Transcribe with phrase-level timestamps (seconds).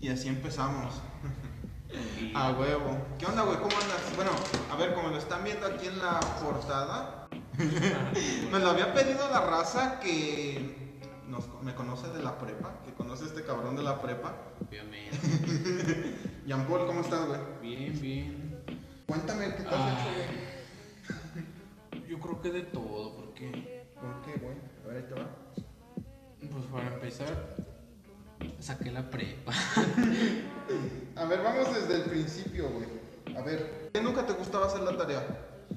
[0.00, 0.94] Y así empezamos.
[2.34, 2.96] A huevo.
[3.18, 3.56] ¿Qué onda, güey?
[3.58, 4.12] ¿Cómo andas?
[4.14, 4.30] Bueno,
[4.70, 7.28] a ver, como lo están viendo aquí en la portada,
[8.52, 13.24] me lo había pedido la raza que nos- me conoce de la prepa, que conoce
[13.24, 14.36] a este cabrón de la prepa.
[14.68, 16.16] Obviamente.
[16.46, 17.40] Jean Paul, ¿cómo estás, güey?
[17.60, 18.64] Bien, bien.
[19.06, 19.98] Cuéntame qué te has Ah.
[20.00, 20.10] hecho,
[21.92, 22.06] güey.
[22.08, 24.56] Yo creo que de todo, porque, ¿Por qué, güey?
[24.84, 25.26] A ver, ahí te va.
[26.52, 27.56] pues para empezar,
[28.58, 29.52] saqué la prepa.
[31.16, 33.36] A ver, vamos desde el principio, güey.
[33.36, 35.26] A ver, ¿qué nunca te gustaba hacer la tarea?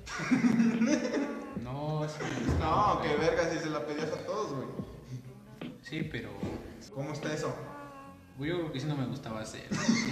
[1.63, 2.19] No, sí,
[2.59, 4.67] No, qué verga si se la pedías a todos, güey.
[5.81, 6.29] Sí, pero
[6.93, 7.55] ¿Cómo está eso?
[8.37, 9.65] pues, yo creo que sí no me gustaba hacer.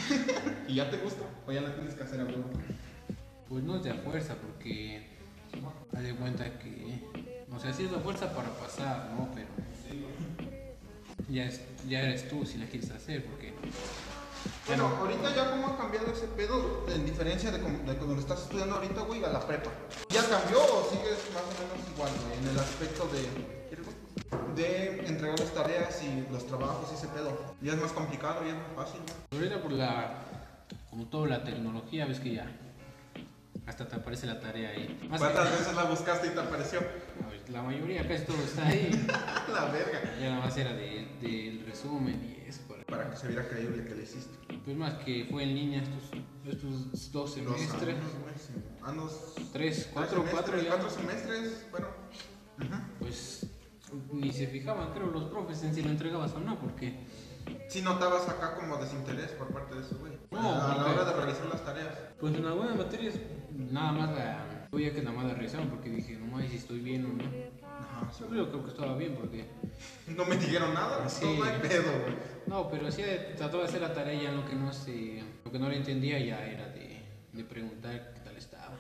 [0.68, 1.24] ¿Y ya te gusta?
[1.46, 2.46] ¿O ya la tienes que hacer a huevo?
[3.50, 5.08] Pues no es de a fuerza, porque
[5.94, 7.04] haz de cuenta que,
[7.54, 9.30] o sea, sí es de a fuerza para pasar, ¿no?
[9.36, 9.48] Pero
[11.30, 13.54] ya, es- ya eres tú si la quieres hacer, porque
[14.68, 18.22] Bueno, ahorita ya cómo ha cambiado ese pedo en diferencia de, como- de cuando lo
[18.22, 19.70] estás estudiando ahorita, güey, a la prepa.
[20.10, 23.52] ¿Ya cambió o sigues más o menos igual, güey, en el aspecto de...
[24.56, 27.32] De entregar las tareas y los trabajos y ese pedo.
[27.62, 30.24] Ya es más complicado, ya es más fácil, ahorita por la,
[30.90, 32.52] como toda la tecnología, ves que ya
[33.66, 35.00] hasta te aparece la tarea ahí.
[35.10, 36.80] Más que- ¿Cuántas veces la buscaste y te apareció?
[37.52, 38.90] La mayoría, casi todo está ahí.
[39.54, 40.02] la verga.
[40.20, 42.62] Ya nada más era de- del resumen y eso.
[42.68, 44.38] Para, Para que se viera creíble que le hiciste.
[44.64, 46.12] pues más que fue en línea estos,
[46.46, 47.96] estos dos semestres.
[47.96, 48.54] años, sí.
[48.84, 51.88] Ah, dos- Tres, cuatro, tres cuatro semestres, cuatro semestres, bueno.
[52.60, 52.90] Ajá.
[53.00, 53.46] Pues
[54.14, 57.06] ni se fijaban, creo, los profes en si lo entregabas o no, porque
[57.70, 60.14] Sí notabas acá como desinterés por parte de esos güey.
[60.32, 61.96] No, a la hora de realizar las tareas.
[62.20, 63.16] pues en algunas materias
[63.52, 64.68] nada más la.
[64.72, 67.24] Oye, que nada más la revisaron porque dije, no mames si estoy bien o no.
[67.68, 68.12] Ajá.
[68.14, 68.24] sí.
[68.34, 69.46] Yo creo que estaba bien porque.
[70.08, 71.26] No me dijeron nada, Sí.
[71.38, 72.16] no hay pedo, güey.
[72.48, 73.04] No, pero sí
[73.38, 75.24] trató de hacer la tarea ya lo que no se.
[75.46, 77.02] Lo que no le entendía ya era de,
[77.34, 78.76] de preguntar qué tal estaba.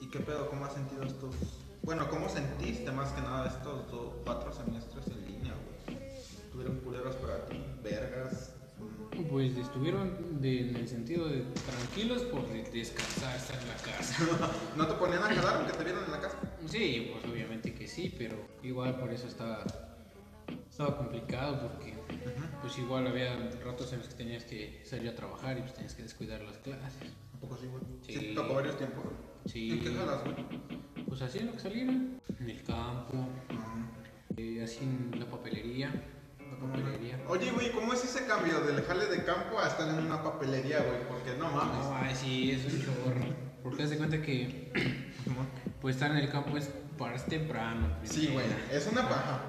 [0.00, 0.48] ¿Y qué pedo?
[0.50, 1.34] ¿Cómo has sentido estos?
[1.82, 4.91] Bueno, ¿cómo sentiste más que nada estos dos, cuatro semestres?
[6.62, 7.56] ¿Tuvieron culeros para ti?
[7.82, 8.54] ¿Vergas?
[9.28, 14.24] Pues estuvieron de- en el sentido de tranquilos por de- descansar, estar en la casa.
[14.76, 16.38] ¿No te ponían a jalar aunque te vieran en la casa?
[16.68, 19.64] Sí, pues obviamente que sí, pero igual por eso estaba,
[20.70, 21.94] estaba complicado porque
[22.60, 25.94] pues igual había ratos en los que tenías que salir a trabajar y pues tenías
[25.94, 27.02] que descuidar las clases.
[27.34, 27.82] Un poco sí, güey.
[28.06, 28.12] Sí.
[28.14, 28.32] Sí.
[28.36, 29.02] tocó varios tiempos.
[29.46, 29.72] Sí.
[29.72, 30.36] ¿En qué jalas, güey?
[31.08, 33.26] Pues así en lo que saliera, en el campo,
[34.36, 35.92] eh, así en la papelería,
[36.62, 37.18] papelería.
[37.28, 40.78] Oye, güey, ¿cómo es ese cambio del jale de campo a estar en una papelería,
[40.80, 41.06] güey?
[41.08, 41.84] Porque no mames.
[41.86, 43.26] No, ay, sí, es un chorro.
[43.62, 44.72] Porque haz de cuenta que
[45.80, 46.68] pues estar en el campo es
[46.98, 47.88] paras temprano.
[48.04, 49.40] Sí, güey, es una paja.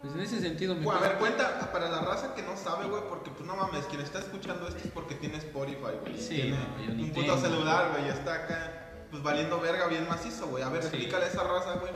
[0.00, 2.86] Pues en ese sentido me Güey, a ver, cuenta para la raza que no sabe,
[2.88, 6.16] güey, porque pues no mames, quien está escuchando esto es porque tiene Spotify, güey.
[6.16, 7.38] Sí, tiene no, yo ni un puto tengo.
[7.38, 10.62] celular, güey, está acá, pues valiendo verga bien macizo, güey.
[10.62, 10.88] A ver, Sí.
[10.90, 11.90] explícale a esa raza, güey,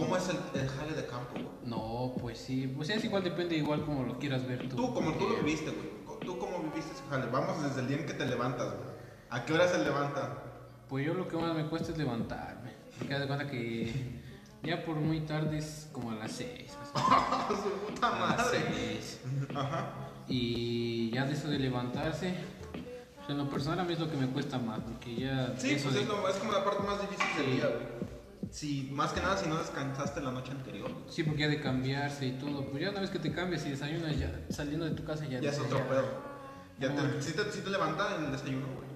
[0.00, 1.46] cómo es el, el jale de campo, güey.
[1.64, 4.76] No, pues sí, pues es igual, depende igual como lo quieras ver tú.
[4.76, 6.18] Tú, como tú lo viviste, güey.
[6.20, 7.26] Tú, cómo viviste ese jale.
[7.26, 8.96] Vamos desde el día en que te levantas, güey.
[9.30, 10.42] ¿A qué hora se levanta?
[10.88, 12.72] Pues yo lo que más me cuesta es levantarme.
[12.98, 14.20] Porque de cuenta que
[14.62, 16.70] ya por muy tarde es como a las 6.
[17.48, 18.58] Su puta A las madre.
[18.74, 19.20] 6.
[19.54, 19.90] Ajá.
[20.28, 22.34] Y ya de eso de levantarse,
[22.72, 24.80] pues en lo personal a mí es lo que me cuesta más.
[24.80, 25.54] Porque ya.
[25.58, 28.15] Sí, eso pues de- es, lo- es como la parte más difícil del día, güey.
[28.56, 30.90] Sí, más que nada si no descansaste la noche anterior.
[31.10, 32.64] Sí, porque ya de cambiarse y todo.
[32.70, 35.40] Pues ya una vez que te cambias y desayunas, ya saliendo de tu casa ya.
[35.40, 36.06] Ya es otro pedo.
[36.80, 37.02] Ya No.
[37.02, 38.86] te, sí te, sí te levantas en el desayuno, güey.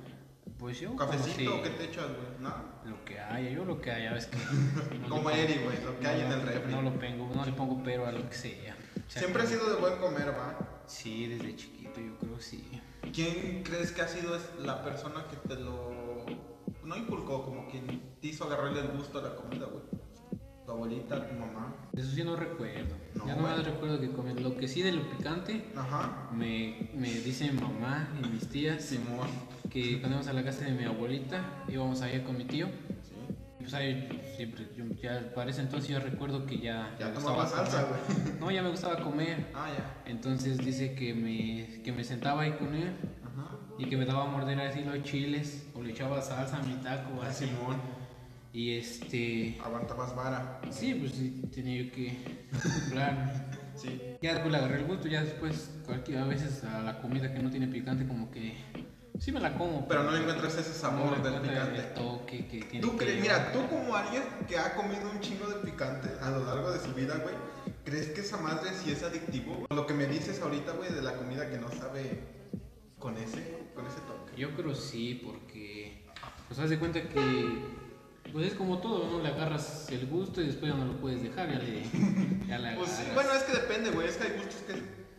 [0.58, 0.92] Pues yo.
[0.92, 2.40] ¿Un como cafecito si- o qué te echas, güey?
[2.40, 2.80] ¿Nada?
[2.86, 4.38] Lo que haya, yo lo que haya, ves que.
[5.02, 6.72] no Como Eri, güey, lo que hay en no, el refri.
[6.72, 8.74] No lo pongo, no le pongo pero a lo que sea.
[8.96, 10.56] O sea, Siempre has sido de buen comer, ¿va?
[10.86, 12.80] Sí, desde chiquito yo creo que sí.
[13.12, 15.92] ¿Quién crees que ha sido es la persona que te lo...
[16.90, 17.86] No inculcó, como quien
[18.20, 19.84] te hizo agarrarle el gusto a la comida, güey?
[20.66, 21.72] ¿Tu abuelita, tu mamá?
[21.96, 22.96] Eso sí no recuerdo.
[23.14, 23.70] No, ya nomás güey.
[23.72, 24.34] recuerdo que comí.
[24.34, 26.28] Lo que sí de lo picante, Ajá.
[26.32, 29.28] me, me dice mi mamá y mis tías Simón.
[29.70, 32.66] que cuando íbamos a la casa de mi abuelita, íbamos allá con mi tío.
[32.66, 33.14] Sí.
[33.60, 36.96] Pues ahí siempre, yo ya para ese entonces yo recuerdo que ya.
[36.98, 38.40] Ya me gustaba salsa, güey.
[38.40, 39.46] No, ya me gustaba comer.
[39.54, 40.10] Ah, ya.
[40.10, 42.96] Entonces dice que me, que me sentaba ahí con él.
[43.80, 46.74] Y que me daba a morder así los chiles o le echaba salsa a mi
[46.74, 47.46] taco Ah, así.
[47.46, 47.76] Simón.
[48.52, 49.58] Y este.
[49.64, 50.60] Aguantabas vara.
[50.70, 53.32] Sí, pues sí, tenía yo que acoplarme.
[53.74, 54.16] Sí.
[54.20, 57.42] Ya después le agarré el gusto, ya después, cualquier, a veces a la comida que
[57.42, 58.54] no tiene picante, como que
[59.18, 59.88] sí me la como.
[59.88, 61.78] Pero no encuentras ese sabor del picante.
[61.78, 62.86] El toque que tiene.
[62.86, 66.44] ¿Tú que mira, tú como alguien que ha comido un chingo de picante a lo
[66.44, 67.34] largo de su vida, güey,
[67.84, 69.64] ¿crees que esa madre sí es adictivo?
[69.70, 72.39] Lo que me dices ahorita güey, de la comida que no sabe
[73.00, 74.36] con ese, con ese toque?
[74.36, 76.04] Yo creo sí, porque
[76.46, 77.80] pues haz de cuenta que
[78.32, 79.22] pues es como todo, ¿no?
[79.22, 81.82] Le agarras el gusto y después ya no lo puedes dejar, ya le,
[82.46, 84.08] ya le Pues sí, bueno, es que depende, güey.
[84.08, 84.74] Es que hay gustos que,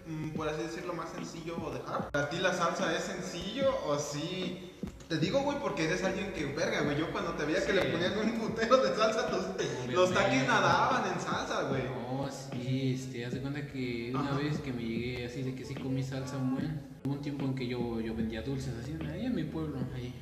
[0.10, 2.10] mm, por así decirlo, más sencillo dejar.
[2.12, 4.72] ¿Para ti la salsa es sencillo o sí?
[5.10, 6.98] Te digo, güey, porque eres alguien que, verga, güey.
[6.98, 11.12] Yo cuando te veía que le ponían un putero de salsa, los, los taquis nadaban
[11.12, 11.84] en salsa, güey.
[11.84, 14.38] No, sí, este, haz de cuenta que una Ajá.
[14.38, 17.56] vez que me llegué así de que sí comí salsa buena, hubo un tiempo en
[17.56, 20.14] que yo, yo vendía dulces así, ahí en mi pueblo, ahí,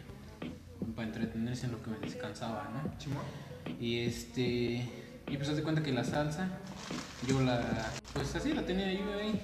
[0.96, 2.98] para entretenerse en lo que me descansaba, ¿no?
[2.98, 3.24] Chimón.
[3.80, 4.88] Y este,
[5.28, 6.50] y pues haz de cuenta que la salsa,
[7.28, 9.40] yo la, pues así la tenía yo ahí.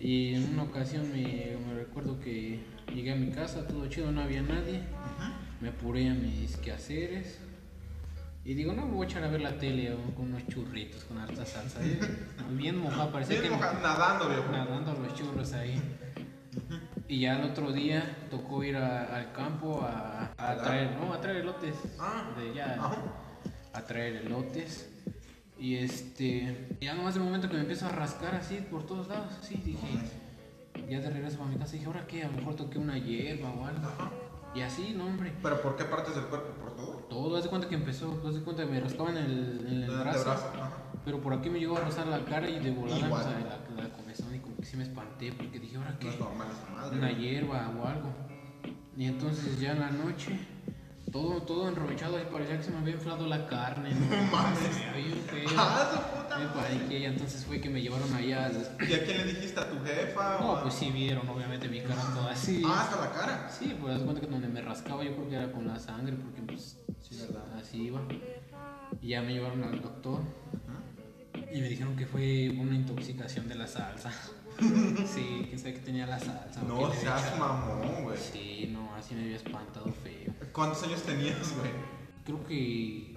[0.00, 2.60] Y en una ocasión me, me recuerdo que
[2.94, 4.82] llegué a mi casa, todo chido, no había nadie.
[5.60, 7.40] Me apuré a mis quehaceres.
[8.48, 11.04] Y digo, no, me voy a echar a ver la tele o con unos churritos,
[11.04, 11.84] con harta salsa.
[11.84, 12.00] eh,
[12.52, 14.50] Bien mojada, parecía Bien que nadando, viejo.
[14.50, 15.78] nadando los churros ahí.
[17.08, 21.20] Y ya el otro día tocó ir a- al campo a, a traer, no, a
[21.20, 21.74] traer elotes.
[22.00, 22.96] Ah, De ya, ajá.
[23.74, 24.88] a traer elotes.
[25.58, 29.32] Y este, ya nomás de momento que me empiezo a rascar así por todos lados,
[29.42, 29.86] así dije,
[30.88, 32.22] ya de regreso a mi casa dije, ¿ahora qué?
[32.24, 33.86] A lo mejor toqué una hierba o algo.
[33.86, 34.10] Ajá.
[34.54, 35.34] Y así, no, hombre.
[35.42, 36.48] ¿Pero por qué partes del cuerpo?
[36.62, 36.97] ¿Por todo?
[37.08, 39.82] Todo, haz de cuenta que empezó, haz de cuenta que me rascaba en el, en
[39.82, 40.34] el El brazo,
[41.04, 43.82] pero por aquí me llegó a rozar la cara y de volada o sea, la,
[43.82, 46.08] la comezón y como que sí me espanté porque dije, ¿ahora No qué?
[46.10, 46.98] es normal esa madre.
[46.98, 48.08] Una hierba o algo.
[48.96, 50.38] Y entonces ya en la noche,
[51.10, 53.90] todo, todo enrochado, así parecía que se me había inflado la carne.
[53.94, 54.58] No, mames.
[55.28, 55.48] Feo.
[55.58, 57.04] ¡Ah, su puta Me madre!
[57.06, 58.46] entonces fue que me llevaron allá.
[58.46, 59.60] al- ¿Y a quién le dijiste?
[59.60, 60.38] ¿A tu jefa?
[60.40, 62.62] No, pues sí vieron, obviamente mi cara toda así.
[62.66, 63.50] Ah, hasta la cara.
[63.50, 66.14] Sí, pues de cuenta que donde me rascaba yo creo que era con la sangre,
[66.16, 67.44] porque pues Sí, verdad.
[67.58, 68.00] así iba.
[69.00, 70.20] Y ya me llevaron al doctor
[71.52, 74.10] y me dijeron que fue una intoxicación de la salsa.
[75.06, 76.62] sí, quién sabe que tenía la salsa.
[76.62, 78.18] No seas mamón, güey.
[78.18, 80.32] Sí, no, así me había espantado feo.
[80.58, 81.70] ¿Cuántos años tenías, güey?
[82.24, 83.16] Creo que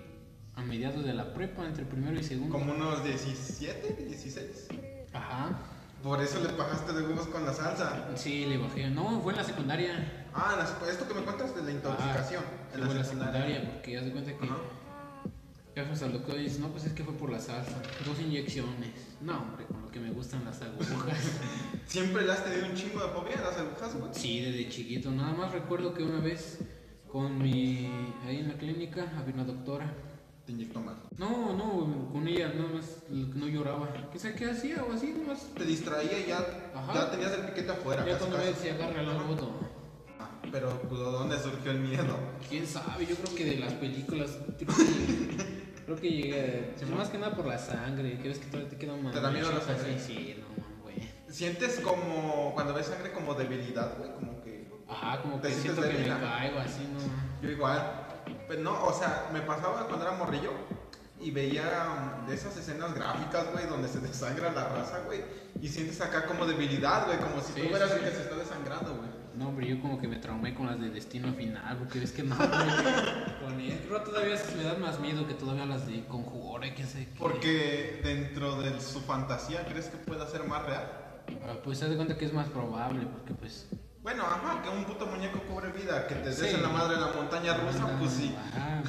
[0.54, 2.56] a mediados de la prepa, entre primero y segundo.
[2.56, 4.68] Como unos 17, 16.
[5.12, 5.60] Ajá.
[6.04, 8.12] Por eso le bajaste de huevos con la salsa.
[8.16, 8.92] Sí, le bajé.
[8.92, 10.28] No, fue en la secundaria.
[10.36, 12.44] Ah, la- esto que me cuentas de la intoxicación.
[12.46, 14.58] Ah, sí, fue en la secundaria, porque haz de cuenta que Ajá.
[15.76, 17.82] ya al doctor y dices, no, pues es que fue por la salsa.
[18.06, 18.92] Dos inyecciones.
[19.20, 21.18] No, hombre, con lo que me gustan las agujas.
[21.88, 24.14] ¿Siempre le has tenido un chingo de fobia a las agujas, güey?
[24.14, 25.10] sí, desde chiquito.
[25.10, 26.60] Nada más recuerdo que una vez
[27.12, 27.90] con mi.
[28.26, 29.94] ahí en la clínica había una doctora.
[30.46, 30.96] Te inyectó mal.
[31.18, 33.94] No, no, con ella nada más no lloraba.
[34.12, 35.46] ¿Qué sé qué hacía o así nomás?
[35.56, 36.40] Te distraía y ya,
[36.74, 36.94] Ajá.
[36.94, 38.06] ya tenías el piquete afuera.
[38.06, 38.50] Ya cuando casi.
[38.50, 39.52] decía agarra la moto.
[40.20, 42.18] Ah, Pero, pues, ¿de dónde surgió el miedo?
[42.50, 43.06] ¿Quién sabe?
[43.06, 44.40] Yo creo que de las películas.
[44.58, 46.74] Creo que, creo que llegué.
[46.78, 48.18] Sí, más que nada por la sangre.
[48.18, 49.14] Que ves que todavía te quedan más.
[49.14, 50.00] ¿Te da miedo la sangre?
[50.00, 50.96] Sí, sí, no, güey.
[51.30, 54.12] ¿Sientes como, cuando ves sangre, como debilidad, güey?
[54.14, 54.41] Como.
[54.92, 57.00] Ajá, como ¿Te que sientes siento que me caigo así, ¿no?
[57.42, 58.08] Yo igual.
[58.48, 60.52] Pero no, o sea, me pasaba cuando era morrillo
[61.20, 65.22] y veía um, de esas escenas gráficas, güey, donde se desangra la raza, güey.
[65.62, 68.10] Y sientes acá como debilidad, güey, como si Sí, tú fueras sí, el sí.
[68.10, 69.10] que se está desangrando, güey.
[69.36, 72.24] No, hombre, yo como que me traumé con las de Destino Final, porque ves que
[72.24, 72.48] no, güey.
[72.50, 73.56] Con.
[73.88, 76.84] Creo que todavía esas me dan más miedo que todavía las de Conjuro y que
[76.86, 77.20] sé qué.
[77.20, 80.92] Porque dentro de su fantasía, ¿crees que pueda ser más real?
[81.46, 83.68] Ah, Pues se de cuenta que es más probable, porque pues.
[84.02, 86.48] Bueno, ajá, que un puto muñeco cobre vida, que te des Sí.
[86.48, 88.36] en la madre de la montaña rusa, Ah, pues sí.
[88.56, 88.82] Ajá.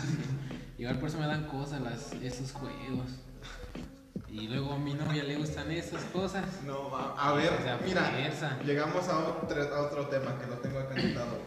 [0.79, 3.11] Igual por eso me dan cosas las, esos juegos.
[4.29, 6.45] Y luego a mi novia le gustan esas cosas.
[6.67, 7.15] No, va.
[7.19, 8.11] A ver, O sea, mira,
[8.65, 11.39] llegamos a otro, a otro tema que lo tengo acá anotado.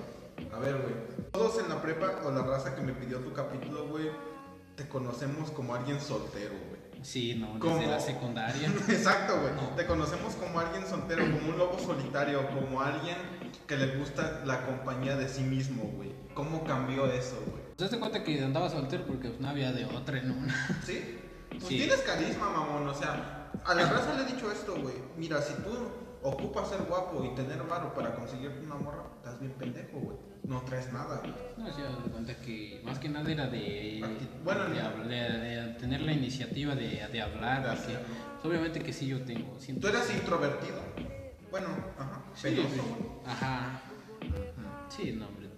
[0.56, 0.94] A ver, güey.
[1.32, 4.12] Todos en la prepa o la raza que me pidió tu capítulo, güey,
[4.76, 6.82] te conocemos como alguien soltero, güey.
[7.06, 8.68] Sí, no, desde la secundaria.
[8.90, 9.54] Exacto, güey.
[9.54, 9.76] No.
[9.76, 13.16] Te conocemos como alguien soltero, como un lobo solitario, como alguien
[13.68, 16.12] que le gusta la compañía de sí mismo, güey.
[16.34, 17.64] ¿Cómo cambió eso, güey?
[17.76, 20.80] ¿Te das cuenta que andaba soltero porque pues, no había de otra en una?
[20.84, 21.20] ¿Sí?
[21.52, 21.78] Pues Sí.
[21.78, 22.88] tienes carisma, mamón.
[22.88, 24.96] O sea, a la raza le he dicho esto, güey.
[25.16, 25.70] Mira, si tú
[26.24, 30.18] ocupas ser guapo y tener varo para conseguirte una morra, estás bien pendejo, güey.
[30.48, 31.22] No traes nada.
[31.58, 34.04] No, se da cuenta que más que nada era de,
[34.44, 34.90] bueno, de, no.
[34.90, 37.64] habl- de- tener la iniciativa de, de hablar.
[37.64, 39.60] De porque, pues, obviamente que sí yo tengo.
[39.60, 40.78] siento- Tú eras introvertido.
[41.50, 42.22] Bueno, ajá.
[42.36, 42.80] Sí, penoso, sí.
[42.80, 43.10] güey.
[43.26, 43.82] Ajá.
[44.90, 45.50] Sí, no, hombre.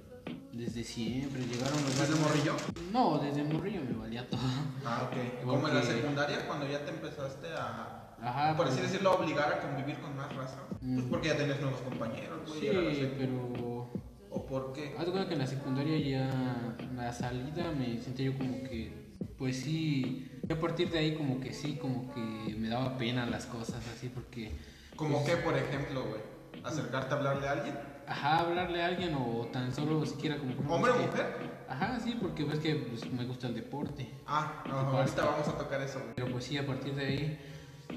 [0.53, 2.56] Desde siempre llegaron los ¿Desde morrillo?
[2.91, 4.39] No, desde morrillo me valía todo.
[4.86, 5.44] Ah, ok.
[5.46, 8.56] Como en la secundaria, cuando ya te empezaste a, Ajá.
[8.58, 10.60] por así pero- decirlo, obligar a convivir con más raza.
[10.70, 11.10] Pues Mm.
[11.10, 12.60] porque ya tenías nuevos compañeros, güey.
[12.62, 13.89] Sí, pero.
[14.29, 14.96] ¿O por qué?
[14.98, 16.75] Haz cuenta que en la secundaria ya.
[16.96, 19.15] La salida me sentía yo como que.
[19.38, 20.31] Pues sí.
[20.50, 24.10] A partir de ahí, como que sí, como que me daba pena las cosas así,
[24.10, 24.51] porque.
[24.96, 26.22] Como que, por ejemplo, güey,
[26.63, 27.75] acercarte a hablarle a alguien.
[28.07, 30.53] Ajá, hablarle a alguien o tan solo siquiera como...
[30.74, 31.36] ¿Hombre o mujer?
[31.67, 34.10] Ajá, sí, porque ves que pues, me gusta el deporte.
[34.25, 36.13] Ah, no, ahorita vamos a tocar eso, güey.
[36.15, 37.39] Pero pues sí, a partir de ahí,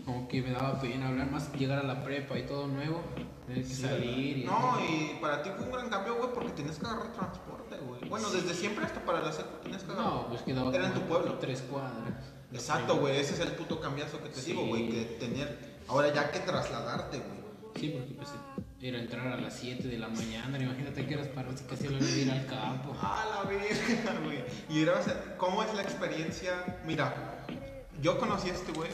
[0.05, 3.03] como que me daba pena hablar más, llegar a la prepa y todo nuevo,
[3.47, 4.45] tener que salir y...
[4.45, 8.09] No, y para ti fue un gran cambio, güey, porque tenías que agarrar transporte, güey.
[8.09, 10.13] Bueno, desde siempre hasta para la secu tenías que agarrar.
[10.13, 11.35] No, pues quedaba Era en tu pueblo.
[11.41, 12.15] tres cuadras.
[12.53, 14.53] Exacto, güey, ese es el puto cambiazo que te Sí.
[14.53, 15.81] digo, güey, que tener...
[15.89, 17.41] Ahora ya que trasladarte, güey.
[17.77, 18.29] Sí, porque pues
[18.81, 22.31] era entrar a las 7 de la mañana, imagínate que eras para casi de ir
[22.31, 22.97] al campo.
[23.01, 24.43] Ah, la verga, güey.
[24.69, 26.81] Y era, o sea, ¿cómo es la experiencia?
[26.87, 27.15] Mira,
[28.01, 28.91] yo conocí a este güey.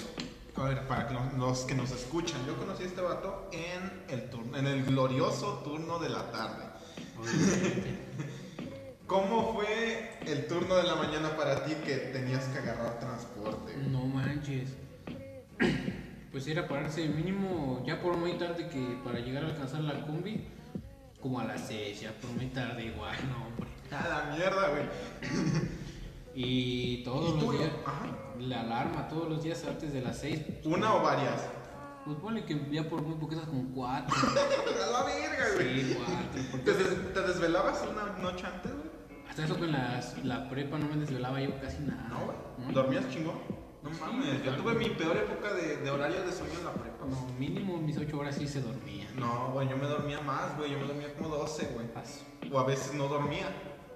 [0.59, 4.31] A ver, para que los, que nos escuchan, yo conocí a este vato en el
[4.31, 6.65] turno, en el glorioso turno de la tarde.
[9.07, 13.77] ¿Cómo fue el turno de la mañana para ti que tenías que agarrar transporte?
[13.77, 14.71] No manches.
[16.33, 20.47] Pues era pararse mínimo ya por muy tarde que para llegar a alcanzar la combi,
[21.23, 23.67] como a las 6, ya por muy tarde igual, no hombre.
[23.91, 24.85] A la mierda, güey.
[26.35, 28.25] Y todos ¿Y los días, Ajá.
[28.40, 31.43] La alarma todos los días antes de las 6, ¿Una o varias?
[32.05, 34.16] pues ponle que ya por muy poquitas como 4.
[34.16, 35.81] A la verga, güey.
[35.83, 35.99] Sí,
[36.52, 36.62] 4.
[36.64, 38.87] ¿Te, des- te desvelabas una noche antes, güey?
[39.28, 42.07] hasta eso con las- la prepa no me desvelaba yo casi nada.
[42.09, 42.37] No, güey.
[42.69, 42.73] ¿no?
[42.73, 43.35] ¿Dormías chingón?
[43.83, 47.05] No mames, yo tuve mi peor época de, de horario de sueño en la prepa.
[47.07, 49.07] No, mínimo mis 8 horas sí se dormía.
[49.16, 50.73] No, güey, yo me dormía más, güey.
[50.73, 51.87] Yo me dormía como 12, güey.
[52.52, 53.47] O a veces no dormía.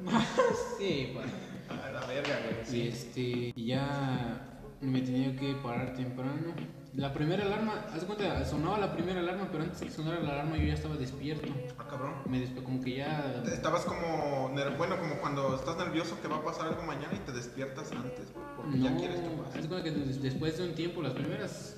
[0.78, 1.30] Sí, bueno.
[1.70, 2.80] A la verga, güey.
[2.84, 3.20] Y este,
[3.54, 4.46] y ya
[4.80, 6.54] me tenía que parar temprano.
[6.94, 10.56] La primera alarma, haz cuenta, sonaba la primera alarma, pero antes que sonara la alarma
[10.56, 11.46] yo ya estaba despierto.
[11.78, 12.14] Ah, cabrón.
[12.26, 13.42] Me como que ya.
[13.52, 17.30] Estabas como, bueno, como cuando estás nervioso que va a pasar algo mañana y te
[17.30, 19.62] despiertas antes, güey, porque ya No, quieres tu haz paz.
[19.62, 21.76] de cuenta que des- después de un tiempo, las primeras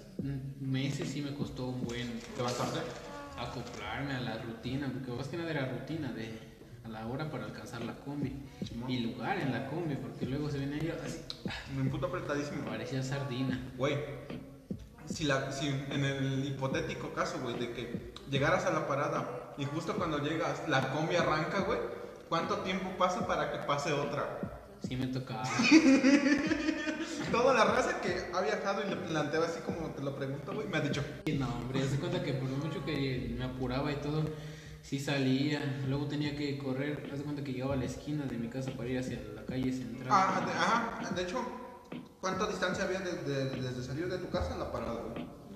[0.60, 2.08] meses sí me costó un buen
[2.38, 2.78] ¿Levantarte?
[3.38, 6.30] acoplarme a la rutina, porque más que nada era rutina de
[6.84, 8.32] a la hora para alcanzar la combi
[8.88, 11.20] y lugar en la combi, porque luego se venía yo así,
[11.76, 12.64] Me puto apretadísimo.
[12.64, 13.60] parecía sardina.
[13.76, 13.96] Güey,
[15.06, 19.64] si, la, si en el hipotético caso, güey, de que llegaras a la parada y
[19.64, 21.78] justo cuando llegas la combi arranca, güey,
[22.28, 24.38] ¿cuánto tiempo pasa para que pase otra?
[24.86, 25.44] Sí me tocaba.
[27.30, 30.66] Toda la raza que ha viajado y le planteo así como te lo pregunto, güey,
[30.68, 31.02] me ha dicho,
[31.38, 34.24] No, hombre, de cuenta que por mucho que me apuraba y todo,
[34.82, 35.60] sí salía.
[35.88, 37.08] Luego tenía que correr.
[37.12, 39.44] Haz de cuenta que llegaba a la esquina de mi casa para ir hacia la
[39.44, 40.08] calle central.
[40.10, 41.38] ah, de, ajá, de hecho,
[42.20, 45.00] ¿cuánta distancia había de- de- desde salir de tu casa a la parada?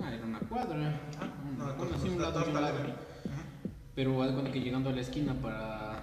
[0.00, 1.00] Ah, era una cuadra.
[1.21, 2.45] Ah, no, bueno, entonces sí, un lado.
[3.95, 6.02] Pero haz de cuenta que llegando a la esquina para,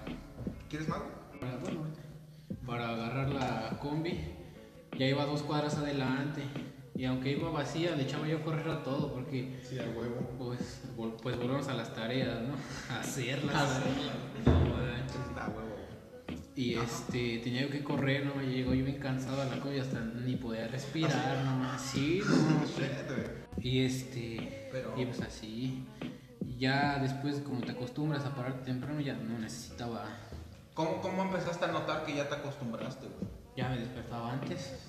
[0.68, 0.98] ¿Quieres más?
[1.40, 1.80] para, bueno,
[2.66, 4.18] para agarrar la combi,
[4.98, 6.42] ya iba dos cuadras adelante.
[6.96, 10.30] Y aunque iba vacía, le echaba yo a correr a todo porque Sí, a huevo.
[10.38, 12.54] pues, vol- pues volvemos a las tareas, ¿no?
[12.94, 13.80] A hacerlas.
[14.46, 14.52] No.
[15.40, 15.74] A huevo.
[16.54, 18.40] Y este, tenía yo que correr, ¿no?
[18.40, 21.76] Llegó yo bien cansado a la combi hasta ni podía respirar, ¿no?
[21.78, 22.64] Sí, no.
[22.64, 23.44] Shit, güey.
[23.72, 25.84] Y este, Pero- y pues así.
[26.58, 30.06] Ya después, como te acostumbras a pararte temprano, ya no necesitaba.
[30.74, 33.28] ¿Cómo, ¿Cómo empezaste a notar que ya te acostumbraste, güey?
[33.56, 34.88] Ya me despertaba antes.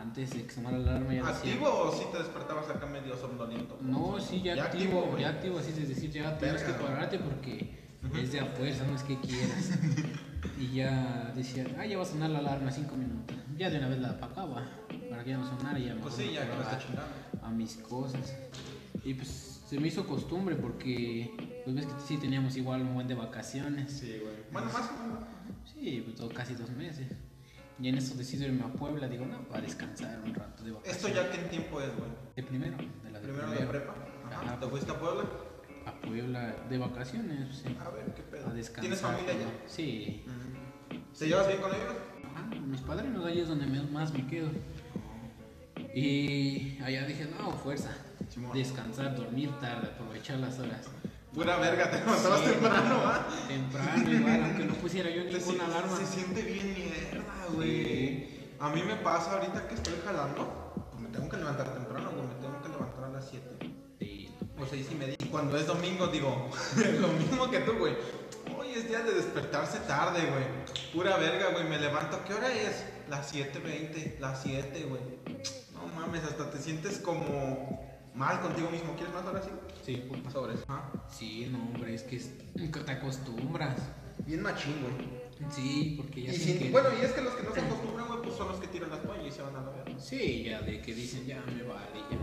[0.00, 1.52] Antes de que sonara la alarma ya decía.
[1.52, 3.78] ¿Activo o sí te despertabas acá medio somnoliento?
[3.82, 7.18] No, sí, ya, Ya activo, activo, ya activo, así es decir, ya tienes que pararte
[7.18, 7.78] porque
[8.18, 9.70] es de a fuerza, no es que quieras.
[10.58, 13.36] y ya decía, ah, ya va a sonar la alarma cinco minutos.
[13.58, 14.66] Ya de una vez la apagaba,
[15.10, 17.12] para que ya no sonara y ya Pues mejor sí, me ya chingando.
[17.42, 18.34] a mis cosas.
[19.04, 23.06] Y pues se me hizo costumbre porque, pues ves que sí teníamos igual un buen
[23.06, 23.92] de vacaciones.
[23.92, 24.34] Sí, güey.
[24.50, 25.18] Bueno, más o menos.
[25.74, 27.06] Sí, pues todo- casi dos meses.
[27.80, 30.74] Y en eso decido irme a Puebla, digo, no, para descansar un rato de.
[30.84, 32.10] ¿Esto ya qué en tiempo es, güey?
[32.36, 33.94] De primero, de la de Primero de prepa.
[34.26, 34.42] Ajá.
[34.42, 34.60] Ajá.
[34.60, 35.24] ¿Te fuiste a Puebla?
[35.86, 37.76] A Puebla de vacaciones, sí.
[37.80, 38.48] A ver, qué pedo.
[38.48, 38.82] A descansar.
[38.82, 39.46] ¿Tienes familia allá?
[39.66, 40.24] Sí.
[41.18, 41.94] ¿Te llevas bien con ellos?
[42.24, 44.50] Ajá, mis padrinos ahí es donde más me quedo.
[45.94, 47.96] Y allá dije, no, fuerza.
[48.52, 50.86] Descansar, dormir tarde, aprovechar las horas.
[51.34, 53.28] Pura verga, te levantabas Sí, temprano, no, ¿ah?
[53.46, 55.96] Temprano, igual, aunque no pusiera yo ninguna alarma.
[55.96, 58.28] Se siente bien mierda, güey.
[58.58, 62.26] A mí me pasa ahorita que estoy jalando, pues me tengo que levantar temprano, güey.
[62.26, 63.46] Me tengo que levantar a las 7
[63.98, 64.34] Sí.
[64.58, 65.16] o 6 y media.
[65.18, 66.50] Y cuando es domingo, digo,
[67.00, 67.94] lo mismo que tú, güey.
[68.58, 70.44] Hoy es día de despertarse tarde, güey.
[70.94, 71.64] Pura verga, güey.
[71.68, 72.84] Me levanto, ¿qué hora es?
[73.08, 75.00] Las 7.20, las 7, güey.
[75.72, 77.80] No mames, hasta te sientes como
[78.14, 78.94] mal contigo mismo.
[78.94, 79.50] ¿Quieres más ahora sí?
[79.84, 80.64] Sí, pues, Sobre eso.
[80.68, 80.90] Ajá.
[81.10, 82.30] sí, no, hombre, es que es-
[82.84, 83.78] te acostumbras.
[84.26, 85.19] Bien machín, güey.
[85.50, 86.70] Sí, porque ya Y sin- que...
[86.70, 88.90] Bueno, y es que los que no se acostumbran, güey, pues son los que tiran
[88.90, 89.98] la toalla y se van a la verga.
[89.98, 92.18] Sí, ya de que dicen, ya me vale, ya.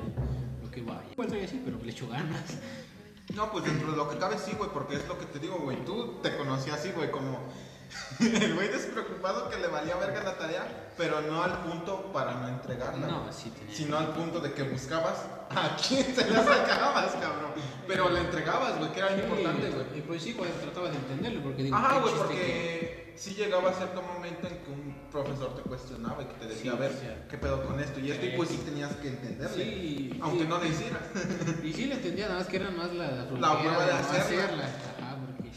[0.64, 1.10] Lo que vaya.
[1.16, 2.58] Pues soy así, pero le echo ganas.
[3.36, 5.58] No, pues dentro de lo que cabe sí, güey, porque es lo que te digo,
[5.60, 5.84] güey.
[5.84, 7.40] Tú te conocías así, güey, como
[8.20, 12.48] el güey despreocupado que le valía verga la tarea, pero no al punto para no
[12.48, 13.08] entregarla.
[13.08, 13.76] No, güey, sí tenía.
[13.76, 17.52] Sino al punto de que buscabas a quién se la sacabas, cabrón.
[17.88, 20.00] Pero la entregabas, güey, que era Sí, importante, güey.
[20.00, 24.02] Y pues sí, pues trataba de entenderlo, porque digo, Ajá, güey, porque sí llegaba cierto
[24.02, 27.38] momento en que un profesor te cuestionaba y que te decía, Sí, a ver, ¿qué
[27.38, 28.00] pedo con esto?
[28.00, 29.66] Y esto, y pues sí tenías que entenderle.
[29.66, 31.02] Sí, Aunque no le hicieras.
[31.64, 34.70] Y sí le entendía, nada más que era más la, La flojera hueva de hacerla.
[35.26, 35.52] Porque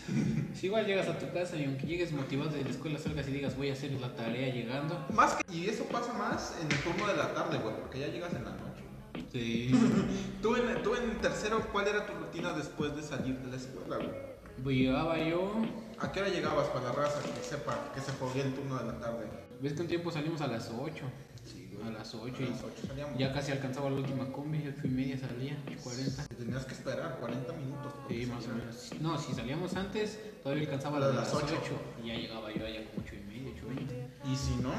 [0.55, 3.33] si igual llegas a tu casa y aunque llegues motivado de la escuela, salgas y
[3.33, 5.07] digas, voy a hacer la tarea llegando.
[5.13, 8.09] Más que, y eso pasa más en el turno de la tarde, güey, porque ya
[8.09, 8.85] llegas en la noche.
[9.33, 9.71] Sí.
[10.43, 13.97] Tú en, tú en tercero, ¿cuál era tu rutina después de salir de la escuela,
[13.97, 14.30] güey?
[14.63, 15.53] Pues llegaba yo,
[15.99, 18.87] ¿A qué hora llegabas para la raza que sepa que se foguea el turno de
[18.87, 19.27] la tarde?
[19.61, 21.05] ves que un tiempo salimos a las 8.
[21.45, 23.19] Sí, A las 8 A y las 8 salíamos.
[23.19, 26.27] ya casi alcanzaba la última combi, 8 y media salía, 40.
[26.37, 27.93] Tenías que esperar 40 minutos.
[28.09, 28.91] Sí, más o menos.
[29.01, 31.59] No, si salíamos antes, todavía alcanzaba A la de las las ocho.
[31.63, 31.73] 8
[32.05, 34.09] y ya llegaba yo allá como 8 y media, 8 y 20.
[34.33, 34.73] Y si no,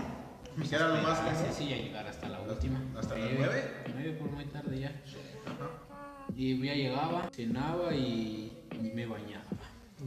[0.70, 1.36] que era lo más común.
[1.56, 2.80] sí, ya llegar hasta la última.
[3.00, 3.72] ¿Hasta las Nueve, nueve?
[3.94, 4.90] nueve por muy tarde ya.
[5.46, 5.70] Ajá.
[6.36, 8.58] Y ya llegaba, cenaba y
[8.94, 9.46] me bañaba.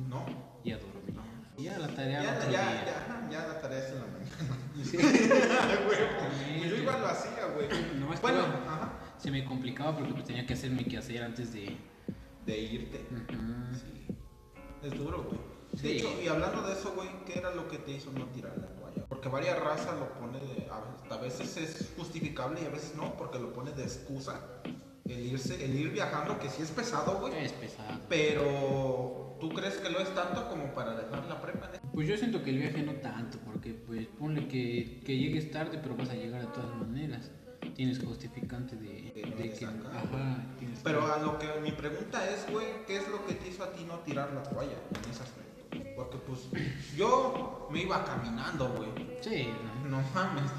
[0.08, 0.24] No.
[0.64, 1.14] Y a dormir.
[1.56, 3.28] Y ya la tarea Ya, al ya, otro ya, día.
[3.30, 4.58] ya, la tarea es en la mañana.
[4.84, 4.96] Sí.
[4.96, 7.68] Güey, Yo igual lo hacía, güey.
[8.00, 8.92] Nomás Bueno, que, ajá.
[9.18, 11.76] se me complicaba porque pues, tenía que hacer mi quehacer antes de.
[12.44, 13.06] De irte.
[13.72, 14.06] Sí.
[14.82, 15.38] Es duro, güey.
[15.72, 15.96] De Sí.
[15.98, 18.66] hecho, y hablando de eso, güey, ¿qué era lo que te hizo no tirar la
[18.68, 19.06] toalla?
[19.08, 20.68] Porque varias razas lo pone de.
[20.70, 21.16] A veces, a
[21.56, 24.40] veces es justificable y a veces no, porque lo pone de excusa.
[25.06, 27.44] El irse, el ir viajando, que sí es pesado, güey.
[27.44, 28.00] Es pesado.
[28.08, 31.68] Pero, ¿tú crees que lo es tanto como para dejar la prepa?
[31.68, 31.86] neta?
[31.92, 35.78] Pues yo siento que el viaje no tanto, porque pues ponle que, que llegues tarde,
[35.82, 37.30] pero vas a llegar de todas maneras.
[37.76, 39.66] Tienes justificante de, de que.
[39.66, 43.48] Ajá, tienes Pero a lo que mi pregunta es, güey, ¿qué es lo que te
[43.48, 45.44] hizo a ti no tirar la toalla en ese aspecto?
[45.96, 46.48] Porque pues
[46.96, 48.90] yo me iba caminando, güey.
[49.20, 49.48] Sí,
[49.82, 49.90] ¿no?
[49.90, 50.50] No mames.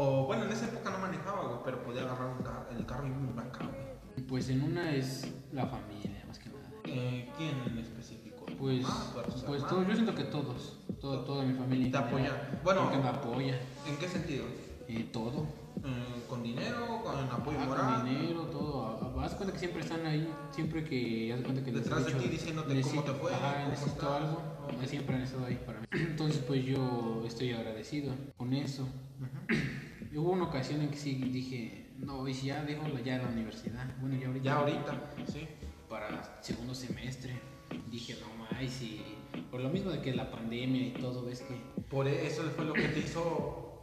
[0.00, 3.04] O bueno, en esa época no manejaba, güey, pero podía agarrar un ca- el carro
[3.08, 4.26] y irme acá, güey.
[4.28, 6.70] Pues en una es la familia, más que nada.
[6.84, 8.46] Eh, ¿Quién en específico?
[8.60, 9.66] Pues, Ah, pues, pues hermano.
[9.68, 11.90] todo, yo siento que todos, todo, toda mi familia.
[11.90, 12.60] Te apoya.
[12.62, 12.82] Bueno.
[12.82, 13.58] porque me apoya,
[13.88, 14.44] ¿En qué sentido?
[14.86, 15.46] eh, todo.
[15.84, 17.00] Eh, ¿Con dinero?
[17.02, 17.94] ¿Con apoyo Ah, moral?
[17.96, 18.86] con dinero, todo.
[19.18, 22.28] Ah, Haz cuenta que siempre están ahí, siempre que haz cuenta que Detrás de ti
[22.28, 24.22] diciéndote necesito- cómo te fue, Ajá, cómo necesito estás.
[24.22, 24.42] algo.
[24.68, 24.86] Ok.
[24.86, 25.86] Siempre han estado ahí para mí.
[25.92, 28.86] Entonces, pues yo estoy agradecido con eso.
[29.50, 29.77] Y
[30.14, 33.28] Hubo una ocasión en que sí dije, no, y si ya dejo la, ya la
[33.28, 33.86] universidad.
[34.00, 34.44] Bueno, ya ahorita.
[34.44, 35.46] Ya ahorita, sí.
[35.88, 37.40] Para segundo semestre.
[37.90, 39.02] Dije, no más, y
[39.50, 41.54] por lo mismo de que la pandemia y todo, ves que.
[41.90, 43.82] Por eso fue lo que te hizo,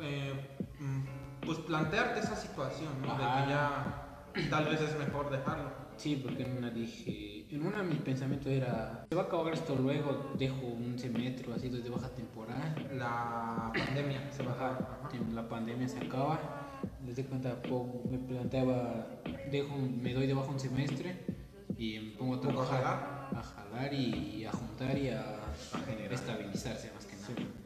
[0.00, 0.32] eh,
[0.78, 3.12] mm, pues, plantearte esa situación, ¿no?
[3.12, 5.70] De que ya tal vez es mejor dejarlo.
[5.96, 9.74] Sí, porque en una dije, en una mi pensamiento era, se va a acabar esto
[9.74, 12.88] luego, dejo un semestre así de baja temporal.
[12.94, 14.42] La pandemia se.
[14.42, 14.78] Ajá.
[15.12, 16.38] En La pandemia se acaba,
[17.06, 17.56] les de cuenta,
[18.10, 19.06] me planteaba,
[19.50, 21.16] dejo, me doy de baja un semestre
[21.78, 25.36] y me pongo a ¿Pongo a trabajar, a jalar y a juntar y a,
[26.10, 27.57] estabilizarse más que nada.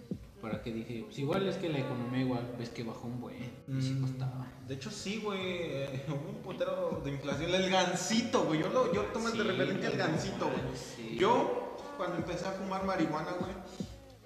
[0.43, 3.37] Para que dije, pues igual es que la economía igual ves que bajó un buen
[3.69, 4.47] y sí Mm, costaba.
[4.67, 5.39] De hecho, sí, güey.
[5.41, 7.55] eh, Hubo un putero de inflación.
[7.55, 8.61] El gancito, güey.
[8.61, 10.61] Yo, lo, yo tomo de referente no gancito, güey.
[10.75, 11.17] sí.
[11.19, 13.53] Yo, cuando empecé a fumar marihuana, güey,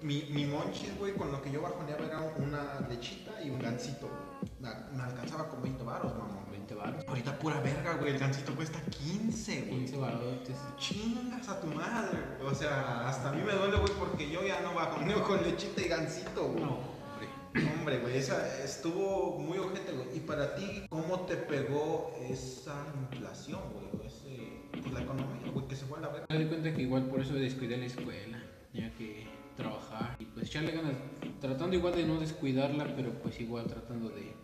[0.01, 4.07] mi, mi monchis, güey, con lo que yo bajoneaba era una lechita y un gancito,
[4.09, 4.51] güey.
[4.95, 6.46] Me, alcanzaba con 20 baros, mamá.
[6.91, 8.13] 20 baros, Ahorita pura verga, güey.
[8.13, 9.79] El gancito cuesta 15, güey.
[9.79, 10.57] 15 barotes.
[10.77, 12.51] Chingas a tu madre, güey.
[12.51, 15.81] O sea, hasta a mí me duele, güey, porque yo ya no bajoneo con lechita
[15.81, 16.63] y gancito, güey.
[16.63, 17.73] No, hombre.
[17.77, 20.17] Hombre, güey, esa estuvo muy ojete, güey.
[20.17, 23.85] Y para ti, ¿cómo te pegó esa inflación, güey?
[24.01, 26.27] O ese, pues la economía, güey, que se fue a la verga.
[26.29, 30.45] Me di cuenta que igual por eso descuidé la escuela, tenía que trabajar y pues
[30.45, 30.93] echarle ganas,
[31.41, 34.35] tratando igual de no descuidarla, pero pues igual tratando de,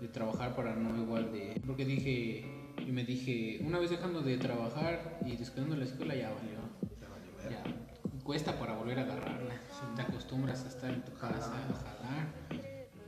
[0.00, 1.60] de trabajar para no igual de...
[1.66, 2.44] Porque dije,
[2.78, 6.58] y me dije, una vez dejando de trabajar y descuidando la escuela ya valió,
[7.50, 7.62] ya
[8.24, 9.54] cuesta para volver a agarrarla,
[9.96, 12.28] te acostumbras a estar en tu casa, a jalar,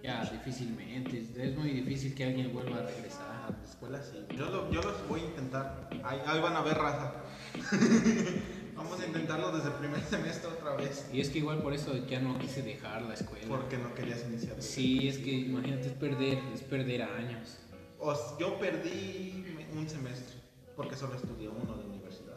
[0.02, 3.26] ya difícilmente, es muy difícil que alguien vuelva a regresar.
[3.46, 4.24] A la escuela sí.
[4.36, 5.88] Yo, lo- yo los voy a intentar.
[6.04, 7.12] Ahí, ahí van a ver raza.
[8.76, 11.08] Vamos a intentarlo desde el primer semestre otra vez.
[11.12, 13.46] Y es que igual por eso ya no quise dejar la escuela.
[13.48, 14.60] Porque no querías iniciar.
[14.62, 17.58] Sí, es que imagínate, es perder, es perder años.
[17.98, 20.36] O s- yo perdí un semestre.
[20.76, 22.36] Porque solo estudié uno de universidad.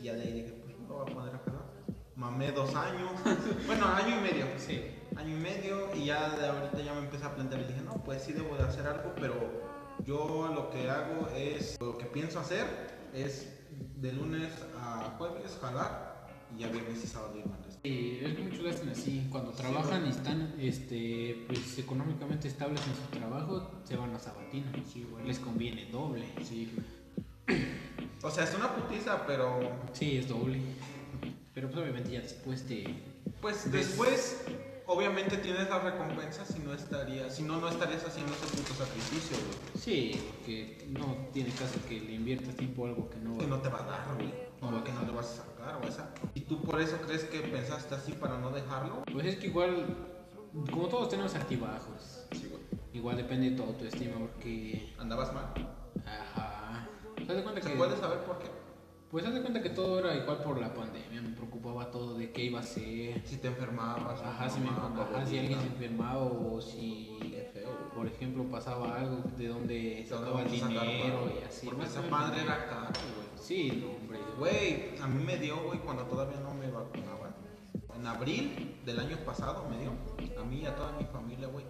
[0.00, 1.62] Y ya de ahí dije, pues lo voy a poner a jalar.
[2.14, 3.10] Mamé dos años.
[3.66, 4.46] bueno, año y medio.
[4.56, 4.80] Sí.
[5.16, 8.02] año y medio y ya de ahorita ya me empecé a plantear y dije, no,
[8.04, 9.34] pues sí debo de hacer algo, pero
[10.04, 12.64] Yo lo que hago es, lo que pienso hacer
[13.14, 13.55] es
[13.96, 17.78] de lunes a jueves jalar y ya viernes y sábado y martes.
[17.82, 19.26] Sí, es que muchos lo hacen así.
[19.30, 24.72] Cuando trabajan y están este, pues, económicamente estables en su trabajo, se van a sabatina.
[25.24, 26.24] Les conviene doble.
[26.42, 26.70] Sí.
[28.22, 29.60] O sea, es una putiza, pero
[29.92, 30.58] Sí, es doble.
[31.54, 32.94] Pero pues obviamente ya después de...
[33.40, 34.44] pues Ves- después
[34.86, 39.36] obviamente tienes la recompensa si no estarías, si no no estarías haciendo ese puto sacrificio,
[39.36, 39.58] güey.
[39.82, 43.36] Sí, porque no tiene caso que le inviertas tiempo a algo que no...
[43.38, 44.32] Que no te va a dar, güey.
[44.60, 46.10] O lo que no le vas a sacar, o esa.
[46.34, 49.02] ¿Y tú por eso crees que pensaste así para no dejarlo?
[49.12, 49.86] Pues es que igual,
[50.70, 52.62] como todos tenemos altibajos, Sí, güey.
[52.94, 54.92] igual depende de tu autoestima porque...
[54.98, 55.52] ¿Andabas mal?
[56.06, 56.88] Ajá.
[57.16, 57.76] ¿Te das cuenta ¿Se que...
[57.76, 58.46] puede saber por qué?
[59.10, 62.32] Pues haz de cuenta que todo era igual por la pandemia, me preocupaba todo de
[62.32, 63.22] qué iba a ser.
[63.24, 64.20] Si te enfermabas.
[64.20, 67.16] Ajá, si, me, ajá, si alguien se enfermaba o si,
[67.94, 71.66] por ejemplo, pasaba algo de donde ¿De dónde sacaba el a dinero y así.
[71.66, 73.28] Porque esa madre era caro, güey.
[73.36, 74.18] Sí, no, hombre.
[74.38, 77.34] Güey, a mí me dio, güey, cuando todavía no me vacunaban.
[77.94, 79.92] En abril del año pasado me dio.
[80.38, 81.64] A mí y a toda mi familia, güey.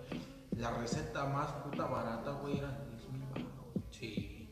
[0.57, 3.53] La receta más puta barata, güey, era 10 mil baros.
[3.91, 4.49] Sí,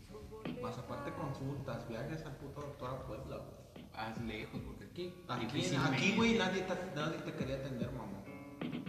[0.62, 2.36] Más aparte consultas, viajes al
[2.90, 3.86] a Puebla, güey.
[3.96, 5.14] más lejos, porque aquí.
[5.28, 8.22] Aquí, aquí, güey, nadie te, nadie te quería atender, mamá.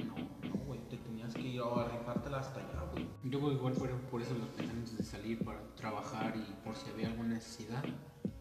[0.06, 0.16] No.
[0.50, 3.08] No, güey, te tenías que ir a rifártela hasta allá, güey.
[3.24, 6.90] Yo pues, igual por, por eso lo pensamos de salir para trabajar y por si
[6.92, 7.84] había alguna necesidad,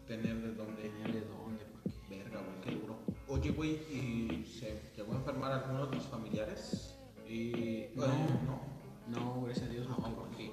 [0.07, 0.81] Tener de dónde.
[0.83, 2.99] tener de dónde, porque Verga, güey, qué duro.
[3.27, 6.95] Oye, güey, ¿y se llegó a enfermar alguno de tus familiares?
[7.27, 8.13] Eh, Bueno,
[8.45, 9.35] no, no.
[9.35, 10.15] no, gracias a Dios, no, bueno.
[10.15, 10.51] porque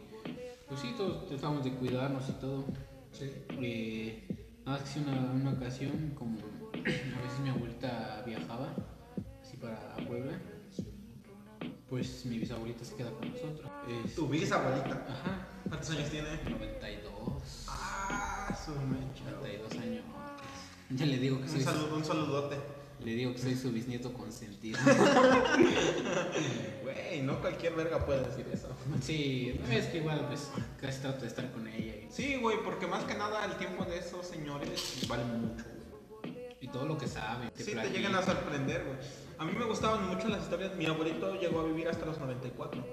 [0.68, 2.64] pues sí, todos tratamos de cuidarnos y todo.
[3.12, 3.30] Sí.
[3.50, 4.26] Eh,
[4.64, 6.38] nada más que sí, una, una ocasión, como
[6.74, 8.68] a veces mi abuelita viajaba,
[9.42, 10.38] así para Puebla,
[11.88, 13.70] pues mi bisabuelita se queda con nosotros.
[14.06, 15.06] Es- Tu bisabuelita.
[15.08, 16.28] Ajá, ¿Cuántos años tiene?
[16.48, 19.30] 92, Ah, su mecha.
[19.30, 20.04] 92 años.
[20.90, 22.56] Ya le digo que Un soy, saludo, un saludote.
[23.04, 24.78] Le digo que soy su bisnieto consentido.
[26.82, 28.68] Güey, no cualquier verga puede decir eso.
[29.02, 32.86] Sí, es que igual pues casi trato de estar con ella y, Sí, güey, porque
[32.86, 35.64] más que nada el tiempo de esos señores vale mucho,
[36.20, 36.56] güey.
[36.60, 37.50] y todo lo que sabe.
[37.56, 38.96] Sí, te llegan a sorprender, güey.
[39.38, 40.74] A mí me gustaban mucho las historias.
[40.76, 42.84] Mi abuelito llegó a vivir hasta los 94.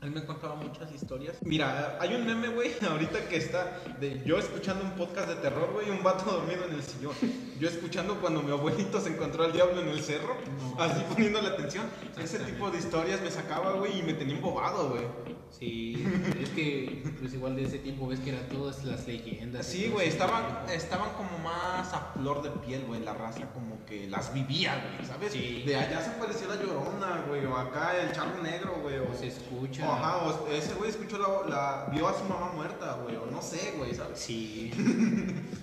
[0.00, 1.36] Él me contaba muchas historias.
[1.42, 5.72] Mira, hay un meme, güey, ahorita que está de yo escuchando un podcast de terror,
[5.72, 7.14] güey, un vato dormido en el sillón.
[7.58, 10.80] Yo escuchando cuando mi abuelito se encontró al diablo en el cerro, No.
[10.82, 11.86] así poniendo la atención.
[12.16, 15.02] Ese tipo de historias me sacaba, güey, y me tenía embobado, güey.
[15.50, 16.04] Sí,
[16.40, 19.66] es que pues igual de ese tiempo ves que eran todas las leyendas.
[19.66, 24.06] Sí, güey, estaban, estaban como más a flor de piel, güey, la raza como que
[24.08, 25.32] las vivía, güey, ¿sabes?
[25.32, 25.62] Sí.
[25.66, 28.98] De allá se apareció la llorona, güey, o acá el charro negro, güey.
[28.98, 29.87] O se escucha.
[29.88, 33.26] O ajá, o ese güey escuchó la, la- vio a su mamá muerta, güey, o
[33.26, 34.18] no sé, güey, ¿sabes?
[34.18, 34.70] Sí,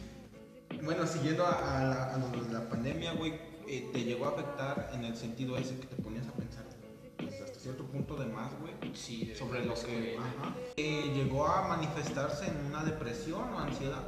[0.83, 3.33] Bueno, siguiendo a, a la, a lo de la pandemia, güey,
[3.67, 6.63] eh, te llegó a afectar en el sentido ese que te ponías a pensar,
[7.17, 10.15] pues, hasta cierto punto de más, güey, sí, de sobre lo que...
[10.19, 10.53] Ajá.
[10.77, 14.03] Eh, ¿Llegó a manifestarse en una depresión o ansiedad?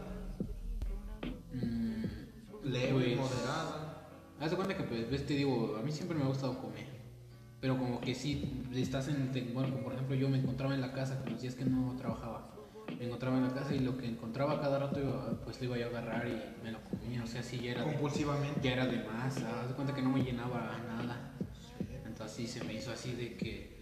[1.54, 2.04] Mm,
[2.66, 4.04] Leve, pues, moderada.
[4.40, 6.86] Haz de cuenta que, pues, ves, te digo, a mí siempre me ha gustado comer.
[7.60, 10.92] Pero como que sí, estás en, bueno, como por ejemplo yo me encontraba en la
[10.94, 12.54] casa con los días que no trabajaba.
[13.00, 15.78] Me encontraba en la casa y lo que encontraba cada rato, iba- pues lo iba
[15.78, 17.24] yo a agarrar y me lo comía.
[17.24, 18.60] O sea, sí, ya era de, Compulsivamente.
[18.62, 19.38] ya era de más.
[19.38, 21.32] Haz de cuenta que no me llenaba nada.
[22.06, 23.78] Entonces sí se me hizo así de que,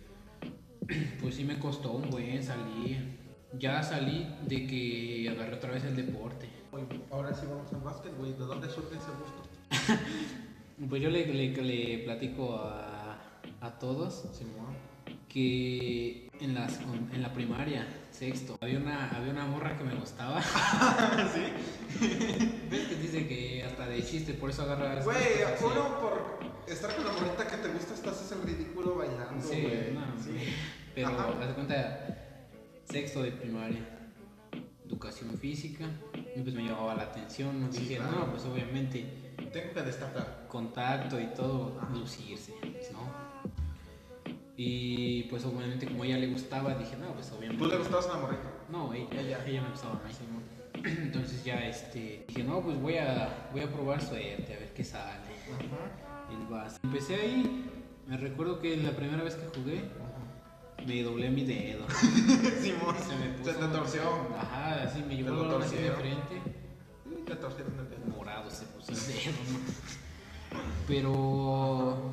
[1.22, 3.20] pues sí me costó un buen salir.
[3.60, 6.50] Ya salí de que agarré otra vez el deporte.
[6.72, 8.32] Oye, ahora sí vamos al básquet, güey.
[8.34, 9.44] ¿De dónde surge ese gusto?
[10.90, 12.94] Pues yo le, le, le platico a,
[13.65, 14.25] a todos
[15.30, 20.41] que en, las, en la primaria, sexto, había una, había una morra que me gustaba.
[21.34, 21.43] ¿Sí?
[22.69, 25.04] ¿Ves que dice que hasta de chiste, por eso agarra...
[25.04, 25.17] Güey,
[25.62, 26.39] uno por
[26.71, 29.93] estar con la morrita que te gusta, estás haces el ridículo bailando, Sí, güey.
[29.93, 30.32] no, Sí.
[30.93, 32.08] Pero, haz cuenta,
[32.86, 33.82] sexto de primaria,
[34.86, 35.86] educación física,
[36.36, 37.71] y pues me llamaba la atención, ¿no?
[37.73, 38.12] Sí, Dije, claro.
[38.19, 40.45] no, pues obviamente Tengo que destacar.
[40.47, 42.54] contacto y todo, lucirse,
[42.93, 43.25] ¿no?
[44.58, 47.63] Y pues obviamente como a ella le gustaba, dije, no, pues obviamente...
[47.63, 48.44] ¿Tú le gustabas a la morrita?
[48.70, 49.46] No, ella, Ella.
[49.46, 50.20] ella me gustaba más.
[50.86, 54.84] Entonces ya este, dije, no, pues voy a, voy a probar suerte, a ver qué
[54.84, 55.20] sale.
[55.54, 56.32] Ajá.
[56.32, 56.80] El bas.
[56.84, 57.65] Empecé ahí,
[58.08, 59.82] me recuerdo que la primera vez que jugué,
[60.86, 61.86] me doblé mi dedo.
[62.62, 64.02] Simón, Se me se puso- te torció.
[64.38, 66.41] Ajá, así me llevó el así de frente.
[67.26, 68.06] Te torcieron el dedo.
[68.15, 70.60] Morado se puso el dedo, ¿no?
[70.88, 72.12] Pero,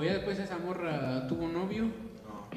[0.00, 2.48] pues ya después esa morra tuvo novio, No.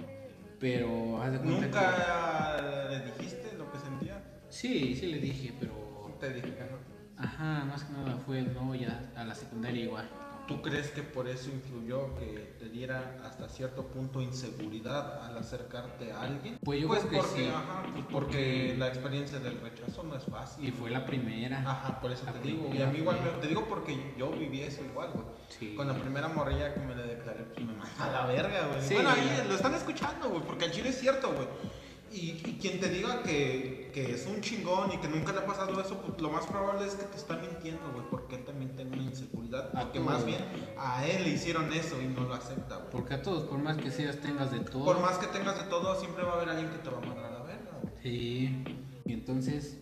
[0.62, 4.24] Pero haz de cuenta ¿Nunca le dijiste lo que sentía?
[4.48, 6.16] Sí, sí le dije, pero...
[6.22, 6.78] Te dije que no.
[7.18, 10.08] Ajá, más que nada fue el no ya a la secundaria igual.
[10.48, 16.12] ¿Tú crees que por eso influyó que te diera hasta cierto punto inseguridad al acercarte
[16.12, 16.60] a alguien?
[16.62, 17.50] Pues yo pues creo que porque, sí.
[17.50, 20.68] ajá, pues porque la experiencia del rechazo no es fácil.
[20.68, 21.60] Y fue la primera.
[21.60, 22.70] Ajá, por eso te digo.
[22.74, 25.26] Y a mí igual, te digo porque yo viví eso igual, güey.
[25.48, 25.76] Sí.
[25.76, 28.82] Con la primera morrilla que me le declaré, pues me mandó a la verga, güey.
[28.82, 28.96] Sí.
[28.96, 31.48] Bueno, ahí lo están escuchando, güey, porque el chile es cierto, güey.
[32.12, 35.46] Y, y quien te diga que, que es un chingón y que nunca le ha
[35.48, 38.76] pasado eso, pues lo más probable es que te está mintiendo, güey, porque él también
[38.76, 39.70] tiene inseguridad.
[39.76, 40.06] A todos.
[40.06, 40.40] más bien
[40.78, 42.90] a él le hicieron eso y no lo acepta, güey.
[42.92, 44.86] Porque a todos, por más que seas, tengas de todo.
[44.86, 47.02] Por más que tengas de todo, siempre va a haber alguien que te va a
[47.02, 47.72] mandar a la verga.
[48.02, 48.64] Sí.
[49.06, 49.78] Y entonces,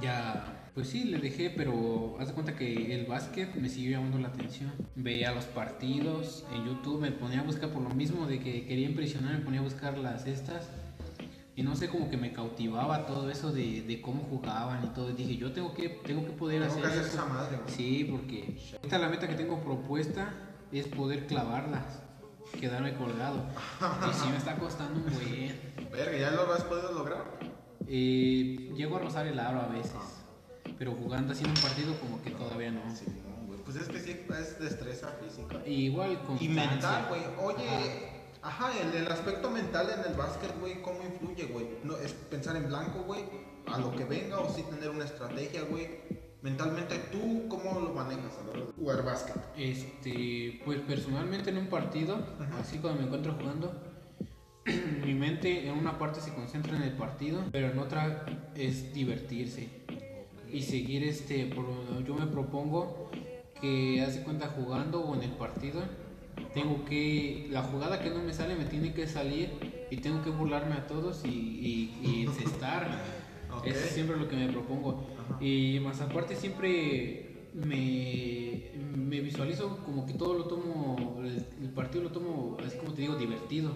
[0.00, 4.18] ya, pues sí, le dejé, pero haz de cuenta que el básquet me siguió llamando
[4.18, 4.72] la atención.
[4.94, 8.88] Veía los partidos en YouTube, me ponía a buscar por lo mismo de que quería
[8.88, 10.68] impresionar, me ponía a buscar las estas.
[11.58, 15.10] Y no sé, como que me cautivaba todo eso de, de cómo jugaban y todo.
[15.10, 17.12] Y dije, yo tengo que, tengo que poder Tengo hacer, que hacer eso.
[17.14, 17.74] esa madre, güey.
[17.74, 20.32] Sí, porque ahorita la meta que tengo propuesta
[20.70, 22.00] es poder clavarlas,
[22.60, 23.44] quedarme colgado.
[24.08, 25.90] Y sí me está costando un buen.
[25.90, 27.24] Verga, ¿ya lo has podido lograr?
[27.88, 29.94] Eh, llego a rozar el aro a veces,
[30.78, 32.82] pero jugando así en un partido como que todavía no.
[32.94, 33.56] Sí, no.
[33.64, 35.60] Pues es que sí, es destreza física.
[35.66, 36.54] Y igual Y constancia.
[36.70, 37.22] mental, güey.
[37.42, 41.66] Oye, ajá, el, el aspecto mental en el básquet, güey, ¿cómo influye, güey?
[41.84, 43.24] No, es pensar en blanco, güey,
[43.66, 45.88] a lo que venga o sí tener una estrategia, güey.
[46.40, 49.36] Mentalmente, ¿tú cómo lo manejas a la hora de jugar básquet?
[49.56, 52.16] Este, pues personalmente en un partido,
[52.60, 53.72] así cuando me encuentro jugando,
[55.04, 58.24] mi mente en una parte se concentra en el partido, pero en otra
[58.54, 59.68] es divertirse
[60.50, 61.66] y seguir este, por
[62.04, 63.10] yo me propongo
[63.60, 65.82] que hace cuenta jugando o en el partido,
[66.54, 69.50] tengo que, la jugada que no me sale me tiene que salir
[69.90, 72.88] y tengo que burlarme a todos y, y, y encestar.
[73.50, 73.66] Ok.
[73.66, 75.06] Eso es siempre lo que me propongo.
[75.18, 75.42] Ajá.
[75.42, 82.04] Y más aparte siempre me, me visualizo como que todo lo tomo, el, el partido
[82.04, 83.72] lo tomo, así como te digo, divertido.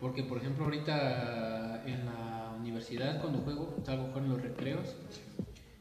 [0.00, 4.96] Porque por ejemplo ahorita en la universidad cuando juego, salgo a jugar en los recreos.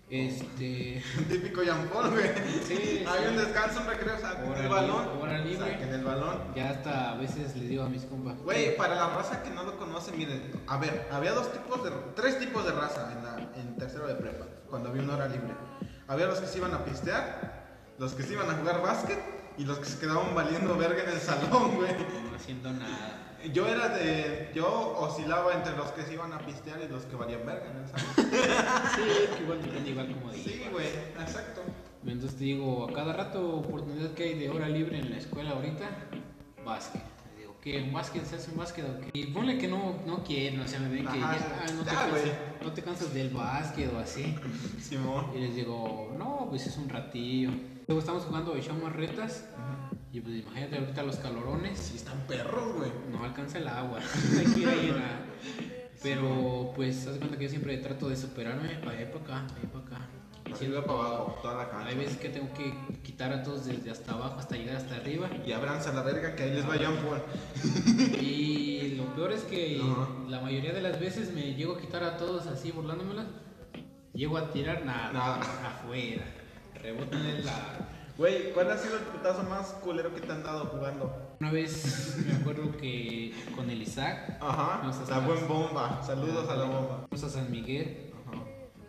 [0.10, 2.30] Este, Típico Yampón, güey.
[2.66, 3.30] Sí, Hay sí.
[3.30, 5.08] un descanso, un recreo, saquen el balón.
[5.22, 5.72] hora libre.
[5.72, 6.38] Saquen el balón.
[6.56, 8.38] ya hasta a veces les digo a mis compas.
[8.42, 11.92] Güey, para la raza que no lo conoce, miren, a ver, había dos tipos de,
[12.16, 15.54] tres tipos de raza en, la, en tercero de prepa, cuando había una hora libre.
[16.08, 17.66] Había los que se iban a pistear,
[18.00, 19.20] los que se iban a jugar básquet
[19.58, 21.92] y los que se quedaban valiendo verga en el salón, güey.
[21.92, 23.27] no haciendo nada.
[23.54, 27.16] Yo era de, yo oscilaba entre los que se iban a pistear y los que
[27.16, 28.32] valían verga salón.
[28.96, 30.50] Sí, es que igual depende igual como digo.
[30.50, 30.88] Sí, güey,
[31.20, 31.62] exacto.
[32.06, 35.52] Entonces te digo, a cada rato oportunidad que hay de hora libre en la escuela
[35.52, 35.90] ahorita,
[36.66, 37.02] básquet.
[37.38, 37.82] Digo, ¿qué?
[37.84, 38.26] ¿Un básquet?
[38.26, 39.10] ¿Se hace un básquet o qué?
[39.14, 41.90] Y ponle que no, no quieren, o sea, me ven que Ajá, ya, no, te
[41.90, 42.34] ya, cansas, güey.
[42.64, 44.36] no te cansas del básquet o así.
[44.82, 45.32] Simón.
[45.36, 47.52] Y les digo, no, pues es un ratillo.
[47.88, 49.46] Luego estamos jugando, echamos retas.
[50.14, 51.78] Y pues imagínate ahorita los calorones.
[51.78, 52.92] Sí, están perros, güey.
[53.12, 54.00] No alcanza el agua.
[54.40, 55.26] Hay que ir a llenar.
[56.02, 59.20] Pero pues, haz de cuenta que yo siempre trato de superarme para allá y para
[59.20, 60.10] acá, para allá y para acá.
[60.48, 61.90] Va para abajo, toda la cancha.
[61.90, 65.30] Hay veces que tengo que quitar a todos desde hasta abajo hasta llegar hasta arriba.
[65.46, 67.22] Y abranza la verga que ahí les va Yampón.
[68.22, 69.82] Y lo peor es que
[70.30, 73.26] la mayoría de las veces me llego a quitar a todos así burlándomelas.
[74.14, 75.40] Llego a tirar nada, Nada.
[75.68, 76.24] afuera.
[76.82, 77.90] Rebotan en la.
[78.18, 81.36] Güey, ¿cuál ha sido el putazo más culero que te han dado jugando?
[81.40, 86.02] Una vez me acuerdo que con el Isaac Ajá, la buen bomba.
[86.04, 87.06] Saludos a la bomba.
[87.10, 88.42] fuimos a San Miguel Ajá.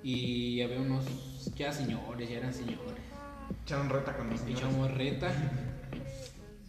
[0.03, 1.05] y había unos
[1.55, 3.03] ya señores, ya eran señores.
[3.65, 4.41] Echaron reta con los.
[4.47, 5.31] Echamos reta.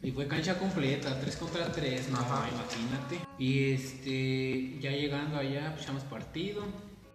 [0.02, 2.46] Y fue cancha completa, 3 contra 3, no, Ajá.
[2.50, 3.20] imagínate.
[3.38, 6.64] Y este, ya llegando allá, pues echamos partido.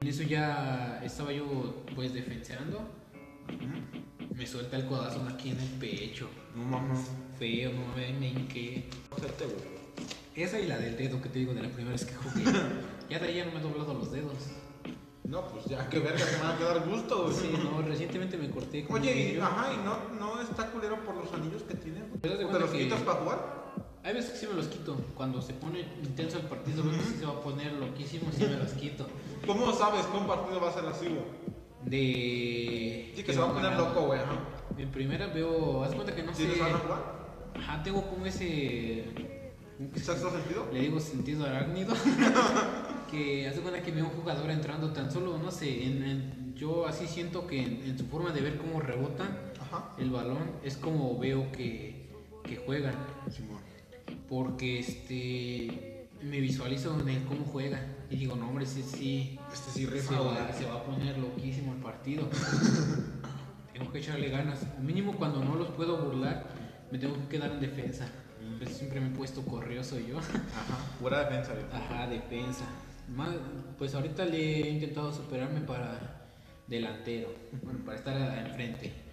[0.00, 2.80] En eso ya estaba yo pues defensando.
[4.36, 6.28] Me suelta el codazo aquí en el pecho.
[6.56, 7.08] No mames.
[7.38, 8.88] Feo, no me, me hinqué.
[9.10, 9.74] Güey.
[10.34, 12.44] Esa y la del dedo que te digo de la primera vez que jugué.
[13.10, 14.34] ya traía, no me he doblado los dedos.
[15.22, 17.34] No, pues ya, qué verga, te van a quedar gusto, güey.
[17.34, 21.14] Sí, no, recientemente me corté con Oye, y, ajá, y no, no está culero por
[21.16, 22.02] los anillos que tiene.
[22.20, 23.64] Pero de ¿O ¿Te los quitas para jugar?
[24.02, 24.96] Hay veces que sí me los quito.
[25.14, 28.44] Cuando se pone intenso el partido, veo que sí se va a poner loquísimo, sí
[28.44, 29.06] me los quito.
[29.46, 31.43] ¿Cómo sabes que un partido va a ser así, güey?
[31.84, 33.12] De.
[33.14, 34.38] Sí, que se va a poner loco, güey, ajá.
[34.78, 35.84] En primera veo.
[35.84, 36.48] Haz cuenta que no ¿Sí sé.
[36.48, 37.02] les van a jugar?
[37.56, 39.04] Ajá, tengo como ese.
[39.96, 40.68] ¿Sexto sentido?
[40.72, 41.94] Le digo sentido arácnido.
[43.10, 45.84] que hace cuenta que veo un jugador entrando tan solo, no sé.
[45.84, 49.92] en- en- yo así siento que en, en su forma de ver cómo rebotan Ajá.
[49.98, 52.06] el balón, es como veo que,
[52.44, 52.94] que juegan.
[54.28, 57.84] Porque este me visualizo en él cómo juega.
[58.10, 59.38] Y digo, no, hombre, sí, sí.
[59.52, 60.14] Este sí rifa,
[60.52, 62.28] se va a poner loquísimo el partido.
[63.72, 64.60] tengo que echarle ganas.
[64.80, 66.46] Mínimo cuando no los puedo burlar,
[66.90, 68.08] me tengo que quedar en defensa.
[68.58, 70.18] Pues siempre me he puesto corrioso yo.
[70.18, 70.34] Ajá,
[71.00, 71.64] pura defensa, güey.
[71.72, 72.64] Ajá, defensa.
[73.08, 73.30] Más,
[73.78, 76.24] pues ahorita le he intentado superarme para
[76.66, 79.03] delantero, bueno, para estar enfrente.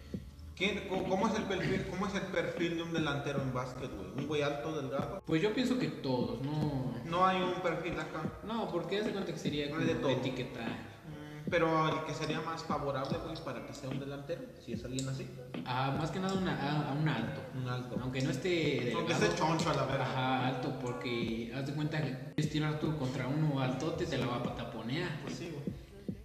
[0.62, 4.12] ¿Quién- cómo, es el perfil, ¿Cómo es el perfil de un delantero en básquet, güey?
[4.16, 5.24] ¿Un güey alto, delgado?
[5.26, 6.94] Pues yo pienso que todos, no.
[7.06, 8.22] No hay un perfil acá.
[8.46, 10.12] No, porque hace cuenta que sería como de todo.
[10.12, 10.68] etiquetar.
[10.70, 14.86] Mm, Pero el que sería más favorable, güey, para que sea un delantero, si es
[14.86, 15.28] alguien así.
[15.66, 17.42] Ah, más que nada una- a, a un alto.
[17.56, 17.98] Un alto.
[18.00, 20.04] Aunque no esté Aunque delgado, esté choncho a la verga.
[20.06, 24.28] Ajá, alto, porque haz de cuenta que quieres tirar tú contra uno altote, te la
[24.28, 25.10] va a taponear.
[25.24, 25.61] Pues sí, güey.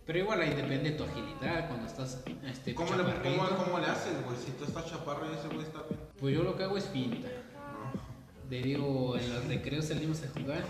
[0.06, 3.86] Pero igual ahí depende de tu agilidad cuando estás este, ¿Cómo le, cómo, cómo le
[3.86, 4.36] haces, güey?
[4.38, 6.00] Si tú estás chaparro y ese güey está bien.
[6.20, 7.26] Pues yo lo que hago es finta.
[7.26, 8.50] No.
[8.50, 10.64] Le digo, en los recreos salimos a jugar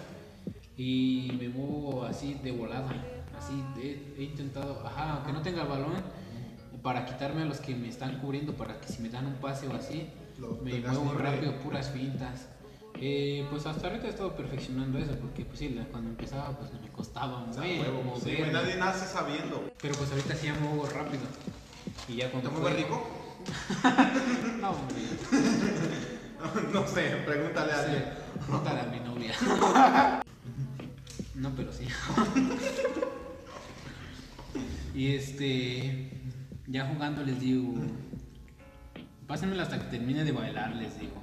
[0.76, 2.90] y me muevo así de volada.
[3.36, 5.92] Así he, he intentado, ajá, aunque no tenga el balón,
[6.82, 9.68] para quitarme a los que me están cubriendo, para que si me dan un pase
[9.68, 12.48] o así, Lo me muevo rápido, puras fintas.
[12.98, 16.88] Eh, pues hasta ahorita he estado perfeccionando eso, porque pues sí, cuando empezaba pues me
[16.88, 19.70] costaba O sea, mover, huevo, mover, sí, nadie nace sabiendo.
[19.82, 21.22] pero pues ahorita sí ya me muevo rápido.
[22.08, 23.22] Y ya ¿Te cuando mueves juego- rico?
[24.60, 24.96] No, hombre,
[26.72, 28.04] no sé, pregúntale a alguien.
[28.46, 29.34] Pregúntale a mi novia.
[31.34, 31.86] No, pero sí.
[34.94, 36.10] Y este.
[36.66, 37.74] Ya jugando les digo.
[39.26, 41.22] Pásenmela hasta que termine de bailar, les digo.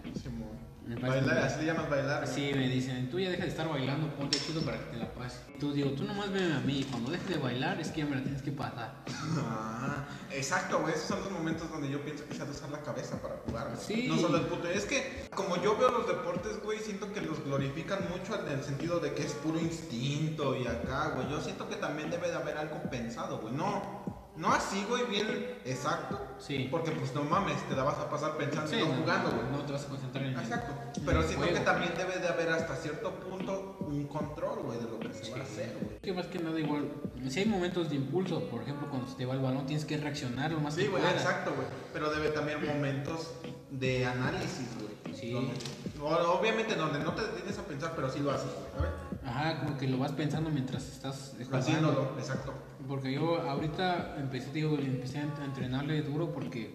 [0.85, 2.27] Bailar, así le llamas bailar.
[2.27, 5.13] Sí, me dicen, tú ya deja de estar bailando, ponte chido para que te la
[5.13, 5.39] pase.
[5.57, 8.17] Tú digo, tú nomás veme a mí, cuando dejes de bailar es que ya me
[8.17, 8.93] la tienes que pasar.
[9.37, 10.93] Ah, exacto, güey.
[10.93, 13.35] Esos son los momentos donde yo pienso que se ha de usar la cabeza para
[13.45, 13.67] jugar.
[13.69, 13.79] güey.
[13.79, 14.07] Sí.
[14.09, 14.67] No solo el puto.
[14.67, 18.63] Es que, como yo veo los deportes, güey, siento que los glorifican mucho en el
[18.63, 21.29] sentido de que es puro instinto y acá, güey.
[21.29, 23.53] Yo siento que también debe de haber algo pensado, güey.
[23.53, 25.27] No, no así, güey, bien
[25.65, 26.19] exacto.
[26.39, 26.67] Sí.
[26.71, 29.31] Porque, pues, no mames, te la vas a pasar pensando Sí, y no no, jugando,
[29.31, 29.43] güey.
[29.51, 30.73] no te vas a concentrar en Exacto.
[31.05, 31.59] Pero el siento juego.
[31.59, 35.31] que también debe de haber hasta cierto punto un control, güey, de lo que se
[35.31, 35.51] va a Sí.
[35.53, 35.99] hacer, güey.
[35.99, 36.89] Que más que nada igual,
[37.29, 39.97] si hay momentos de impulso, por ejemplo, cuando se te va el balón tienes que
[39.97, 41.21] reaccionar lo más Sí, que güey, puedas.
[41.21, 41.67] exacto, güey.
[41.93, 43.31] Pero debe también momentos
[43.71, 45.15] de análisis, güey.
[45.15, 45.31] Sí.
[45.31, 45.53] Donde-
[46.01, 48.83] obviamente donde no te detienes a pensar, pero sí lo haces, güey.
[48.91, 48.93] Ver.
[49.25, 51.57] Ajá, como que lo vas pensando mientras estás jugando.
[51.57, 52.53] Haciéndolo, exacto.
[52.87, 56.73] Porque yo ahorita empecé, digo, empecé a entrenarle duro porque...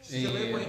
[0.00, 0.66] Sí se ve, eh, güey.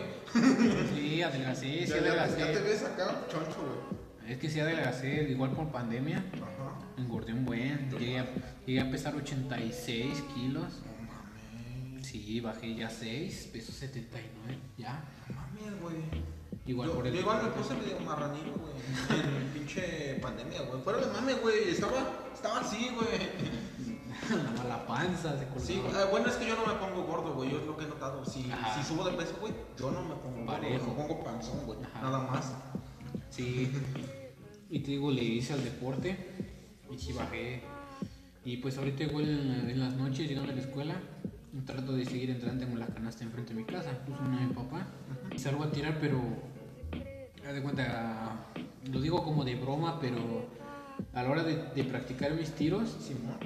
[0.95, 2.39] Sí, adelgacé, sí Ya, adelgacé.
[2.39, 4.31] ya te ves acá, choncho, güey.
[4.31, 6.23] Es que sí adelgacé, igual por pandemia.
[6.33, 6.79] Ajá.
[6.97, 7.89] Engordé un buen.
[7.91, 8.27] Llegué a,
[8.65, 10.81] llegué a pesar 86 kilos.
[10.85, 12.07] No mames.
[12.07, 15.03] Sí, bajé ya 6, peso 79, ya.
[15.29, 15.95] No mames, güey.
[16.65, 17.13] Igual yo, por el...
[17.13, 18.73] yo igual me puse medio marranito, güey.
[19.19, 20.81] En pinche pandemia, güey.
[20.81, 21.69] Fuera de mame, güey.
[21.69, 23.19] Estaba, estaba así, güey.
[24.55, 25.59] Más la panza se.
[25.59, 25.93] Sí, güey.
[25.95, 27.51] Ah, bueno, es que yo no me pongo gordo, güey.
[27.51, 28.25] Yo es lo que he notado.
[28.25, 28.81] Si, Ajá.
[28.81, 30.45] si subo de peso, güey, yo no me pongo gordo.
[30.45, 30.87] Parejo.
[30.87, 31.79] Me pongo panzón, güey.
[31.83, 32.01] Ajá.
[32.01, 32.53] Nada más.
[33.29, 33.71] Sí.
[34.69, 36.17] Y te digo, le hice al deporte
[36.89, 37.61] y sí bajé.
[38.43, 40.95] Y pues ahorita igual en, en las noches llegando a la escuela,
[41.65, 44.53] trato de seguir entrando en la canasta enfrente de mi casa, puso una de mi
[44.53, 44.87] papá.
[45.33, 46.19] Y salgo a tirar, pero
[47.47, 48.45] haz de cuenta,
[48.91, 50.47] lo digo como de broma, pero
[51.13, 53.37] a la hora de, de practicar mis tiros, Simón.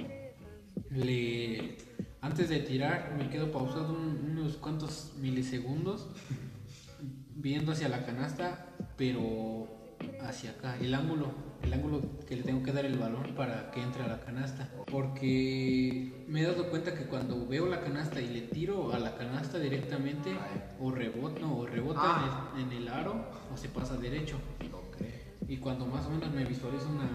[0.90, 1.76] Le
[2.22, 6.08] antes de tirar me quedo pausado un- unos cuantos milisegundos
[7.34, 8.66] viendo hacia la canasta
[8.96, 9.68] pero
[10.22, 11.28] hacia acá el ángulo
[11.62, 14.68] el ángulo que le tengo que dar el balón para que entre a la canasta
[14.90, 19.14] porque me he dado cuenta que cuando veo la canasta y le tiro a la
[19.16, 20.30] canasta directamente
[20.80, 22.52] o rebota no, o rebota Ah.
[22.56, 24.36] en, el, en el aro o se pasa derecho
[25.48, 27.08] y cuando más o menos me visualizo una,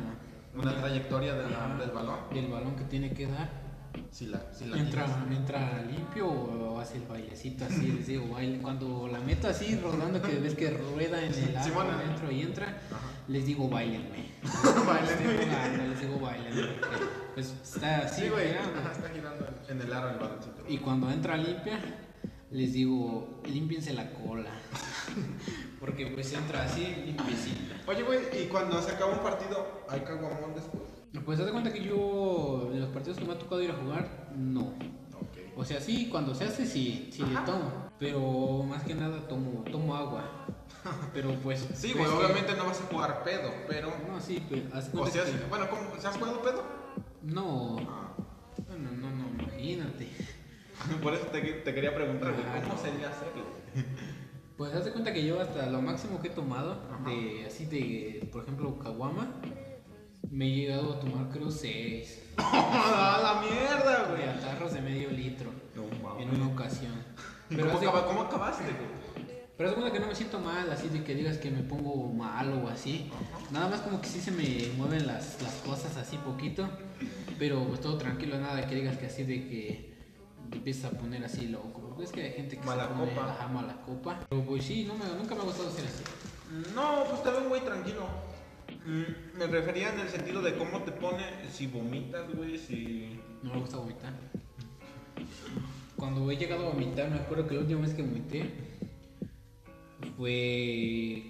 [0.55, 1.77] Una trayectoria de la- Ajá.
[1.77, 2.19] del balón.
[2.33, 3.65] del balón que tiene que dar
[4.11, 5.37] Si la, si la Entra, tienes.
[5.39, 8.59] entra limpio o hace el bailecito así, les digo, baile.
[8.61, 11.91] Cuando la meto así rodando, que ves que rueda en el Sí, bueno.
[11.91, 12.99] adentro y entra, Ajá.
[13.29, 14.31] les digo, bailenme.
[14.43, 16.67] Estoy jugando, les digo, bailenme.
[17.33, 18.47] Pues está así, Sí, güey.
[18.49, 18.79] girando.
[18.79, 20.63] Ajá, está girando en el aro el baloncito.
[20.67, 21.79] Y cuando entra limpia,
[22.51, 24.51] les digo, límpiense la cola.
[25.79, 27.75] Porque pues entra así, limpiecita.
[27.87, 30.83] Oye, güey, y cuando se acaba un partido, ¿hay caguamón después?
[31.25, 33.75] Pues haz de cuenta que yo, en los partidos que me ha tocado ir a
[33.75, 34.61] jugar, no.
[35.17, 35.37] Ok.
[35.55, 37.89] O sea, sí, cuando se hace, sí, sí le tomo.
[37.99, 40.45] Pero más que nada tomo, tomo agua.
[41.13, 41.67] Pero pues.
[41.73, 43.91] Sí, pues, güey, que- obviamente no vas a jugar pedo, pero.
[44.07, 44.63] No, sí, pues.
[44.91, 45.81] de O sea, que- bueno, ¿cómo?
[45.99, 46.63] ¿Se has jugado pedo?
[47.23, 48.11] No, Ah.
[48.77, 50.09] no, no, no, imagínate.
[51.01, 52.79] Por eso te, te quería preguntar, Ah, ¿cómo no.
[52.81, 53.43] sería hacerlo?
[54.57, 57.09] Pues haz de cuenta que yo hasta lo máximo que he tomado, Ajá.
[57.09, 59.27] de así de, por ejemplo, caguama,
[60.31, 62.21] Me he llegado a tomar creo seis.
[62.37, 65.51] ¡A la mierda, De atarros de medio litro.
[65.75, 66.93] No En una ocasión.
[67.49, 68.95] ¿Y Pero ¿Cómo, hace- acaba- cómo acabaste, güey?
[69.57, 72.11] Pero es bueno que no me siento mal, así de que digas que me pongo
[72.11, 73.09] mal o así.
[73.51, 76.67] Nada más como que sí se me mueven las, las cosas así poquito.
[77.39, 79.93] Pero pues todo tranquilo, nada de que digas que así de que
[80.49, 81.84] te empiezas a poner así loco.
[81.95, 83.31] Porque es que hay gente que Mala se pone copa.
[83.31, 84.19] ajá, mala copa.
[84.29, 86.03] Pero pues sí, no me, nunca me ha gustado ser así.
[86.75, 88.05] No, pues te veo muy tranquilo.
[88.85, 93.19] Mm, Me refería en el sentido de cómo te pone, si vomitas, güey, si...
[93.41, 94.13] No me gusta vomitar.
[95.95, 98.53] Cuando he llegado a vomitar, me acuerdo que la última vez que vomité
[100.17, 101.23] fue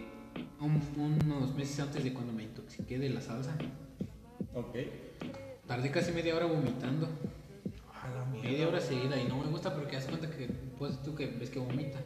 [0.59, 0.81] un-
[1.25, 3.55] unos meses antes de cuando me intoxiqué de la salsa.
[4.53, 4.75] Ok.
[5.67, 7.07] Tardé casi media hora vomitando.
[8.05, 10.47] A la Media hora seguida y no me gusta porque hace cuenta que
[10.77, 11.99] pues tú que ves que vomita.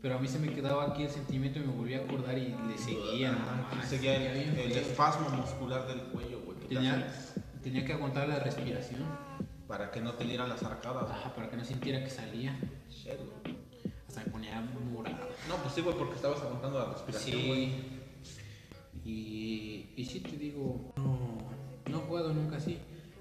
[0.00, 2.54] Pero a mí se me quedaba aquí el sentimiento y me volví a acordar y
[2.68, 3.32] le seguía.
[3.32, 6.58] Nomás, seguía el, el espasmo muscular del cuello, güey.
[6.68, 7.12] Tenía,
[7.62, 9.02] tenía que aguantar la respiración
[9.68, 11.10] Para que no te dieran las arcadas.
[11.10, 12.58] ajá, para que no sintiera que salía.
[12.88, 13.56] Shit, güey.
[14.08, 14.60] Hasta me ponía
[14.90, 15.28] morado.
[15.48, 17.66] No, pues sí, güey, porque estabas aguantando la respiración, güey.
[18.22, 18.40] Sí.
[19.04, 21.50] Y, y sí te digo, no,
[21.90, 22.78] no he jugado nunca así.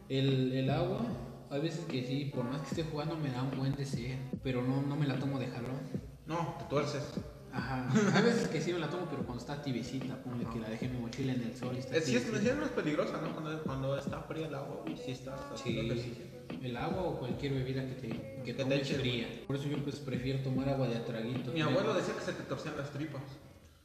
[0.08, 1.02] El, el agua,
[1.50, 4.62] hay veces que sí, por más que esté jugando me da un buen deseo, pero
[4.62, 5.80] no, no me la tomo de jalón.
[6.28, 7.04] No, te tuerces.
[7.52, 7.89] Ajá.
[8.16, 10.86] Hay veces que sí me la tomo, pero cuando está tibiecita, ponle que la dejé
[10.86, 13.34] en mi mochila en el sol y está sí, es, más peligrosa, ¿no?
[13.34, 16.14] Cuando, cuando está fría el agua, güey, sí está ejercicio.
[16.50, 19.28] Sí, el agua o cualquier bebida que te, que Que te eches, fría.
[19.47, 21.52] Por eso yo pues prefiero tomar agua de a traguito.
[21.52, 23.24] Mi abuelo decía que se te torcían las tripas.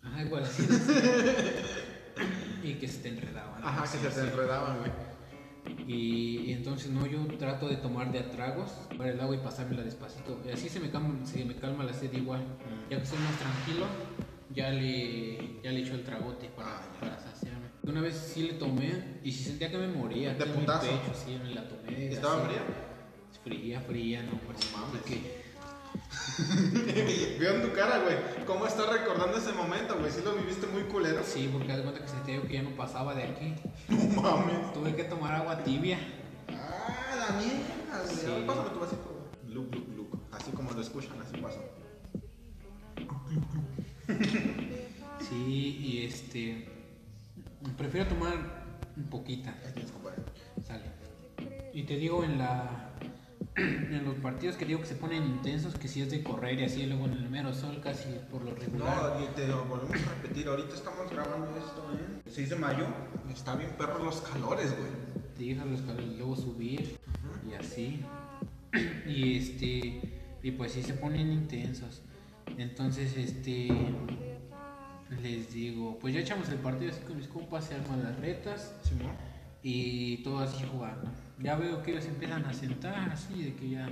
[0.03, 0.69] Ajá, igual así.
[2.63, 3.65] y que se te enredaban.
[3.65, 5.14] Ajá, que se te enredaban, güey.
[5.87, 9.39] Y, y entonces no, yo trato de tomar de a tragos para el agua y
[9.39, 10.41] pasármela despacito.
[10.47, 12.43] Y así se me calma, se me calma la sed igual.
[12.91, 13.87] Ya que estoy más tranquilo,
[14.51, 17.65] ya le, ya le echo el tragote para, Ah, para saciarme.
[17.83, 20.35] Una vez sí le tomé y sí sentía que me moría.
[20.35, 20.87] ¿De putazo?
[20.87, 22.09] pecho, sí, me la tomé.
[22.09, 22.47] ¿Estaba así.
[22.47, 22.63] fría?
[23.45, 25.03] Fría, fría, no, pues No mames.
[25.03, 25.44] que
[27.39, 28.17] Veo en tu cara, güey,
[28.47, 30.11] cómo estás recordando ese momento, güey.
[30.11, 31.23] Sí lo viviste muy culero.
[31.25, 33.55] Sí, porque haz cuenta que sentía yo que ya no pasaba de aquí.
[33.89, 34.73] No mames.
[34.73, 35.99] Tuve que tomar agua tibia.
[36.49, 38.07] Ah, la mierda.
[38.09, 38.27] Sí.
[38.27, 39.55] A ver, pásame tu vasito, güey.
[39.55, 40.19] Luke, Luke, Luke.
[40.33, 41.61] Así como lo escuchan, así pasa.
[45.29, 46.69] Sí, y este.
[47.79, 48.65] Prefiero tomar
[48.97, 49.55] un poquita.
[49.65, 50.23] Ahí tienes, compadre.
[50.67, 50.85] Sale.
[51.73, 52.91] Y te digo en la.
[53.57, 56.65] En los partidos que digo que se ponen intensos, que si es de correr y
[56.65, 59.15] así, luego en el mero sol, casi por lo regular.
[59.15, 60.49] No, y te lo volvemos a repetir.
[60.49, 62.21] Ahorita estamos grabando esto, ¿eh?
[62.27, 62.87] El 6 de mayo.
[63.33, 64.91] Está bien perros los calores, güey.
[65.37, 66.99] te dejan los calores luego subir
[67.49, 68.05] y así.
[69.07, 70.01] Y este.
[70.43, 72.03] Y pues sí se ponen intensos.
[72.59, 73.69] Entonces, este.
[75.23, 78.75] Les digo, pues ya echamos el partido así con mis compas, se arman las retas.
[78.83, 79.13] Simón.
[79.63, 81.09] y todo así jugando.
[81.41, 83.89] Ya veo que ellos empiezan a sentar así de que ya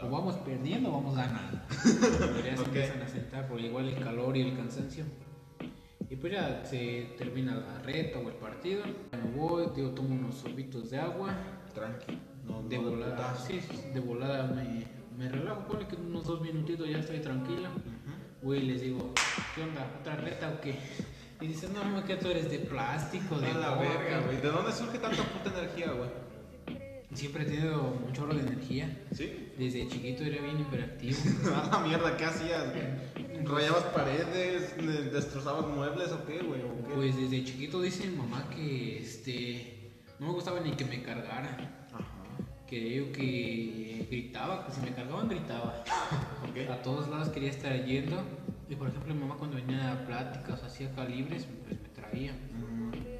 [0.00, 1.58] o vamos perdiendo o vamos ganando.
[1.84, 5.04] Pero ya se empiezan a sentar por igual el calor y el cansancio.
[6.10, 8.82] Y pues ya se termina la reta o el partido.
[9.12, 11.34] Ya me voy, digo, tomo unos sorbitos de agua.
[11.74, 12.18] Tranqui.
[12.46, 13.60] No, De no volada, sí,
[13.92, 14.84] de volada me,
[15.18, 17.68] me relajo, ponle que unos dos minutitos ya estoy tranquila.
[18.42, 19.12] Voy y les digo,
[19.54, 19.86] ¿qué onda?
[20.00, 20.78] ¿Otra reta o qué?
[21.40, 23.80] Y dicen, no, no, que tú eres de plástico, de A la coca".
[23.80, 24.40] verga, güey.
[24.40, 26.08] ¿De dónde surge tanta puta energía, güey?
[27.14, 28.96] Siempre he tenido un chorro de energía.
[29.12, 29.50] ¿Sí?
[29.58, 31.16] Desde chiquito era bien hiperactivo.
[31.54, 33.44] A la mierda, ¿qué hacías, güey?
[33.46, 34.76] ¿Rayabas paredes?
[34.76, 36.60] de- ¿Destrozabas muebles o qué, güey?
[36.62, 36.94] ¿O qué?
[36.94, 41.86] Pues desde chiquito dice mi mamá que este no me gustaba ni que me cargara.
[41.92, 42.04] Ajá.
[42.66, 45.82] Que yo que gritaba, que si me cargaban gritaba.
[46.70, 48.20] A todos lados quería estar yendo.
[48.68, 52.32] Y por ejemplo mi mamá cuando venía a pláticas, hacía calibres, pues me traía.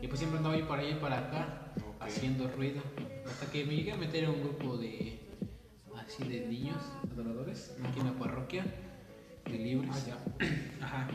[0.02, 1.67] Y pues siempre andaba yo para allá y para acá,
[2.00, 2.80] Haciendo ruido.
[3.26, 5.20] Hasta que me llegué a meter en un grupo de
[5.96, 6.78] así de niños
[7.12, 8.64] adoradores aquí en la parroquia
[9.44, 9.90] de libres.
[10.80, 11.08] Ajá.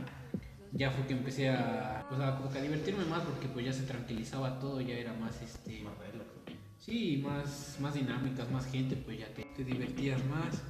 [0.73, 3.73] Ya fue que empecé a, pues a, como que a divertirme más porque pues ya
[3.73, 6.29] se tranquilizaba todo, ya era más este Más relax.
[6.79, 10.61] sí, más, más dinámicas, más gente, pues ya te, te divertías más.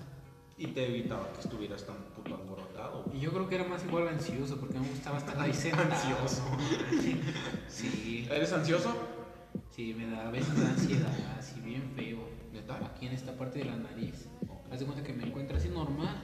[0.57, 3.05] Y te evitaba que estuvieras tan puto alborotado.
[3.13, 5.91] Y yo creo que era más igual ansioso porque me gustaba estar ahí sentado.
[5.91, 6.43] Ansioso.
[7.67, 8.95] Sí, ¿Eres ansioso?
[9.75, 12.19] Sí, me da a veces da ansiedad, así bien feo.
[12.85, 14.27] Aquí en esta parte de la nariz.
[14.71, 16.15] Haz de cuenta que me encuentro así normal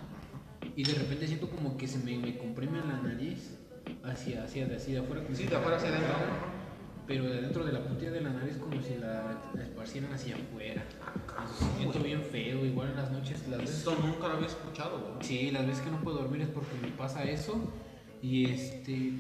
[0.76, 3.58] y de repente siento como que se me, me comprime la nariz
[4.04, 5.24] hacia, hacia de así de afuera.
[5.24, 6.16] como Sí, de afuera hacia adentro.
[7.08, 10.36] Pero de dentro de la puntilla de la nariz como si la, la esparcieran hacia
[10.36, 10.84] afuera.
[11.02, 11.46] Ah,
[11.78, 15.18] Siento bien feo, igual en las noches, las veces Esto nunca lo había escuchado.
[15.22, 17.74] Sí, las veces que no puedo dormir es porque me pasa eso
[18.22, 19.14] y este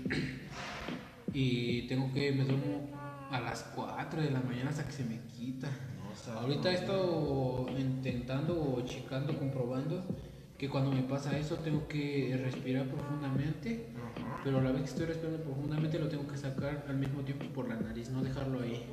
[1.33, 2.98] y tengo que me duermo
[3.31, 5.67] a las 4 de la mañana hasta que se me quita.
[5.67, 6.69] No, o sea, Ahorita no.
[6.69, 10.03] he estado intentando, checando, comprobando
[10.57, 13.87] que cuando me pasa eso tengo que respirar profundamente,
[14.43, 17.45] pero a la vez que estoy respirando profundamente lo tengo que sacar al mismo tiempo
[17.53, 18.85] por la nariz, no dejarlo ahí,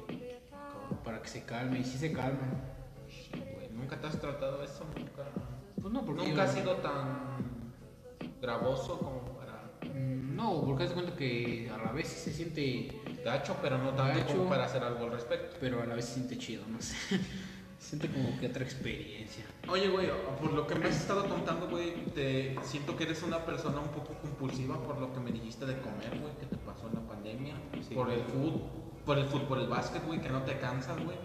[1.02, 1.80] para que se calme.
[1.80, 2.46] Y si se calma,
[3.74, 4.84] ¿Nunca te has tratado eso?
[4.96, 5.24] Nunca.
[5.80, 7.36] pues no, porque Nunca ha sido tan
[8.40, 9.38] gravoso como
[10.00, 12.88] No, porque haz de cuenta que a la vez se siente,
[13.24, 14.36] gacho, pero no tanto Gacho.
[14.36, 15.56] como para hacer algo al respecto.
[15.60, 16.94] pero a la vez se siente chido, no sé.
[17.78, 19.44] Se siente como que otra experiencia.
[19.68, 20.08] Oye, güey,
[20.40, 23.88] por lo que me has estado contando, güey, te siento que eres una persona un
[23.88, 27.00] poco compulsiva por lo que me dijiste de comer, güey, que te pasó en la
[27.06, 27.54] pandemia,
[27.86, 27.94] Sí.
[27.94, 28.62] por el fútbol,
[29.04, 31.18] por el fútbol, por el básquet, güey, que no te cansas, güey.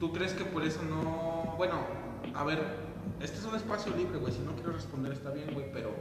[0.00, 1.78] ¿Tú crees que por eso no, bueno,
[2.34, 2.58] a ver,
[3.20, 5.94] este es un espacio libre, güey, si no quiero responder está bien, güey, pero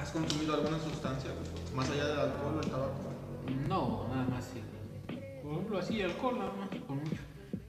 [0.00, 3.12] ¿has consumido alguna sustancia, güey, más allá del alcohol o el tabaco?
[3.68, 4.44] No, nada más.
[4.44, 4.60] sí.
[5.42, 7.22] Por ejemplo, así, alcohol, nada más, con mucho.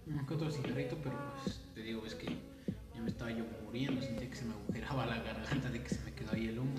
[0.08, 2.28] Uno que otro cigarrito, pero pues te digo, es que
[2.96, 6.02] ya me estaba yo muriendo, sentía que se me agujeraba la garganta de que se
[6.04, 6.76] me quedó ahí el humo.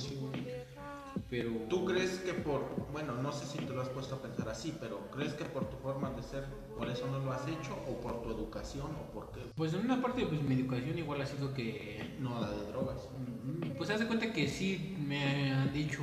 [1.32, 1.50] Pero.
[1.70, 2.60] ¿Tú crees que por,
[2.92, 5.64] bueno, no sé si te lo has puesto a pensar así, pero ¿crees que por
[5.70, 6.44] tu forma de ser,
[6.76, 9.40] por eso no lo has hecho, o por tu educación, o por qué?
[9.56, 12.16] Pues en una parte, pues mi educación igual ha sido que.
[12.20, 13.08] No, la de drogas.
[13.16, 16.02] mm, Pues haz de cuenta que sí me han dicho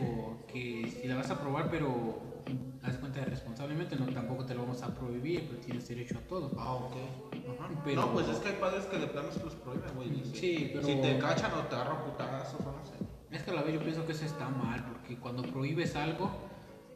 [0.52, 2.24] que si la vas a probar, pero
[2.82, 6.18] haz de cuenta de responsablemente, no tampoco te lo vamos a prohibir, pero tienes derecho
[6.18, 6.52] a todo.
[6.58, 6.96] Ah, ok.
[7.56, 7.70] Ajá.
[7.86, 10.10] Pero- No, pues es que hay padres que de plano se los prohíben, güey.
[10.34, 12.96] Sí, pero- Si te cachan o te agarran putazos o no sé.
[13.32, 16.50] Es que a la vez yo pienso que eso está mal, porque cuando prohíbes algo,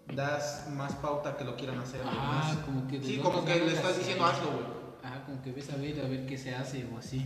[0.08, 2.02] Das más pauta que lo quieran hacer.
[2.04, 4.66] Ah, como que Sí, como que le estás diciendo hazlo, güey.
[5.02, 7.26] Ajá, como que ves a ver, a ver qué se hace o así.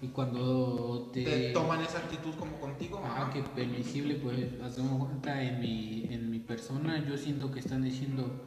[0.00, 1.24] Y cuando te...
[1.24, 3.02] Te toman esa actitud como contigo.
[3.04, 3.32] Ajá.
[3.32, 8.44] que permisible, pues, hacemos cuenta en mi, en mi persona, yo siento que están diciendo,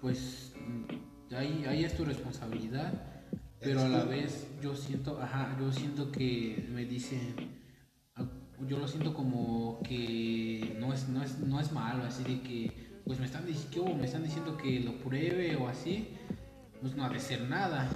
[0.00, 0.52] pues,
[1.36, 2.92] ahí, ahí es tu responsabilidad,
[3.60, 7.63] pero a la vez yo siento, ajá, yo siento que me dicen, ah,
[8.68, 12.72] yo lo siento como que no es, no es, no es malo, así de que,
[13.04, 13.94] pues me están, dic- ¿qué hubo?
[13.94, 16.08] me están diciendo que lo pruebe o así,
[16.80, 17.88] pues no ha de ser nada.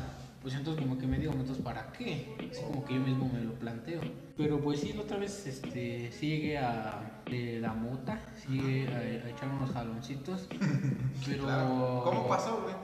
[0.43, 2.35] Pues entonces como que me digo, entonces ¿para qué?
[2.51, 4.01] Así como que yo mismo me lo planteo.
[4.37, 8.87] Pero pues sí, la otra vez este, sí llegué a de la mota, sí llegué
[8.89, 10.49] a, a echar unos jaloncitos.
[11.27, 11.43] Pero...
[11.45, 12.03] Claro.
[12.05, 12.75] ¿Cómo pasó, güey?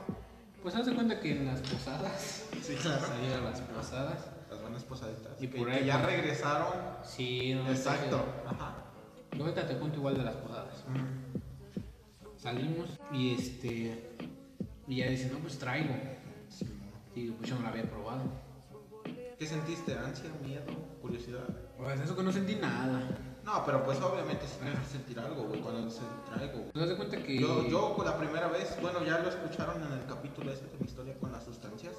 [0.63, 3.07] Pues haz de cuenta que en las posadas, Sí, claro.
[3.07, 4.31] salí a las posadas.
[4.83, 5.41] Posaditas.
[5.41, 6.73] Y que, por que ahí, ya regresaron.
[7.05, 8.25] Sí, no Exacto.
[8.47, 8.75] Ajá.
[9.33, 10.85] Yo ahorita te cuento igual de las posadas.
[12.37, 14.17] Salimos y este...
[14.87, 15.95] Y ya dicen, no, pues traigo.
[17.15, 18.23] Y pues yo no la había probado.
[19.39, 19.97] ¿Qué sentiste?
[19.97, 20.65] ¿Ansia, miedo,
[21.01, 21.49] curiosidad?
[21.77, 23.01] Pues eso que no sentí nada.
[23.45, 26.71] No, pero pues obviamente sí tienes que sentir algo, güey, cuando se traigo.
[26.73, 27.39] ¿Te das cuenta que...
[27.39, 30.87] Yo, yo la primera vez, bueno, ya lo escucharon en el capítulo ese de mi
[30.87, 31.95] historia con las sustancias,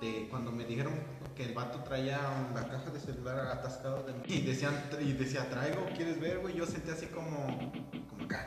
[0.00, 0.94] de cuando me dijeron
[1.34, 2.18] que el vato traía
[2.54, 6.54] la caja de celular atascada de mí y decían y decía traigo, ¿quieres ver, güey?
[6.54, 7.46] Yo sentí así como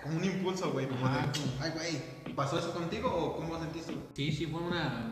[0.04, 1.28] como, un impulso, güey, como Ajá.
[1.28, 3.94] de, ay, güey, ¿pasó eso contigo o cómo sentiste?
[3.94, 4.06] güey?
[4.14, 5.12] Sí, sí, fue una.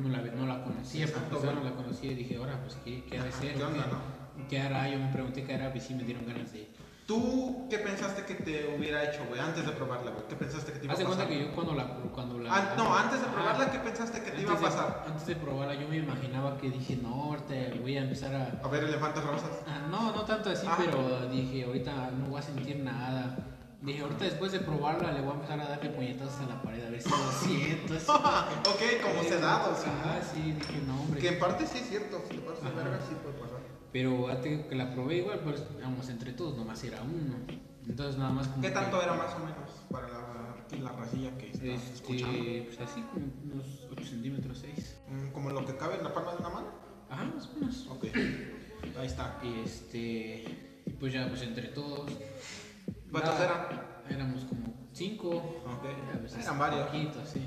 [0.00, 3.04] No la, no la conocía, Exacto, porque no la conocía y dije, ahora, pues, ¿qué,
[3.04, 3.54] qué ha de ser?
[3.54, 4.48] ¿qué onda, no?
[4.48, 4.88] ¿Qué hará?
[4.88, 6.68] Yo me pregunté qué hará y sí me dieron ganas de.
[7.06, 10.24] ¿Tú qué pensaste que te hubiera hecho, güey, antes de probarla, güey?
[10.26, 11.26] ¿Qué pensaste que te iba a Haz de pasar?
[11.26, 11.84] cuenta que yo cuando la.
[12.14, 15.04] Cuando la Ah, no, antes de probarla, ¿qué pensaste que te iba a de- pasar?
[15.06, 18.60] antes de probarla, yo me imaginaba que dije, no, ahorita voy a empezar a.
[18.66, 19.50] A ver, elefantes rosas.
[19.66, 23.36] Ah, no, no tanto así, pero dije, ahorita no voy a sentir nada.
[23.82, 26.86] Dije, ahorita después de probarla, le voy a empezar a darle puñetazos a la pared
[26.86, 27.92] a ver si lo siento.
[28.12, 29.72] ok, como sedado.
[29.72, 31.20] Ajá, sí, dije, no, hombre.
[31.20, 33.43] Que en parte sí es cierto, si te pasas de verga sí pasar.
[33.94, 37.36] Pero que la probé igual, pues vamos entre todos, nomás era uno.
[37.86, 41.38] Entonces nada más como ¿Qué que, tanto era más o menos para la, la racilla
[41.38, 42.36] que está escuchando?
[42.36, 44.96] Este, pues así como unos 8 centímetros, 6.
[45.08, 46.66] Mm, Como lo que cabe en la palma de una mano.
[47.08, 47.86] Ajá, más o menos.
[47.88, 48.06] Ok,
[48.98, 49.38] ahí está.
[49.44, 50.44] Y este,
[50.86, 52.10] y pues ya pues entre todos.
[53.12, 53.68] ¿Cuántos nada,
[54.08, 54.20] eran?
[54.22, 55.28] Éramos como 5.
[55.28, 55.84] Ok,
[56.42, 56.88] eran varios.
[56.88, 57.46] Poquitos, sí.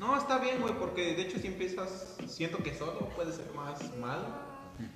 [0.00, 3.78] No, está bien, güey, porque de hecho si empiezas, siento que solo puede ser más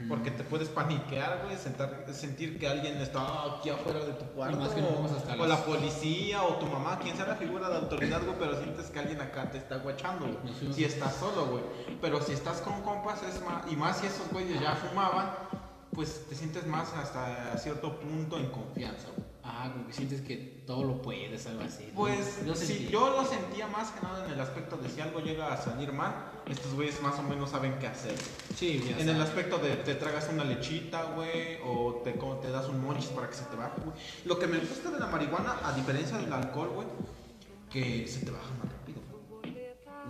[0.09, 3.21] Porque te puedes paniquear, güey, sentar- sentir que alguien está
[3.57, 4.57] aquí afuera de tu cuarto.
[4.59, 7.27] más que nos o, vamos hasta o las- la policía o tu mamá, quien sea
[7.27, 10.73] la figura de autoridad, güey, pero sientes que alguien acá te está guachando, güey.
[10.73, 11.63] Si estás solo, güey.
[12.01, 13.71] Pero si estás con compas, es más.
[13.71, 15.31] Y más si esos güeyes ya fumaban,
[15.93, 19.28] pues te sientes más hasta cierto punto en confianza, güey.
[19.49, 21.91] Ajá, como que sientes que todo lo puedes, algo así.
[21.97, 22.89] Pues sí, sentí.
[22.89, 25.91] yo lo sentía más que nada en el aspecto de si algo llega a salir
[25.91, 26.15] mal,
[26.47, 28.15] estos güeyes más o menos saben qué hacer.
[28.55, 32.51] Sí, ya En el aspecto de te tragas una lechita, güey, o te, como te
[32.51, 33.97] das un monchis para que se te baje, güey.
[34.27, 36.89] Lo que me gusta de la marihuana, a diferencia del alcohol, güey,
[37.71, 39.01] que se te baja más rápido.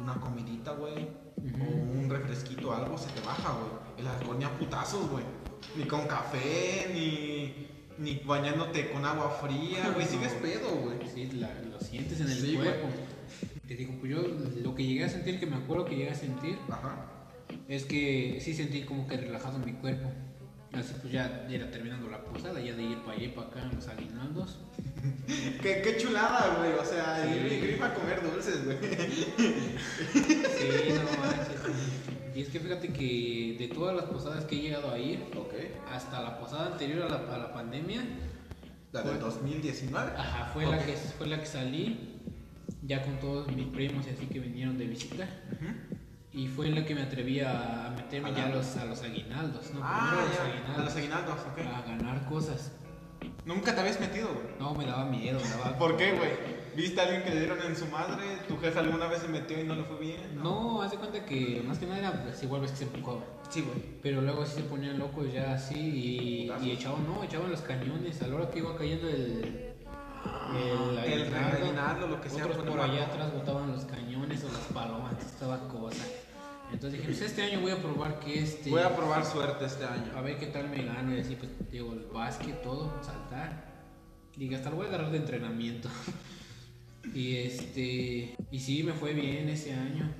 [0.02, 0.94] una comidita, güey,
[1.38, 3.98] o un refresquito, algo, se te baja, güey.
[3.98, 5.24] El alcohol ni a putazos, güey.
[5.76, 7.67] Ni con café, ni,
[7.98, 10.06] ni bañándote con agua fría, güey.
[10.06, 10.10] No.
[10.12, 10.98] Sigues pedo, güey.
[11.14, 12.88] Sí, la- lo sientes en el Sí, cuerpo.
[13.66, 14.22] Te digo, pues yo
[14.62, 17.06] lo que llegué a sentir, que me acuerdo que llegué a sentir, Ajá.
[17.68, 20.10] es que sí sentí como que relajado mi cuerpo.
[20.72, 23.62] Así pues ya era terminando la posada, ya de ir para allá y para acá
[23.62, 24.58] en los aguinaldos.
[25.62, 26.72] Qué, qué chulada, güey.
[26.74, 27.38] O sea, Sí.
[27.38, 28.78] grifa grifa a comer dulces, güey.
[29.38, 31.60] Sí, no manches.
[32.38, 35.24] Y es que fíjate que de todas las posadas que he llegado a ir,
[35.92, 38.00] hasta la posada anterior a la, a la pandemia,
[38.92, 40.12] La del 2019.
[40.16, 42.20] ajá, fue, la que, fue la que salí
[42.82, 45.28] ya con todos mis primos y así que vinieron de visita.
[46.32, 49.74] Y fue la que me atreví a a meterme ya a los, a los aguinaldos,
[49.74, 49.80] ¿no?
[49.82, 50.44] Ah, Primero a los ya.
[50.44, 51.58] aguinaldos, A los aguinaldos, ok.
[51.58, 52.70] a ganar cosas.
[53.46, 54.46] Nunca te habías metido, güey.
[54.60, 55.76] No, me daba miedo, me daba...
[55.78, 56.30] ¿Por qué, güey?
[56.78, 58.22] ¿Viste a alguien que le dieron en su madre?
[58.46, 60.40] ¿Tu jefe alguna vez se metió y no le fue bien?
[60.40, 63.18] No, haz de cuenta que más que nada era pues igual ves que se empujaba.
[63.50, 63.82] Sí, güey.
[64.00, 68.22] Pero luego sí se ponían locos ya así y, y echaban, no, echaban los cañones
[68.22, 69.74] a la hora que iba cayendo el...
[70.54, 72.46] El aguinaldo, aguinaldo, lo que sea.
[72.46, 76.04] Otros por allá atrás botaban los cañones o las palomas, estaba cosa.
[76.72, 78.70] Entonces dije, pues este año voy a probar que este...
[78.70, 80.22] Voy a probar suerte este a año.
[80.22, 83.66] ver qué tal me gano y así pues digo el básquet, todo, saltar.
[84.36, 85.88] Digo, hasta lo voy a agarrar de entrenamiento.
[87.14, 90.12] y este y sí me fue bien ese año.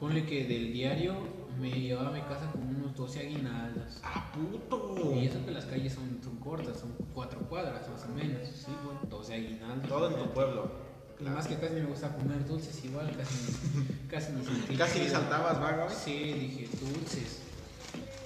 [0.00, 1.14] Ponle que del diario
[1.60, 4.00] me llevaba a mi casa como unos 12 aguinaldos.
[4.02, 5.14] ¡Ah, puto!
[5.14, 8.46] Y eso que las calles son, son cortas, son cuatro cuadras más o menos.
[8.48, 9.88] Sí, bueno, 12 aguinaldos.
[9.88, 10.70] Todo en tu pueblo.
[11.18, 13.34] Y más que casi me gusta comer dulces igual, casi,
[14.10, 14.76] casi ni sentí.
[14.76, 15.94] Casi ni saltabas, ¿va, Gaby?
[15.94, 17.40] Sí, dije dulces.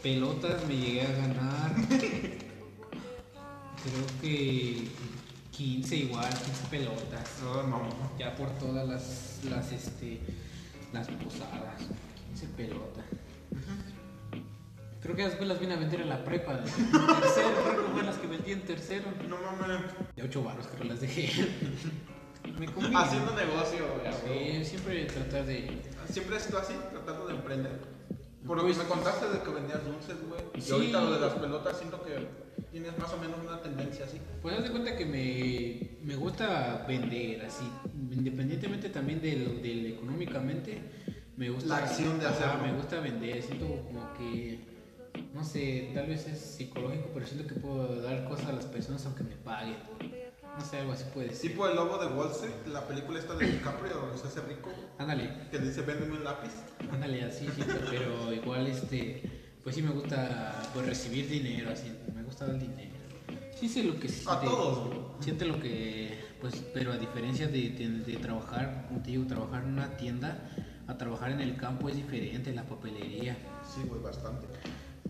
[0.02, 1.74] Pelotas me llegué a ganar.
[3.82, 4.88] Creo que
[5.60, 7.42] 15 igual, 15 pelotas.
[7.42, 7.82] No, no.
[8.18, 10.18] Ya por todas las, las, este,
[10.90, 11.82] las posadas.
[12.28, 13.04] 15 pelotas.
[15.02, 16.52] Creo que después las vine a vender en la prepa.
[16.52, 16.64] En
[17.20, 19.04] tercero, creo que fue las que vendí en tercero.
[19.28, 19.82] No mames.
[20.16, 21.28] De 8 baros creo las dejé.
[22.58, 22.66] Me.
[22.96, 24.64] Haciendo negocio, güey.
[24.64, 25.82] Sí, siempre tratar de...
[26.10, 27.99] Siempre has sido así, tratando de emprender.
[28.46, 30.40] Por lo que me contaste de que vendías dulces, güey.
[30.54, 30.72] Y Sí.
[30.72, 32.26] ahorita lo de las pelotas, siento que
[32.72, 34.18] tienes más o menos una tendencia así.
[34.42, 37.64] Pues haz de cuenta que me, me gusta vender, así,
[38.12, 40.80] independientemente también de lo del económicamente,
[41.36, 41.68] me gusta...
[41.68, 42.66] La acción de Ajá, hacerlo.
[42.66, 44.60] Me gusta vender, siento como que,
[45.34, 49.04] no sé, tal vez es psicológico, pero siento que puedo dar cosas a las personas
[49.06, 49.76] aunque me paguen.
[50.60, 51.50] No sé, algo así puede ser.
[51.50, 54.68] Tipo el lobo de Wall Street, la película esta de DiCaprio donde se hace rico,
[54.98, 56.50] Ándale, que dice véndeme un lápiz.
[56.92, 59.22] ándale, así siento, pero igual, este,
[59.64, 62.90] pues sí me gusta pues, recibir dinero, así, me gusta dar dinero.
[63.58, 64.46] Sí sé lo que se A siente.
[64.46, 64.90] todos.
[65.20, 69.96] Siente lo que, pues, pero a diferencia de, de- de trabajar, digo, trabajar en una
[69.96, 70.50] tienda,
[70.86, 73.34] a trabajar en el campo es diferente, la papelería.
[73.64, 74.46] Sí, güey, bastante.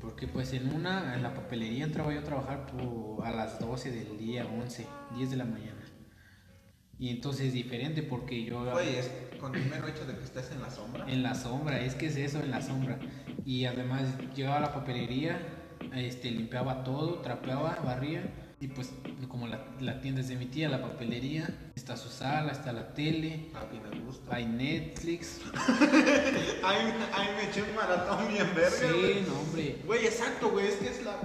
[0.01, 3.91] Porque pues en una, en la papelería entraba yo a trabajar por- a las 12
[3.91, 4.87] del día, 11,
[5.17, 5.77] 10 de la mañana.
[6.99, 8.71] Y entonces es diferente porque yo...
[8.73, 11.07] Güey, es con el mero hecho de que estés en la sombra.
[11.09, 12.99] En la sombra, es que es eso, en la sombra.
[13.47, 14.03] Y además
[14.37, 15.39] llegaba a la papelería,
[15.95, 18.23] este, limpiaba todo, trapeaba, barría.
[18.63, 18.91] Y pues
[19.29, 22.93] como la, la tienda es de mi tía, la papelería, está su sala, está la
[22.93, 24.37] tele, A mí me gusta.
[24.37, 25.41] hay Netflix.
[26.63, 29.15] Ay, ay, me eché un maratón bien verga, güey.
[29.15, 29.77] Sí, no hombre.
[29.87, 31.17] Güey, exacto, güey, es que es la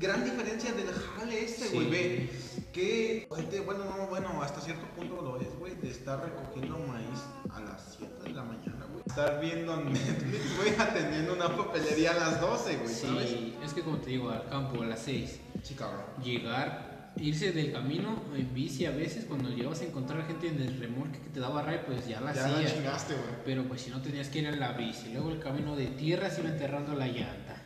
[0.00, 1.74] gran diferencia del jale este, Sí.
[1.74, 2.30] güey, ve.
[2.72, 3.26] Que,
[3.66, 7.20] bueno, no, bueno, hasta cierto punto lo es, güey, de estar recogiendo maíz
[7.50, 9.04] a las 7 de la mañana, güey.
[9.06, 13.28] Estar viendo Netflix, güey, atendiendo una papelería a las 12, güey, ¿sabes?
[13.28, 15.38] Sí, es que como te digo, al campo a las 6.
[15.62, 16.04] Sí, cabrón.
[16.22, 20.78] Llegar, irse del camino en bici a veces, cuando llegabas a encontrar gente en el
[20.80, 22.74] remolque que te daba ray, pues ya la Ya la hacías.
[22.74, 23.26] chingaste, güey.
[23.44, 26.30] Pero pues si no tenías que ir en la bici, luego el camino de tierra
[26.30, 27.62] se iba enterrando la llanta.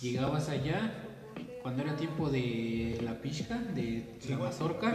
[0.00, 0.92] Llegabas allá,
[1.62, 4.94] cuando era tiempo de la pizca, de Sí, la güey, mazorca,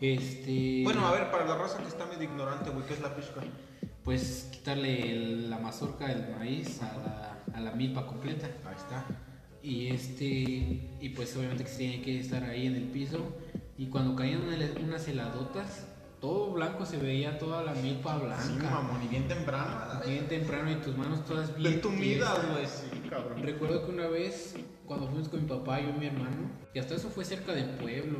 [0.00, 0.82] este...
[0.84, 3.40] Bueno, a ver, para la raza que está medio ignorante, güey, ¿qué es la pishka?
[4.04, 8.46] Pues quitarle el- la mazorca, el maíz a la, a la milpa completa.
[8.66, 9.04] Ahí está.
[9.62, 10.24] Y este,
[11.00, 13.18] y pues obviamente que se tiene que estar ahí en el piso.
[13.76, 15.86] Y cuando caían una- unas heladotas,
[16.20, 18.70] todo blanco se veía toda la milpa Sí, blanca.
[18.70, 23.40] mamón, y bien temprano, bien temprano y tus manos todas bien tumidas, güey, sí, cabrón.
[23.42, 24.56] Recuerdo que una vez,
[24.86, 27.70] cuando fuimos con mi papá, yo y mi hermano, y hasta eso fue cerca del
[27.70, 28.18] pueblo,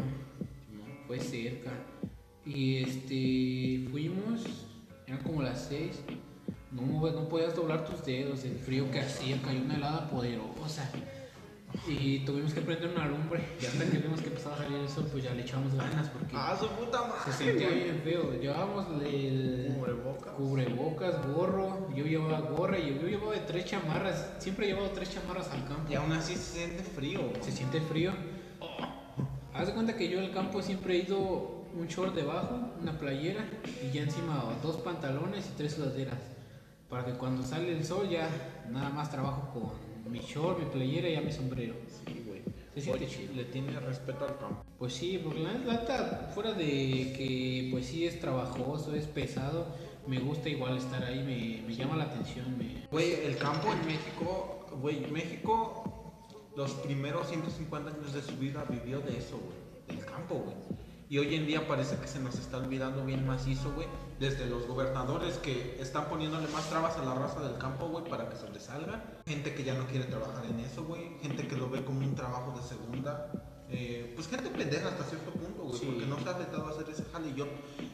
[1.09, 1.73] fue cerca.
[2.47, 4.43] Y este, fuimos,
[5.09, 5.99] eran como las seis,
[6.71, 10.89] no, no podías doblar tus dedos, el frío que hacía, cayó una helada poderosa.
[11.87, 13.45] Y tuvimos que prender una lumbre.
[13.61, 16.09] Y hasta que vimos que empezaba a salir el sol, pues ya le echamos ganas
[16.09, 17.21] porque Ah, su puta madre.
[17.27, 18.33] se sentía bien feo.
[18.41, 20.33] Llevábamos el Cubrebocas.
[20.35, 21.89] cubrebocas, gorro.
[21.95, 24.31] Yo llevaba gorra y yo llevaba de tres chamarras.
[24.39, 25.91] Siempre he llevado tres chamarras al campo.
[25.91, 27.21] Y aún así se siente frío.
[27.41, 28.13] Se siente frío.
[29.55, 33.45] Haz de cuenta que yo al campo siempre he ido un short debajo, una playera
[33.83, 36.19] y ya encima dos pantalones y tres sudaderas.
[36.89, 38.29] Para que cuando sale el sol ya
[38.71, 39.63] nada más trabajo con
[40.11, 41.75] mi short, mi playera y ya mi sombrero.
[42.07, 42.43] Sí, güey.
[42.75, 43.35] Se siente Oye, chido.
[43.35, 44.65] Le tiene respeto al campo.
[44.79, 46.67] Pues sí, porque la la neta, fuera de
[47.17, 49.67] que pues sí es trabajoso, es pesado,
[50.07, 52.57] me gusta igual estar ahí, me, me llama la atención.
[52.57, 52.87] Me...
[52.91, 56.13] Güey, el campo en México, güey, México,
[56.57, 60.57] los primeros 150 años de su vida vivió de eso, güey, del campo, güey.
[61.11, 63.89] Y hoy en día parece que se nos está olvidando bien macizo, güey,
[64.21, 68.29] desde los gobernadores que están poniéndole más trabas a la raza del campo, güey, para
[68.29, 69.03] que sobresalga.
[69.27, 71.19] Gente que ya no quiere trabajar en eso, güey.
[71.23, 73.33] Gente que lo ve como un trabajo de segunda.
[73.71, 75.87] Eh, pues gente pendeja hasta cierto punto, güey, Sí.
[75.87, 77.35] porque no se ha afectado a hacer ese jale.
[77.35, 77.47] Yo,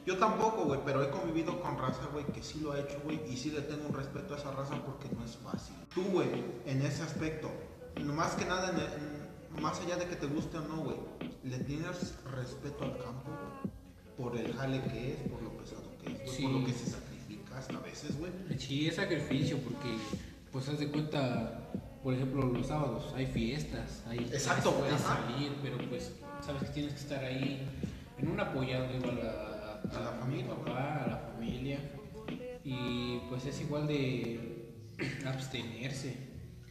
[0.06, 3.20] yo tampoco, güey, pero he convivido con raza, güey, que sí lo ha hecho, güey,
[3.28, 5.76] y sí le tengo un respeto a esa raza porque no es fácil.
[5.94, 6.28] Tú, güey,
[6.66, 7.48] en ese aspecto,
[8.00, 9.23] no más que nada, en el- en-
[9.60, 10.96] más allá de que te guste o no, güey,
[11.44, 13.30] le tienes respeto al campo,
[14.16, 16.42] por el jale que es, por lo pesado que es, güey, Sí.
[16.42, 18.32] por lo que se sacrifica hasta a veces, güey.
[18.58, 19.96] Sí, es sacrificio porque,
[20.52, 21.70] pues, haz de cuenta,
[22.02, 25.24] por ejemplo, los sábados hay fiestas, hay Exacto, güey, de ajá.
[25.26, 26.12] salir, pero pues,
[26.44, 27.66] sabes que tienes que estar ahí
[28.18, 31.78] en un apoyando igual a, A la familia, a papá, a la familia,
[32.64, 34.72] y pues es igual de
[35.26, 36.16] abstenerse,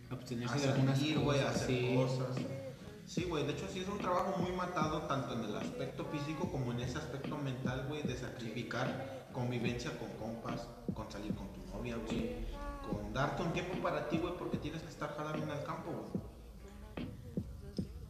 [0.09, 1.95] abstenerse A de algunas salir, a cosas, hacer sí.
[1.95, 2.37] cosas.
[3.05, 6.49] Sí, güey, de hecho sí es un trabajo muy matado tanto en el aspecto físico
[6.51, 11.59] como en ese aspecto mental, güey, de sacrificar convivencia con compas, con salir con tu
[11.75, 12.45] novia, güey,
[12.89, 15.91] con darte un tiempo para ti, güey, porque tienes que estar jalando en el campo,
[15.91, 17.07] güey.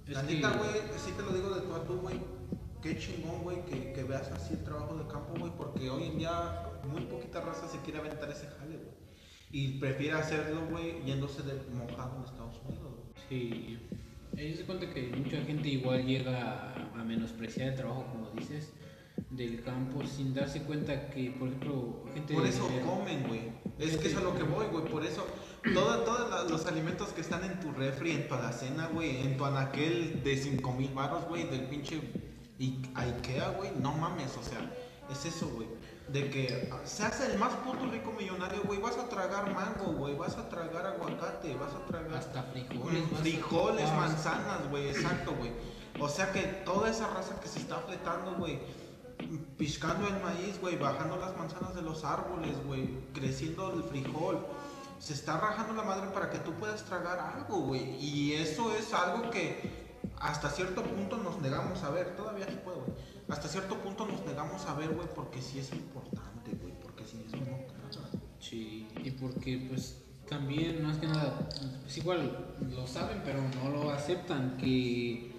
[0.08, 2.20] La que- neta, güey, sí te lo digo de tú a tú, güey,
[2.82, 6.18] qué chingón, güey, que, que veas así el trabajo de campo, güey, porque hoy en
[6.20, 8.94] día muy poquita raza se quiere aventar ese jale, güey.
[9.52, 13.14] Y prefiere hacerlo, güey, yéndose de mojado en Estados Unidos, güey.
[13.30, 13.80] Sí,
[14.38, 18.72] ellos se cuenta que mucha gente igual llega a, menospreciar el trabajo, como dices,
[19.30, 23.42] del campo sin darse cuenta que, por ejemplo, gente Por eso comen, güey.
[23.78, 24.86] Es que es a lo que voy, güey.
[24.86, 25.28] Por eso,
[25.74, 29.36] toda- todos la- los alimentos que están en tu refri, en tu alacena, güey, en
[29.38, 32.00] tu anaquel de 5 mil baros, güey, del pinche
[32.96, 34.72] Ikea, güey, no mames, o sea,
[35.12, 35.68] es eso, güey.
[36.14, 40.38] De que seas el más puto rico millonario, güey, vas a tragar mango, güey, vas
[40.38, 45.52] a tragar aguacate, vas a tragar hasta frijoles, frijoles, manzanas, güey, exacto, güey.
[46.00, 48.60] O sea que toda esa raza que se está fletando, güey,
[49.58, 54.46] piscando el maíz, güey, bajando las manzanas de los árboles, güey, creciendo el frijol,
[55.00, 57.96] se está rajando la madre para que tú puedas tragar algo, güey.
[58.00, 59.84] Y eso es algo que
[60.20, 63.13] hasta cierto punto nos negamos a ver, todavía se puede, güey.
[63.30, 67.18] Hasta cierto punto nos negamos a ver, güey, porque sí es importante, güey, porque eso
[67.18, 68.18] no tragas.
[68.40, 71.48] Sí, y porque pues también más que nada,
[71.82, 75.32] pues igual lo saben pero no lo aceptan que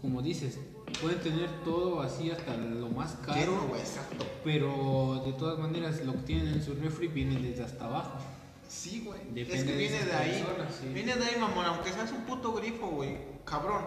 [0.00, 0.58] como dices,
[1.00, 4.26] pueden tener todo así hasta lo más caro, güey, exacto.
[4.44, 8.18] pero de todas maneras lo que tienen en su refri viene desde hasta abajo.
[8.68, 9.20] Sí, güey.
[9.34, 10.42] Es que de viene esas de ahí.
[10.42, 10.88] personas, sí.
[10.92, 11.64] Viene de ahí, mamón.
[11.64, 13.16] Aunque seas un puto grifo, güey.
[13.44, 13.84] Cabrón.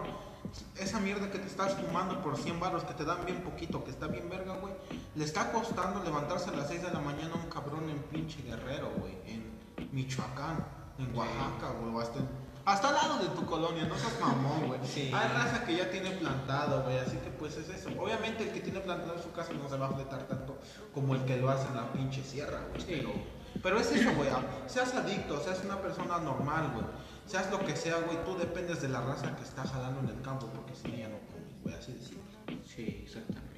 [0.76, 3.90] Esa mierda que te estás fumando por 100 baros que te dan bien poquito, que
[3.90, 4.74] está bien verga, güey.
[5.14, 8.42] Le está costando levantarse a las 6 de la mañana a un cabrón en pinche
[8.42, 9.14] Guerrero, güey.
[9.26, 9.50] En
[9.92, 10.64] Michoacán,
[10.98, 12.02] en Oaxaca, güey.
[12.02, 12.20] Hasta,
[12.64, 14.80] hasta al lado de tu colonia, no seas mamón, güey.
[14.84, 15.10] Sí.
[15.12, 16.98] Hay raza que ya tiene plantado, güey.
[16.98, 17.90] Así que pues es eso.
[17.98, 20.58] Obviamente el que tiene plantado en su casa no se va a fletar tanto
[20.94, 22.80] como el que lo hace en la pinche sierra, güey.
[22.80, 22.86] Sí.
[22.88, 24.28] Pero pero es eso, güey.
[24.66, 26.84] Seas adicto, seas una persona normal, güey.
[27.28, 28.16] Seas lo que sea, güey.
[28.24, 31.08] Tú dependes de la raza que está jalando en el campo, porque si no ya
[31.08, 31.74] no comes, güey.
[31.74, 32.24] Así de simple.
[32.66, 33.48] Sí, exactamente.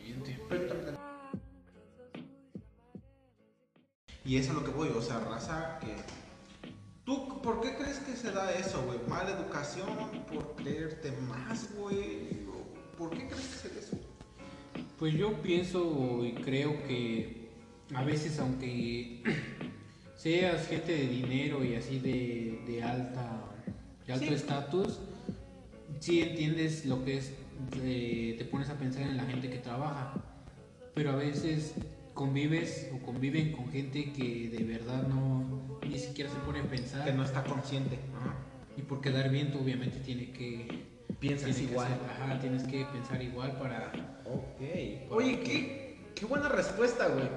[4.25, 5.95] Y es a lo que voy, o sea, raza que.
[7.05, 8.99] ¿Tú por qué crees que se da eso, güey?
[9.09, 9.89] ¿Mala educación?
[10.33, 12.47] ¿Por creerte más, güey?
[12.49, 13.97] ¿O ¿Por qué crees que se da eso?
[14.99, 17.51] Pues yo pienso y creo que
[17.95, 19.23] a veces aunque
[20.17, 23.51] seas gente de dinero y así de, de alta
[24.11, 24.35] de alto Sí.
[24.35, 24.99] estatus,
[26.01, 27.33] sí entiendes lo que es,
[27.83, 30.15] eh, te pones a pensar en la gente que trabaja,
[30.95, 31.75] pero a veces
[32.15, 37.05] convives o conviven con gente que de verdad no ni siquiera se pone a pensar
[37.05, 37.99] Que no está consciente.
[38.19, 38.35] Ajá.
[38.77, 40.89] y por quedar bien tú obviamente tiene que
[41.19, 41.93] Piensas tiene que igual.
[41.93, 43.93] hacer- ajá, tienes que pensar igual para
[44.25, 45.11] Ok.
[45.11, 47.29] Oye, qué, qué buena respuesta, güey.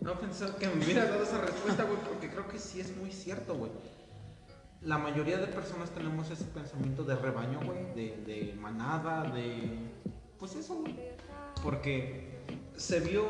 [0.00, 3.12] No pensaba que me hubieras dado esa respuesta, güey, porque creo que sí es muy
[3.12, 3.70] cierto, güey.
[4.84, 9.78] La mayoría de personas tenemos ese pensamiento de rebaño, güey, de, de manada, de...
[10.38, 10.94] Pues eso, güey.
[11.62, 12.32] Porque
[12.76, 13.24] se vio,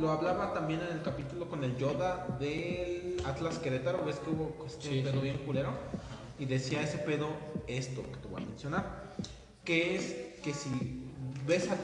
[0.00, 4.64] lo hablaba también en el capítulo con el Yoda del Atlas Querétaro, ves que hubo
[4.66, 5.20] este Sí, pedo sí.
[5.20, 5.70] bien culero.
[6.38, 7.28] Y decía ese pedo
[7.66, 9.12] esto que te voy a mencionar.
[9.64, 11.04] Que es que si
[11.46, 11.76] ves a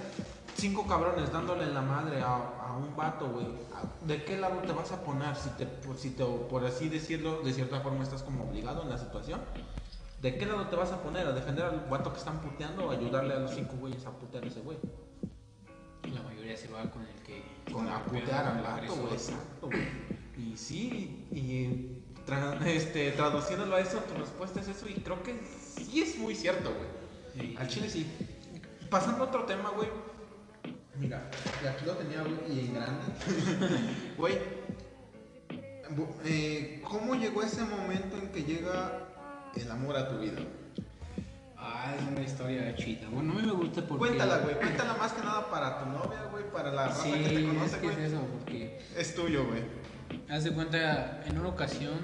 [0.55, 2.35] cinco cabrones dándole en la madre a,
[2.69, 5.35] a un vato, güey, ¿a- ¿de qué lado te vas a poner?
[5.37, 8.91] Si te, por- si te, por así decirlo, de cierta forma estás como obligado en
[8.91, 9.41] la situación.
[10.23, 11.27] ¿De qué lado te vas a poner?
[11.27, 14.45] ¿A defender al vato que están puteando o ayudarle a los cinco güeyes a putear
[14.45, 14.79] a ese güey?
[16.13, 17.43] La mayoría se va con el que.
[17.73, 19.13] Con a putear al vato, güey.
[19.15, 19.87] Exacto, güey.
[20.39, 24.89] Y sí, y tra- este, traduciéndolo a eso, tu respuesta es eso.
[24.89, 26.89] Y creo que sí es muy cierto, güey.
[27.49, 27.57] Sí.
[27.59, 28.07] Al chile sí.
[28.89, 29.89] Pasando a otro tema, güey.
[30.99, 31.29] Mira,
[31.63, 33.03] y aquí lo tenía, güey, y en grande.
[34.17, 34.39] Güey,
[36.25, 39.09] eh, ¿cómo llegó ese momento en que llega
[39.57, 40.39] el amor a tu vida?
[41.57, 43.09] Ah, es una historia chida.
[43.11, 44.07] Bueno, a mí me gusta porque.
[44.07, 44.57] Cuéntala, güey.
[44.57, 47.47] Cuéntala más que nada para tu novia, güey, para la raza Sí, que te es
[47.47, 48.81] conoce, que es eso, porque.
[48.97, 49.63] Es tuyo, güey.
[50.29, 51.95] Haz de cuenta, en una ocasión.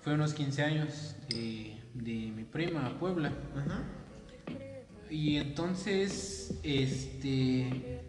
[0.00, 3.32] Fue unos 15 años de, de mi prima a Puebla.
[3.54, 3.82] Ajá.
[5.10, 8.00] Y entonces, este,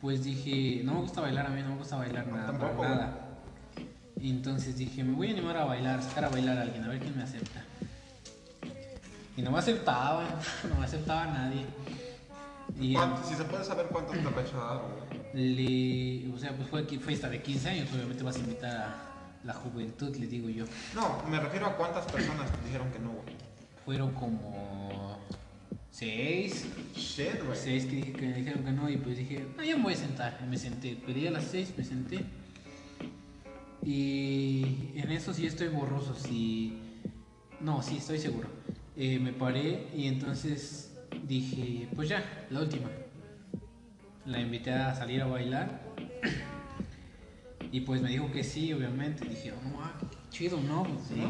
[0.00, 2.82] pues dije, no me gusta bailar a mí, no me gusta bailar No, nada, tampoco,
[2.84, 3.38] nada.
[4.20, 6.88] Y entonces dije, me voy a animar a bailar, sacar a bailar a alguien, a
[6.88, 7.64] ver quién me acepta.
[9.36, 10.26] Y no me aceptaban,
[10.68, 11.64] no me aceptaba nadie.
[12.78, 14.18] Y ¿Cuánto- si se puede saber cuánto te
[15.34, 19.44] le, o sea, pues fue aquí fiesta de 15 años, obviamente vas a invitar a
[19.44, 20.64] la juventud, le digo yo.
[20.94, 23.36] No, me refiero a cuántas personas te dijeron que no, güey.
[23.84, 24.77] Fueron como
[25.98, 27.56] seis, Shit, güey.
[27.58, 29.92] seis que, dije- que me dijeron que no y pues dije, no, ya me voy
[29.94, 30.38] a sentar.
[30.44, 32.20] Y me senté, pedí a las seis, me senté.
[33.84, 36.78] Y en eso sí estoy borroso, sí.
[37.60, 38.48] No, sí, estoy seguro.
[38.96, 40.92] Eh, me paré y entonces
[41.26, 42.88] dije, pues ya, la última.
[44.26, 45.82] La invité a salir a bailar.
[47.70, 49.28] Y pues me dijo que sí, obviamente.
[49.28, 50.84] Dije, oh, no, ah, qué chido, ¿no?
[50.84, 51.22] Pues, sí.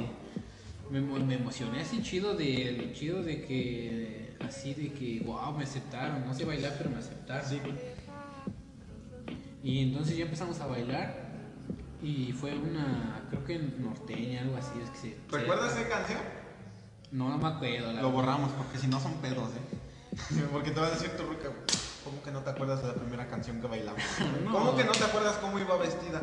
[0.89, 6.25] me, me emocioné así chido de, chido de que, así de que, wow, me aceptaron.
[6.27, 7.45] No sé bailar, pero me aceptaron.
[9.63, 11.29] Y entonces ya empezamos a bailar.
[12.01, 14.73] Y fue una, creo que norteña, algo así.
[14.83, 16.21] Es que se, se- ¿Recuerdas esa canción?
[17.11, 17.93] No, no me acuerdo.
[17.93, 20.43] la Lo borramos porque si no son pedos, ¿eh?
[20.53, 21.51] porque te va a decir tu ruca,
[22.05, 24.03] ¿cómo que no te acuerdas de la primera canción que bailamos?
[24.45, 24.53] No.
[24.53, 26.23] ¿Cómo que no te acuerdas cómo iba vestida?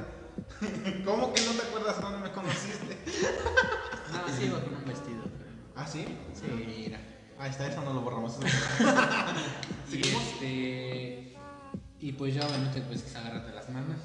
[1.06, 2.98] ¿Cómo que no te acuerdas dónde me conociste?
[4.14, 5.24] No, sí iba con un vestido.
[5.24, 6.06] pero- ¿Ah, sí?
[6.34, 7.00] Sí, mira.
[7.40, 8.38] Ahí está, eso no lo borramos.
[9.92, 11.36] Y este.
[12.00, 13.98] Y pues ya obviamente pues que se agarran de las manos.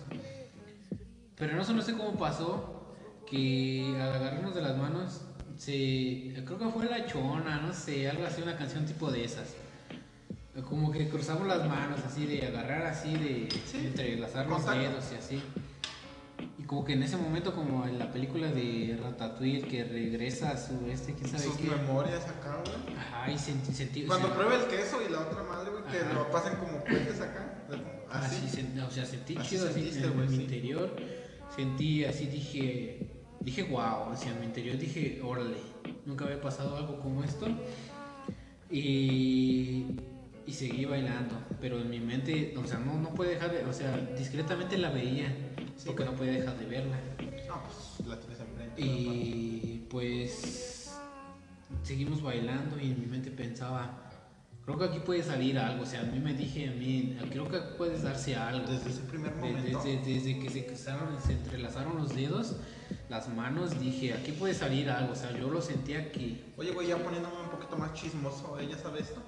[1.37, 2.95] Pero no sé, no sé cómo pasó
[3.29, 5.23] que al agarrarnos de las manos
[5.57, 6.33] se.
[6.45, 9.55] Creo que fue la chona, no sé, algo así, una canción tipo de esas.
[10.69, 13.79] Como que cruzamos las manos así de agarrar así de Sí.
[13.79, 14.81] entrelazar los Contacto.
[14.81, 15.43] dedos y así.
[16.71, 20.87] Como que en ese momento como en la película de Ratatouille que regresa a su
[20.89, 21.65] este, quién sabe Sus qué.
[21.69, 22.97] memorias acá, güey.
[22.97, 25.83] Ajá, y sentí, sentí o Cuando sea, prueba el queso y la otra madre, güey,
[25.91, 26.13] que Ajá.
[26.13, 27.65] lo pasen como puentes acá.
[28.09, 28.57] Así, Así.
[28.63, 30.43] sen- o sea, sentí Así chido así sentiste, en, güey, mi sí.
[30.43, 30.97] interior.
[31.57, 33.09] Sentí así, dije,
[33.41, 35.57] dije, wow, o en mi interior dije, órale,
[36.07, 37.49] nunca había pasado algo como esto.
[38.71, 39.87] Y,
[40.51, 43.73] y seguí bailando, pero en mi mente, o sea, no, no puede dejar de, o
[43.73, 45.33] sea, discretamente la veía,
[45.77, 46.99] Sí, porque no podía dejar de verla.
[47.49, 48.83] No, pues la tienes enfrente.
[48.83, 50.93] Y pues
[51.83, 54.11] seguimos bailando y en mi mente pensaba,
[54.65, 57.49] creo que aquí puede salir algo, o sea, a mí me dije, a mí, creo
[57.49, 58.71] que puede darse algo.
[58.71, 59.83] Desde ese primer momento.
[59.83, 62.57] Desde, desde que se cruzaron, se entrelazaron los dedos,
[63.09, 66.43] las manos, dije, aquí puede salir algo, o sea, yo lo sentía aquí.
[66.59, 69.23] Oye, güey, ya poniéndome un poquito más chismoso, ¿ella sabe esto?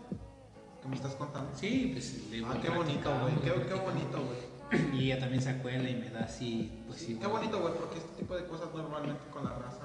[0.83, 1.51] ¿Qué me estás contando?
[1.57, 3.35] Sí, pues le Ah, qué bonito, güey.
[3.37, 4.53] Qué, qué bonito, güey.
[4.99, 7.19] Y ella también se acuerda y me da así, pues sí.
[7.21, 9.85] Qué bonito, güey, porque este tipo de cosas normalmente con la raza,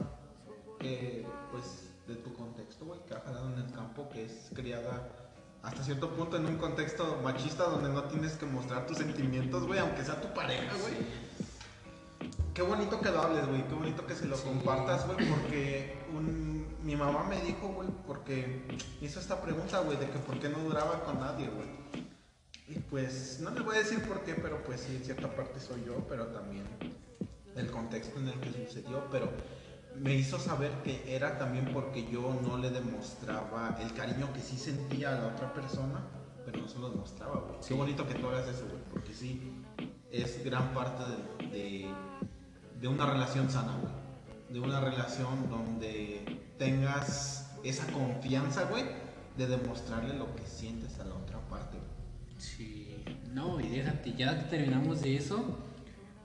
[0.80, 5.10] que, pues, de tu contexto, güey, que ha jalado en el campo, que es criada
[5.62, 9.80] hasta cierto punto en un contexto machista donde no tienes que mostrar tus sentimientos, güey,
[9.80, 10.94] aunque sea tu pareja, güey.
[12.54, 14.44] Qué bonito que lo hables, güey, qué bonito que se lo Sí.
[14.48, 16.47] compartas, güey, porque un-
[16.88, 18.66] mi mamá me dijo, güey, porque
[19.02, 21.68] hizo esta pregunta, güey, de que por qué no duraba con nadie, güey.
[22.70, 25.60] Y pues, no les voy a decir por qué, pero pues sí, en cierta parte
[25.60, 26.64] soy yo, pero también
[27.58, 29.30] el contexto en el que sucedió, pero
[29.96, 34.58] me hizo saber que era también porque yo no le demostraba el cariño que sí
[34.58, 36.08] sentía a la otra persona,
[36.46, 37.58] pero no se lo demostraba, güey.
[37.60, 37.68] Sí.
[37.68, 39.62] Qué bonito que tú hagas eso, güey, porque sí,
[40.10, 41.92] es gran parte de, de,
[42.80, 44.54] de una relación sana, güey.
[44.54, 48.86] de una relación donde tengas esa confianza, güey,
[49.38, 51.78] de demostrarle lo que sientes a la otra parte.
[52.38, 53.04] Sí,
[53.34, 55.58] no, y déjate, ya que terminamos de eso,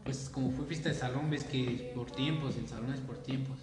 [0.05, 3.59] pues como fue fiesta de salón, ves que por tiempos, el salón es por tiempos,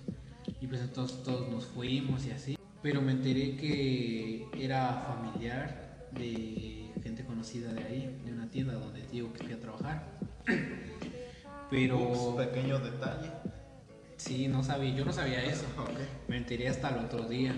[0.61, 2.57] y pues entonces todos nos fuimos y así.
[2.81, 9.05] Pero me enteré que era familiar de gente conocida de ahí, de una tienda donde
[9.07, 10.07] digo que fui a trabajar.
[11.69, 13.29] Pero Ups, pequeño detalle.
[14.19, 15.65] Sí, no sabía, yo no sabía eso.
[15.79, 15.99] Ok.
[16.27, 17.55] Me enteré hasta el otro día.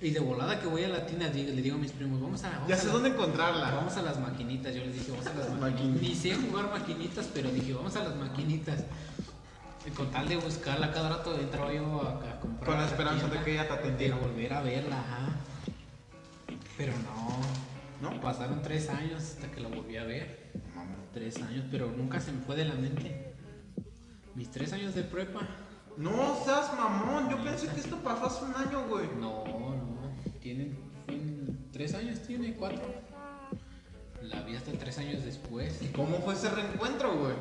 [0.00, 2.50] Y de volada que voy a la tienda, le digo a mis primos, vamos a...
[2.50, 3.70] vamos Ya a sé la- dónde encontrarla.
[3.72, 6.02] Vamos a las maquinitas, yo les dije, vamos a las maquinitas.
[6.02, 8.84] Ni sé jugar maquinitas, pero dije, vamos a las maquinitas.
[9.86, 12.70] Y con tal de buscarla, cada rato entraba yo a, a comprar.
[12.70, 14.16] Con la esperanza de que ella te de atendiera.
[14.16, 15.28] volver a verla, ajá.
[16.76, 18.20] Pero no, ¿No?
[18.20, 20.48] pasaron tres años hasta que la volví a ver.
[21.12, 23.27] Tres años, pero nunca se me fue de la mente.
[24.38, 25.40] Mis tres años de prepa.
[25.96, 29.08] No seas mamón, yo pensé que esto pasó hace un año, güey.
[29.18, 30.70] No, no, tiene,
[31.06, 31.18] fue-
[31.72, 32.80] tres años tiene, cuatro.
[34.22, 35.82] La vi hasta tres años después.
[35.82, 37.34] ¿Y cómo fue ese reencuentro, güey?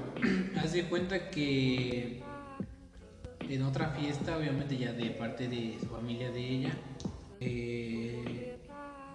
[0.58, 2.24] Haz de cuenta que
[3.41, 6.78] en otra fiesta, obviamente ya de parte de su familia de ella,
[7.39, 8.58] eh,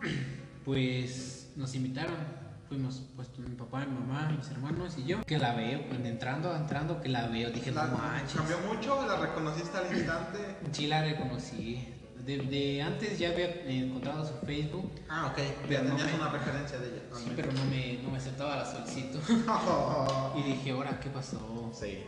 [0.65, 2.42] pues nos invitaron.
[2.73, 5.23] Fuimos pues mi papá, mi mamá, mis hermanos y yo.
[5.27, 7.51] Que la veo, entrando, entrando, que la veo.
[7.51, 8.33] Dije, La- no manches.
[8.33, 9.07] ¿Cambió mucho?
[9.07, 10.39] ¿La reconociste al instante?
[10.73, 11.87] Sí la reconocí.
[12.25, 15.39] De, de antes ya había encontrado su Facebook, Ah, ok.
[15.69, 17.03] Pero no tenías me- una referencia de ella.
[17.15, 19.21] sí, pero no me, no me aceptaba la solicitud.
[20.39, 21.71] Y dije, ahora, ¿qué pasó?
[21.79, 21.99] sí.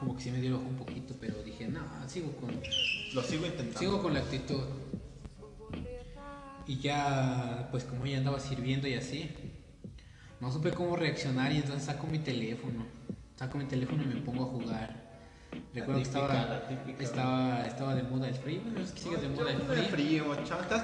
[0.00, 2.58] Como que sí me dio el ojo un poquito, pero dije, no, sigo con,
[3.12, 3.78] Lo sigo intentando.
[3.78, 4.62] sigo con la actitud.
[6.66, 9.30] Y ya, pues como ella andaba sirviendo y así,
[10.40, 12.84] no supe cómo reaccionar y entonces saco mi teléfono.
[13.36, 15.04] Saco mi teléfono y me pongo a jugar.
[15.72, 16.62] Recuerdo que estaba,
[16.98, 18.58] estaba, estaba de moda el free.
[18.58, 20.22] Bueno, es que sigue de moda el free.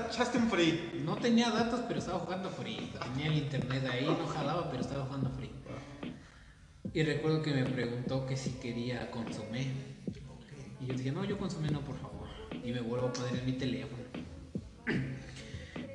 [0.09, 1.03] echaste un free.
[1.05, 2.93] No tenía datos, pero estaba jugando free.
[3.15, 5.51] Tenía el internet ahí, no jalaba, pero estaba jugando free.
[6.93, 9.73] Y recuerdo que me preguntó que si quería consumir.
[10.81, 12.29] Y yo dije, no, yo consumé no, por favor.
[12.65, 14.03] Y me vuelvo a poner en mi teléfono.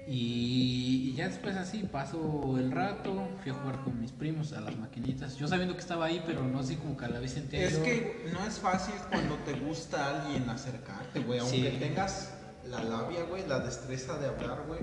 [0.07, 4.61] Y, y ya después así paso el rato, fui a jugar con mis primos a
[4.61, 5.35] las maquinitas.
[5.37, 7.77] Yo sabiendo que estaba ahí, pero no así como que a la vez sentía Es
[7.77, 11.39] yo- que no es fácil cuando te gusta alguien acercarte, güey.
[11.39, 11.77] Aunque Sí.
[11.79, 12.33] tengas
[12.69, 14.81] la labia, güey, la destreza de hablar, güey.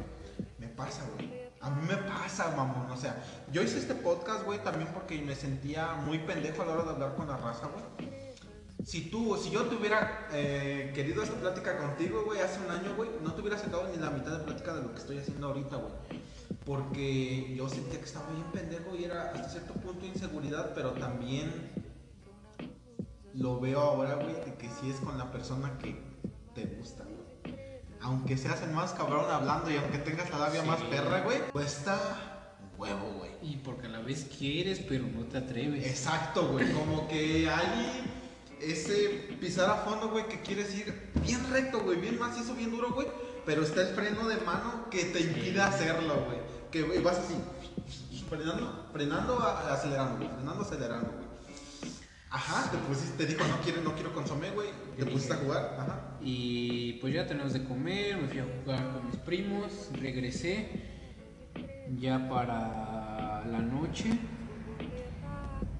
[0.59, 1.31] Me pasa, güey.
[1.61, 2.91] A mí me pasa, mamón.
[2.91, 3.17] O sea,
[3.53, 6.91] yo hice este podcast, güey, también porque me sentía muy pendejo a la hora de
[6.91, 8.11] hablar con la raza, güey.
[8.85, 12.95] Si tú, si yo te hubiera eh, querido esta plática contigo, güey, hace un año,
[12.97, 15.49] güey, no te hubiera sacado ni la mitad de plática de lo que estoy haciendo
[15.49, 15.93] ahorita, güey.
[16.65, 21.71] Porque yo sentía que estaba bien pendejo y era hasta cierto punto inseguridad, pero también
[23.35, 25.97] lo veo ahora, güey, de que si es con la persona que
[26.55, 27.57] te gusta, güey.
[28.01, 30.67] Aunque seas el más cabrón hablando y aunque tengas la labia Sí.
[30.69, 33.31] más perra, güey, cuesta huevo, güey.
[33.43, 35.87] Y porque a la vez quieres, pero no te atreves.
[35.87, 36.73] Exacto, güey.
[36.73, 38.22] Como que hay
[38.63, 42.93] ese pisar a fondo, güey, que quieres ir bien recto, güey, bien macizo, bien duro,
[42.93, 43.09] güey.
[43.45, 46.39] Pero está el freno de mano que te impide hacerlo, güey.
[46.71, 47.35] Que vas así,
[48.29, 50.29] frenando, frenando, acelerando, güey.
[50.29, 51.23] Frenando, acelerando, güey.
[52.31, 54.69] Ajá, te pusiste, te dijo, no quiero, no quiero consomé, güey.
[54.97, 56.17] Te pusiste a jugar, ajá.
[56.23, 60.71] Y pues ya tenemos de comer, me fui a jugar con mis primos, regresé
[61.99, 64.19] ya para la noche.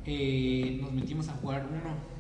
[0.05, 2.12] eh, nos metimos a jugar uno.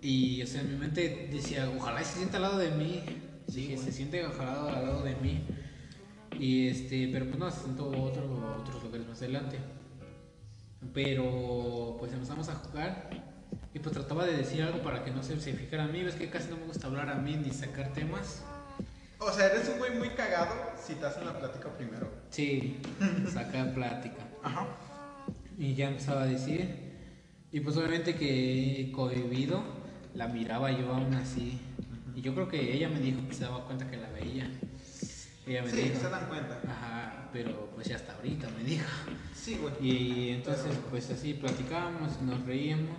[0.00, 3.02] Y o sea, en mi mente decía, ojalá se sienta al lado de mí.
[3.46, 5.44] Dije, se siente ojalá al lado de mí.
[6.38, 9.58] Y este, pero pues no, se sentó otro, otros lugares más adelante.
[10.94, 13.10] Pero pues empezamos a jugar
[13.74, 16.02] y pues trataba de decir algo para que no se, se fijara a mí.
[16.02, 18.42] Ves que casi no me gusta hablar a mí ni sacar temas.
[19.18, 22.08] O sea, eres un güey muy cagado si te hacen la plática primero.
[22.30, 22.80] Sí,
[23.32, 24.28] sacar plática.
[24.42, 24.66] Ajá.
[25.58, 26.88] Y ya empezaba a decir.
[27.50, 29.62] Y pues obviamente que cohibido,
[30.18, 31.60] la miraba yo aún así.
[32.16, 34.50] Y yo creo que ella me dijo que se daba cuenta que la veía.
[35.46, 36.00] Ella me Sí, dijo.
[36.00, 36.60] se dan cuenta.
[36.68, 38.84] Ajá, pero pues ya hasta ahorita me dijo.
[39.32, 39.74] Sí, güey.
[39.80, 42.98] Y entonces pues así platicábamos, nos reíamos.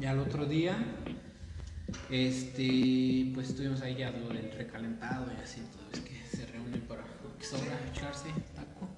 [0.00, 0.78] Y al otro día,
[2.10, 6.80] este, pues estuvimos ahí ya lo del recalentado y así, todo es que se reúnen
[6.82, 7.02] para
[7.38, 8.88] que sobra echarse taco.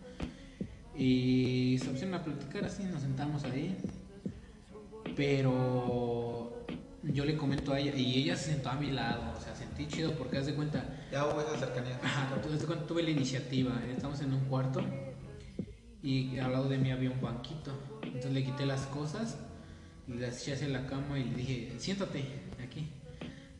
[0.96, 3.76] Y se pusieron a platicar así, nos sentamos ahí.
[5.16, 6.59] Pero
[7.02, 9.86] yo le comento a ella, y ella se sentó a mi lado, o sea, sentí
[9.86, 11.98] chido porque haz de cuenta, Ya hubo esa cercanía.
[12.02, 14.82] Ajá, entonces cuando tuve la iniciativa, estamos en un cuarto
[16.02, 17.72] y al lado de mí había un banquito.
[18.02, 19.36] Entonces le quité las cosas
[20.08, 22.24] Le eché hacia la cama y le dije, siéntate
[22.62, 22.88] aquí.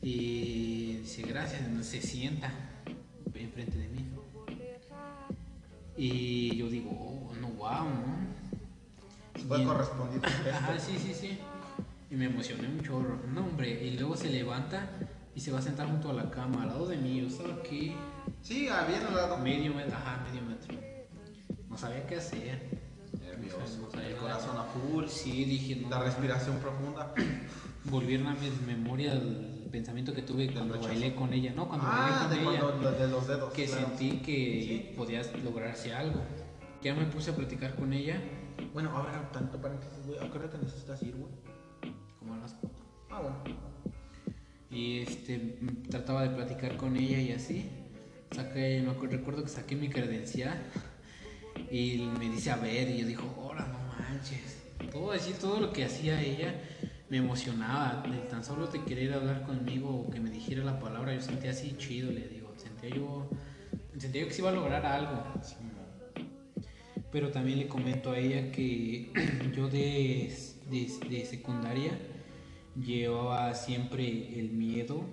[0.01, 2.51] Y dice, gracias, se sienta
[3.33, 4.05] enfrente de mí.
[5.95, 9.47] Y yo digo, oh, no, wow, ¿no?
[9.47, 10.21] Fue Y- correspondido.
[10.53, 11.39] Ajá, sí, sí, sí.
[12.11, 13.19] Y me emocioné un chorro.
[13.33, 13.83] No, hombre.
[13.85, 14.89] Y luego se levanta
[15.33, 17.21] y se va a sentar junto a la cama, al lado de mí.
[17.21, 17.95] Yo estaba aquí,
[18.41, 19.37] Sí, había al lado.
[19.37, 20.75] medio metro, ajá, medio metro.
[21.69, 22.81] No sabía qué hacer.
[23.19, 23.57] Nervioso.
[23.81, 24.21] No sabía El nada.
[24.23, 25.05] corazón a full.
[25.07, 25.89] Sí, dije, no.
[25.89, 27.13] La respiración profunda.
[27.85, 31.53] Volvieron a mi memoria el pensamiento que tuve cuando bailé con ella.
[31.55, 32.63] No, cuando Ah, de, bailé con ella.
[32.81, 33.53] cuando, de los dedos.
[33.53, 33.87] que claro.
[33.87, 34.33] sentí que
[34.67, 34.93] Sí.
[34.97, 36.21] podías lograrse algo.
[36.83, 38.21] Ya me puse a platicar con ella.
[38.73, 40.19] Bueno, ahora tanto paréntesis, güey.
[40.19, 41.31] ¿A qué hora te necesitas ir, güey?
[43.11, 43.35] Ah, bueno.
[44.69, 45.57] Y este,
[45.89, 47.69] trataba de platicar con ella y así.
[48.33, 50.57] Saqué, me recuerdo que saqué mi credencial
[51.69, 54.61] y me dice a ver y yo dijo, hola, no manches.
[54.91, 56.55] Todo así, todo lo que hacía ella
[57.09, 58.01] me emocionaba.
[58.29, 61.75] Tan solo de querer hablar conmigo o que me dijera la palabra, yo sentía así
[61.77, 62.53] chido, le digo.
[62.55, 63.29] Sentía yo,
[63.97, 65.21] sentía yo que se iba a lograr algo.
[67.11, 69.11] Pero también le comento a ella que
[69.53, 70.33] yo de,
[70.69, 71.91] de secundaria
[72.79, 75.03] llevaba siempre el miedo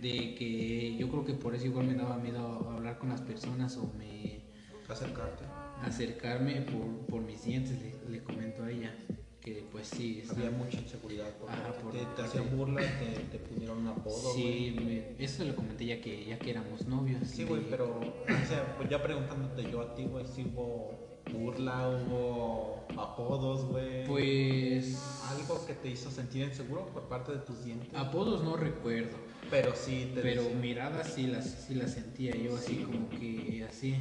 [0.00, 3.76] de que yo creo que por eso igual me daba miedo hablar con las personas
[3.76, 4.40] o me
[4.88, 5.44] Acercarte.
[5.82, 8.92] acercarme por, por mis dientes, le, le comento a ella
[9.40, 11.28] que pues sí, Había mucha inseguridad.
[11.40, 14.34] Porque Ajá, por- te, te hacían burla, te, te pusieron un apodo.
[14.34, 17.26] sí, me- eso le comenté ya que ya que éramos novios.
[17.26, 21.09] Sí, güey, de- pero, o sea, pues ya preguntándote yo a ti, güey, si hubo
[21.32, 24.06] burla, hubo apodos, güey.
[24.06, 24.98] Pues
[25.30, 27.88] Algo que te hizo sentir inseguro por parte de tus dientes.
[27.94, 29.16] apodos no recuerdo.
[29.50, 33.96] pero sí te Pero miradas sí las, sí las sentía yo así como que así.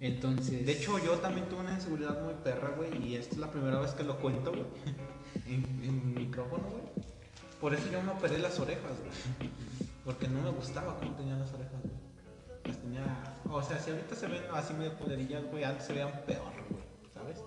[0.00, 0.64] Entonces.
[0.64, 3.80] De hecho, yo también tuve una inseguridad muy perra, güey, y esta es la primera
[3.80, 4.62] vez que lo cuento, güey,
[5.48, 6.82] en, en micrófono, güey.
[7.60, 9.50] Por eso yo me operé las orejas, güey.
[10.04, 11.94] Porque no me gustaba cómo tenían las orejas, güey.
[12.64, 13.34] Las tenía...
[13.50, 16.52] O sea, si ahorita se ven así medio poderillas, güey, antes se veían peor,
[17.36, 17.44] ¿sabes?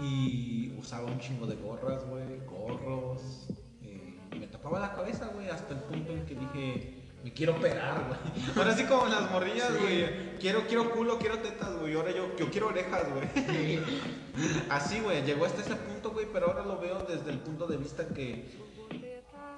[0.00, 3.20] Y usaba un chingo de gorras, güey, gorros.
[3.82, 6.98] eh, me tapaba la cabeza, güey, hasta el punto en que dije...
[7.22, 8.46] Me quiero operar, güey.
[8.56, 9.78] Ahora sí como en las morrillas, Sí.
[9.80, 10.38] güey.
[10.40, 11.94] Quiero, quiero culo, quiero tetas, güey.
[11.94, 13.78] Ahora yo, yo quiero orejas, güey.
[14.68, 17.76] Así, güey, llegó hasta ese punto, güey, pero ahora lo veo desde el punto de
[17.76, 18.50] vista que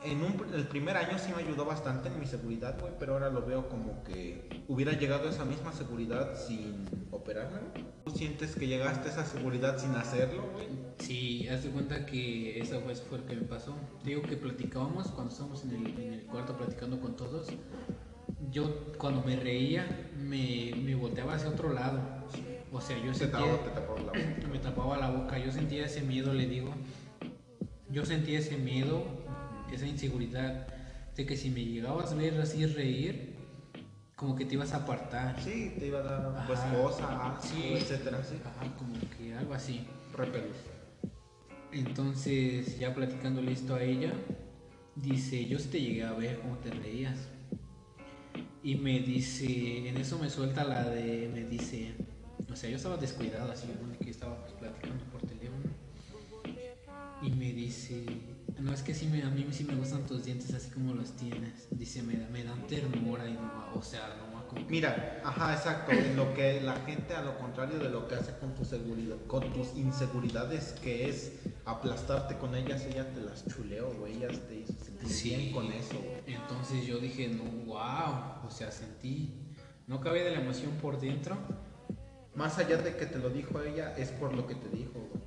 [0.04, 3.30] en un, el primer año sí me ayudó bastante en mi seguridad, güey, pero ahora
[3.30, 7.60] lo veo como que hubiera llegado a esa misma seguridad sin operarme.
[8.04, 10.66] ¿Tú sientes que llegaste a esa seguridad sin hacerlo, güey?
[10.98, 13.74] Sí, haz de cuenta que eso fue, eso fue lo que me pasó.
[14.04, 17.48] Digo que platicábamos cuando estábamos en el, en el cuarto platicando con todos.
[18.50, 19.86] Yo cuando me reía
[20.18, 22.00] me, me volteaba hacia otro lado.
[22.72, 24.48] O sea, yo Te sentía, tapaba, te tapaba la boca.
[24.52, 25.38] me tapaba la boca.
[25.38, 26.70] Yo sentía ese miedo, le digo.
[27.88, 29.04] Yo sentía ese miedo,
[29.74, 30.66] esa inseguridad
[31.16, 33.34] de que si me llegabas a ver así reír,
[34.16, 35.40] como que te ibas a apartar.
[35.42, 37.74] Sí, te iba a dar pues cosa, Sí.
[37.74, 38.36] etcétera, sí.
[38.44, 39.86] Ajá, como que algo así.
[40.16, 40.56] Repelús.
[41.72, 44.12] Entonces, ya platicándole esto a ella,
[44.94, 47.28] dice, yo sí te llegué a ver cómo te reías.
[48.62, 51.92] Y me dice, en eso me suelta la de, me dice,
[52.50, 53.66] o sea, yo estaba descuidado así,
[54.02, 55.64] que estaba pues, platicando por teléfono.
[57.20, 58.04] Y me dice,
[58.58, 61.12] no es que sí me, a mí sí me gustan tus dientes así como los
[61.16, 61.66] tienes.
[61.70, 65.92] Dice, me, me dan ternura y no, o sea, no como que- Mira, ajá, exacto.
[65.92, 69.16] En lo que la gente, a lo contrario de lo que hace con tu seguridad,
[69.26, 71.32] con tus inseguridades, que es
[71.64, 74.14] aplastarte con ellas, ella te las chuleó, güey.
[74.16, 75.28] Ellas te hizo sentir Sí.
[75.30, 75.96] bien con eso.
[76.26, 79.32] Entonces yo dije, no, wow, o sea, sentí,
[79.86, 81.36] no cabía de la emoción por dentro.
[82.34, 85.22] Más allá de que te lo dijo ella, es por lo que te dijo, güey.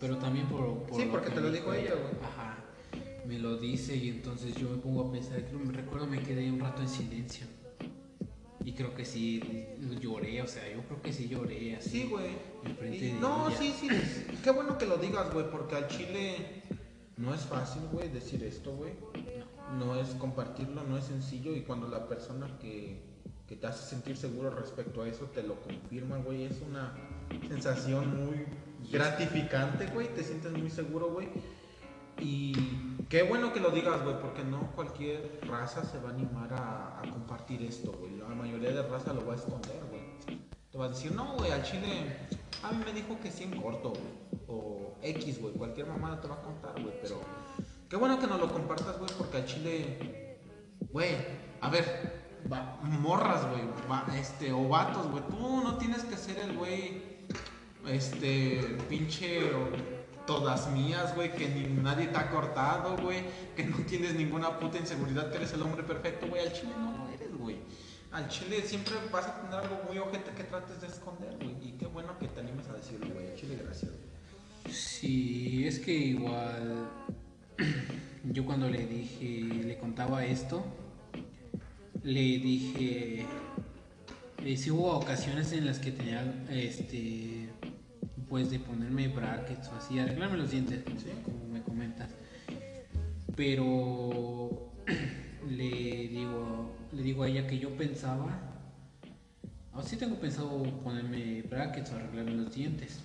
[0.00, 0.84] Pero también por...
[0.84, 2.12] por Sí, lo porque que te lo dijo ella, güey.
[2.22, 2.58] Ajá,
[3.26, 6.50] me lo dice y entonces yo me pongo a pensar, creo, me recuerdo me quedé
[6.50, 7.46] un rato en silencio.
[8.64, 9.42] Y creo que sí,
[10.00, 11.90] lloré, o sea, yo creo que sí lloré así.
[12.02, 12.32] Sí, güey.
[12.94, 13.58] Y- No, ella.
[13.58, 13.88] sí, sí.
[14.44, 16.62] Qué bueno que lo digas, güey, porque al chile
[17.16, 18.92] no es fácil, güey, decir esto, güey.
[19.78, 23.00] No es compartirlo, no es sencillo y cuando la persona que,
[23.48, 26.94] que te hace sentir seguro respecto a eso te lo confirma, güey, es una
[27.48, 28.46] sensación muy
[28.90, 31.28] gratificante, güey, te sientes muy seguro, güey.
[32.20, 32.52] Y
[33.08, 37.02] qué bueno que lo digas, güey, porque no cualquier raza se va a animar a,
[37.10, 38.16] compartir esto, güey.
[38.16, 40.40] La mayoría de raza lo va a esconder, güey.
[40.70, 42.16] Te va a decir, no, güey, al chile
[42.62, 44.02] a mí me dijo que sí en corto, güey.
[44.48, 47.20] O X, güey, cualquier mamada te va a contar, güey, pero
[47.88, 50.38] qué bueno que nos lo compartas, güey, porque al chile,
[50.90, 51.10] güey,
[51.60, 56.38] a ver, va- morras, güey, va- este, o vatos, güey, tú no tienes que ser
[56.38, 57.17] el güey,
[57.90, 59.50] este, pinche,
[60.26, 63.22] todas mías, güey, que ni nadie te ha cortado, güey,
[63.56, 66.96] que no tienes ninguna puta inseguridad, que eres el hombre perfecto, güey, al chile no
[66.98, 67.56] lo eres, güey.
[68.10, 71.56] Al chile siempre vas a tener algo muy ojete que trates de esconder, güey.
[71.62, 73.28] Y qué bueno que te animes a decirlo, güey.
[73.28, 73.92] Al chile, gracias.
[74.70, 76.88] Sí, es que igual
[78.24, 80.64] yo cuando le dije, le contaba esto,
[82.02, 83.26] le dije,
[84.44, 87.37] eh, sí hubo ocasiones en las que tenía, este,
[88.28, 91.06] pues de ponerme brackets o así, arreglarme los dientes, como, Sí.
[91.24, 92.10] como me comentas.
[93.36, 94.70] Pero
[95.48, 98.38] le digo, le digo a ella que yo pensaba,
[99.72, 103.00] o sí tengo pensado ponerme brackets o arreglarme los dientes.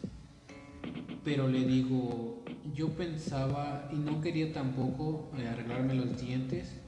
[1.24, 2.44] Pero le digo,
[2.74, 6.80] yo pensaba y no quería tampoco eh, arreglarme los dientes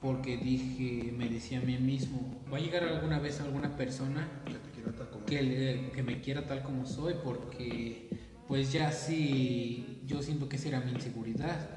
[0.00, 4.28] porque dije, me decía a mí mismo, va a llegar alguna vez alguna persona
[4.82, 8.08] Que te quiero tal como que, le- que me quiera tal como soy porque
[8.48, 11.70] pues ya sí, yo siento que esa era mi inseguridad.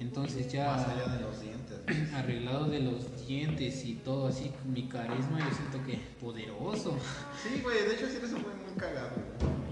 [0.00, 1.78] Entonces ya Más allá de los dientes.
[2.14, 6.96] arreglado de los dientes y todo así, mi carisma yo siento que poderoso.
[7.42, 9.10] Sí, güey, de hecho sí eres güey muy cagado.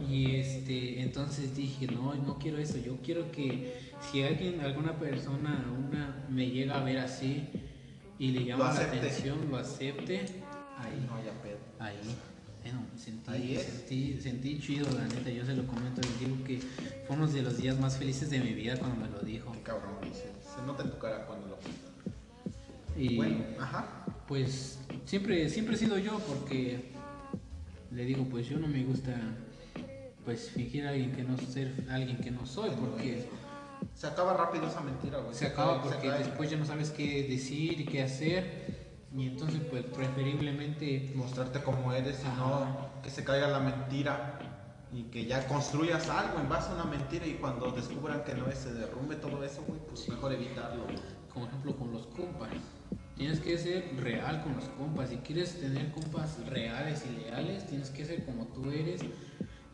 [0.09, 5.65] Y este, entonces dije, no, no quiero eso, yo quiero que si alguien, alguna persona,
[5.89, 7.49] una me llega a ver así
[8.19, 10.21] y le llama la atención, lo acepte,
[10.79, 11.31] ahí, No bueno,
[13.55, 13.63] es.
[13.63, 16.59] sentí, sentí chido, la neta, yo se lo comento, les digo que
[17.07, 19.53] fue uno de los días más felices de mi vida cuando me lo dijo.
[19.53, 19.95] Qué cabrón.
[20.13, 20.21] Se,
[20.55, 21.59] se nota en tu cara cuando lo
[23.01, 24.05] Y Bueno, ajá.
[24.27, 26.91] pues siempre, siempre he sido yo porque
[27.93, 29.15] le digo, pues yo no me gusta
[30.25, 33.29] pues fingir a alguien que no ser alguien que no soy porque
[33.95, 35.35] Se acaba rápido esa mentira, güey.
[35.35, 36.19] se acaba porque cae.
[36.19, 38.76] después ya no sabes qué decir y qué hacer
[39.17, 44.39] y entonces pues preferiblemente mostrarte como eres y no que se caiga la mentira
[44.93, 48.47] y que ya construyas algo en base a una mentira y cuando descubran que no
[48.47, 50.87] es, se derrumbe todo eso, güey, pues mejor evitarlo.
[51.33, 52.49] como ejemplo con los compas.
[53.17, 55.11] Tienes que ser real con los compas.
[55.11, 59.03] Si quieres tener compas reales y leales tienes que ser como tú eres.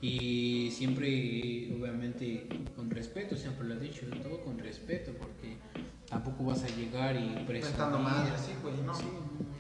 [0.01, 5.59] Y siempre obviamente con respeto siempre lo he dicho todo con respeto porque
[6.13, 8.95] tampoco vas a llegar y presumir Inventando madre, sí, güey, no.
[8.95, 9.05] Sí,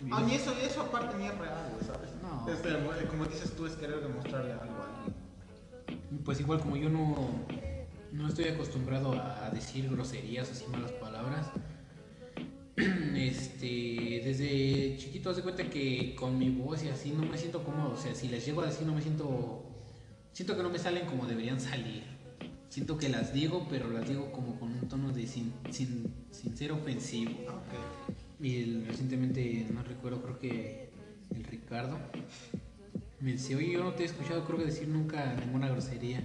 [0.05, 2.11] no, Ah, ni eso, eso aparte ni es real, güey, ¿sabes?
[2.23, 3.09] No.
[3.09, 6.20] Como dices tú, es querer demostrarle algo a alguien.
[6.24, 7.31] Pues igual como yo no,
[8.12, 11.47] no estoy acostumbrado a decir groserías, así malas palabras,
[12.77, 17.65] este, desde chiquito haz de cuenta que con mi voz y así no me siento
[17.65, 19.65] cómodo, o sea, si las llego a decir no me siento,
[20.33, 22.11] siento que no me salen como deberían salir.
[22.73, 26.57] Siento que las digo, pero las digo como con un tono de sin, sin, sin
[26.57, 27.32] ser ofensivo.
[27.47, 28.43] Ah, ok.
[28.43, 30.89] Y el- recientemente, no recuerdo, creo que
[31.35, 31.99] el Ricardo
[33.20, 36.24] me decía, oye, yo no te he escuchado, creo que decir nunca ninguna grosería.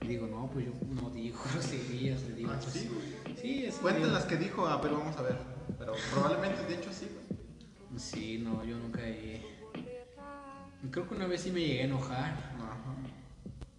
[0.00, 3.36] Y digo, no, pues yo no digo groserías, le digo, Ah, pues sí, güey.
[3.42, 4.14] Sí, así Cuenten digo.
[4.14, 5.36] las que dijo, ah, pero vamos a ver.
[5.76, 7.98] Pero probablemente, de hecho, sí, güey.
[7.98, 9.42] Sí, no, yo nunca he...
[10.92, 12.73] Creo que una vez sí me llegué a enojar Ajá.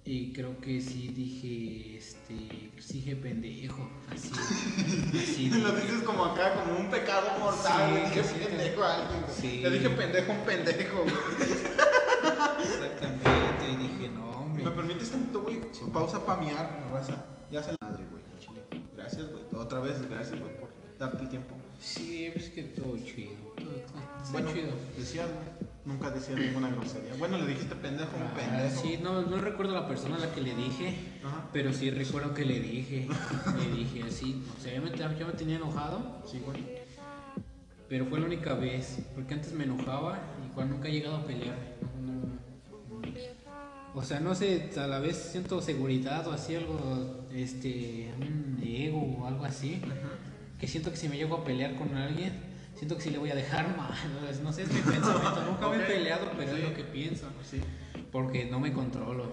[0.08, 4.30] Y creo que sí dije, este, sí dije pendejo, así.
[4.34, 8.02] así Lo dices como acá, como un pecado mortal, Sí.
[8.10, 9.60] Dije sí, pendejo a alguien, sí.
[9.62, 11.16] Le dije pendejo a un pendejo, güey.
[12.64, 14.64] Exactamente, y dije, no, hombre.
[14.64, 15.62] ¿Me permites tanto, güey?
[15.92, 17.26] Pausa pa' miar, raza.
[17.52, 18.24] Ya se la madre, güey.
[18.40, 18.62] chile.
[18.96, 19.44] Gracias, güey.
[19.56, 20.70] Otra vez, gracias, güey, por
[21.00, 21.56] darte el tiempo.
[21.80, 23.32] Sí, pues que todo chido.
[23.56, 24.70] Todo, todo, Bueno, chido.
[24.98, 25.55] decías, güey.
[25.86, 27.14] Nunca decías ninguna grosería.
[27.20, 28.82] Bueno, le dijiste pendejo un Ah, pendejo.
[28.82, 31.48] sí, no, no recuerdo la persona a la que le dije, Ajá.
[31.54, 33.08] pero sí recuerdo que le dije.
[33.08, 36.64] le dije así, o sea, yo me, yo me tenía enojado, Sí, güey.
[37.88, 41.24] pero fue la única vez, porque antes me enojaba y cuando nunca he llegado a
[41.26, 41.56] pelear.
[42.02, 44.00] no, no.
[44.00, 49.20] o sea, no sé, a la vez siento seguridad o así, algo, este, un ego
[49.20, 49.80] o algo así,
[50.60, 52.34] que siento que si me llego a pelear con alguien,
[52.76, 53.92] siento que sí le voy a dejar mal.
[54.44, 55.44] No sé, es mi pensamiento.
[55.50, 55.84] Nunca me Ok.
[55.84, 56.62] he peleado, pero Sí.
[56.62, 57.28] es lo que pienso.
[57.44, 57.62] Sí.
[58.12, 59.32] Porque no me controlo.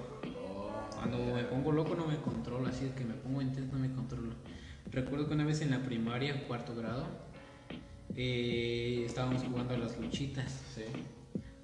[0.95, 4.35] Cuando me pongo loco no me controlo, así que me pongo intenso no me controlo.
[4.91, 7.07] Recuerdo que una vez en la primaria, cuarto grado,
[8.15, 10.85] eh, estábamos jugando a las luchitas Sí.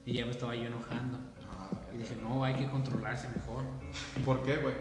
[0.06, 1.18] y ya me estaba yo enojando.
[1.48, 3.64] Ah, Y dije, no, hay que controlarse mejor.
[4.24, 4.74] ¿Por qué, güey?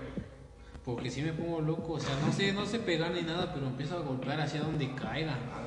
[0.86, 3.68] Porque si me pongo loco, o sea, no sé, no sé pegar ni nada, pero
[3.68, 5.67] empiezo a golpear hacia donde caiga A la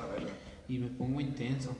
[0.71, 1.75] Y me pongo intenso.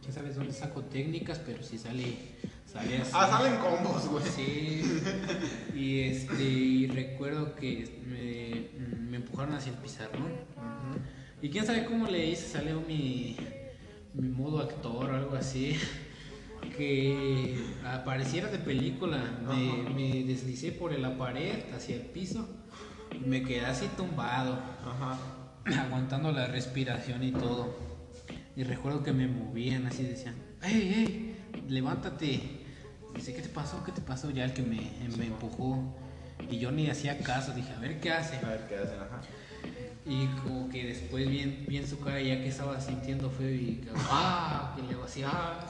[0.00, 2.16] Quién sabe dónde saco técnicas, pero si sale,
[2.66, 3.12] sale así.
[3.14, 4.24] Ah, salen combos, güey.
[4.24, 4.82] Sí.
[5.76, 10.32] Y este y recuerdo que me, me empujaron hacia el pizarrón.
[11.40, 13.36] Y quién sabe cómo le hice, salió mi,
[14.14, 15.76] mi modo actor o algo así.
[16.76, 19.22] Que apareciera de película.
[19.46, 22.48] Me, me deslicé por la pared hacia el piso.
[23.14, 25.39] Y me quedé así tumbado, Ajá.
[25.78, 27.74] aguantando la respiración y todo.
[28.56, 31.62] Y recuerdo que me movían así, decían, ¡Ey, ey!
[31.68, 32.40] Levántate.
[33.14, 33.82] Dice, ¿qué te pasó?
[33.84, 34.30] ¿Qué te pasó?
[34.30, 35.96] Ya el que me, me empujó.
[36.50, 38.36] Y yo ni hacía caso, dije, a ver qué hace.
[38.44, 39.20] A ver qué hacen, ajá.
[40.06, 43.90] Y como que después bien, bien su cara ya que estaba sintiendo feo y que,
[43.96, 44.74] ¡ah!
[44.74, 45.66] Que le así, ¡ah!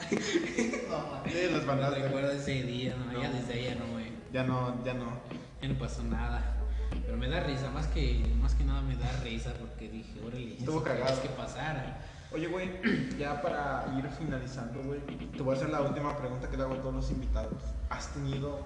[1.25, 3.21] Las recuerdo ese día, ¿no?
[3.21, 5.19] Ya desde ahí ya no me, Ya no, ya no.
[5.61, 6.60] ya no pasó nada.
[7.05, 10.55] Pero me da risa, más que, más que nada me da risa porque dije, órale,
[10.57, 11.21] Estuvo cagado.
[11.21, 11.99] Que pasara.
[12.33, 12.69] Oye, güey,
[13.19, 16.75] ya para ir finalizando, güey, te voy a hacer la última pregunta que le hago
[16.75, 17.61] a todos los invitados.
[17.89, 18.59] ¿Has tenido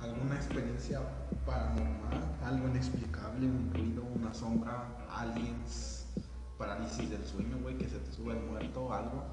[0.00, 1.00] alguna experiencia
[1.44, 2.36] paranormal?
[2.44, 6.06] Algo inexplicable, un ruido, una sombra, aliens,
[6.58, 9.24] parálisis del sueño, güey, que se te sube el muerto, algo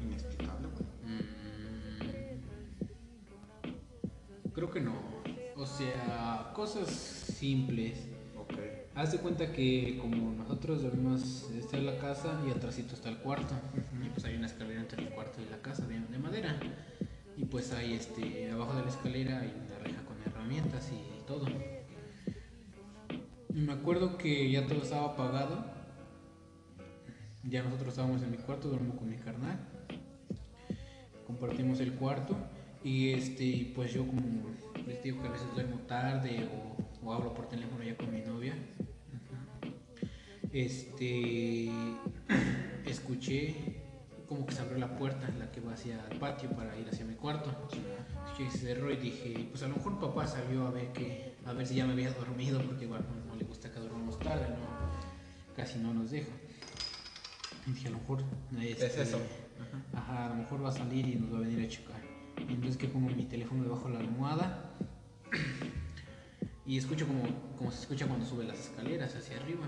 [0.00, 0.86] inexplicable, güey.
[1.04, 1.42] Mm,
[4.52, 4.94] creo que no.
[5.56, 7.98] O sea, cosas simples.
[8.38, 8.54] Ok.
[8.94, 13.18] Haz de cuenta que como nosotros dormimos, esta es la casa y atrásito está el
[13.18, 13.52] cuarto.
[14.00, 16.60] Y pues hay una escalera entre el cuarto y la casa de, de madera.
[17.36, 21.46] Y pues hay este, abajo de la escalera hay una reja con herramientas y todo.
[23.52, 25.64] Y me acuerdo que ya todo estaba apagado.
[27.42, 29.58] Ya nosotros estábamos en mi cuarto, duermo con mi carnal.
[31.26, 32.36] Compartimos el cuarto.
[32.84, 34.20] Y este, pues yo como
[34.86, 38.20] les digo que a veces duermo tarde o, o hablo por teléfono ya con mi
[38.20, 38.54] novia.
[40.52, 41.70] Este
[42.86, 43.54] escuché
[44.28, 47.04] como que se abrió la puerta, la que va hacia el patio para ir hacia
[47.04, 47.50] mi cuarto.
[47.50, 47.82] Escuché
[48.36, 51.52] que se cerró y dije, pues a lo mejor papá salió a ver que, a
[51.52, 54.48] ver si ya me había dormido, porque igual no, no le gusta que durmamos tarde,
[54.48, 56.32] no, casi no nos deja.
[57.66, 58.24] Y dije, a lo mejor
[58.60, 59.18] este, Es eso.
[59.94, 62.00] Ajá, a lo mejor va a salir y nos va a venir a checar.
[62.38, 64.74] Y entonces que pongo mi teléfono debajo de la almohada
[66.64, 67.22] y escucho como,
[67.56, 69.66] como se escucha cuando sube las escaleras hacia arriba.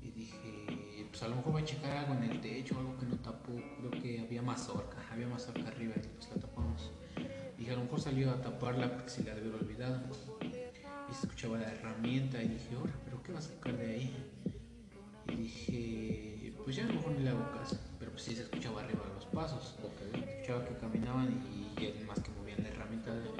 [0.00, 3.06] Y dije, pues a lo mejor va a checar algo en el techo, algo que
[3.06, 3.52] no tapó.
[3.52, 6.90] Creo que había mazorca, había mazorca arriba y pues la tapamos.
[7.58, 10.00] Dije, a lo mejor salió a taparla porque se la había olvidado.
[10.40, 14.16] Y se escuchaba la herramienta y dije, ahora, ¿pero qué va a sacar de ahí?
[15.28, 17.78] Y dije, pues ya a lo mejor no le hago caso.
[17.98, 19.74] Pero pues sí se escuchaba arriba los pasos.
[20.14, 21.28] Escuchaba que caminaban
[21.78, 22.30] y además que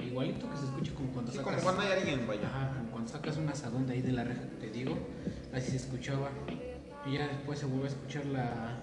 [0.05, 1.53] Igualito que se escucha como cuando Sí, sacas...
[1.53, 2.47] como cuando hay alguien, vaya.
[2.47, 4.97] Ajá, como cuando sacas un asadón de ahí de la reja que te digo,
[5.53, 6.29] así se escuchaba.
[7.05, 8.77] Y ya después se volvió a escuchar la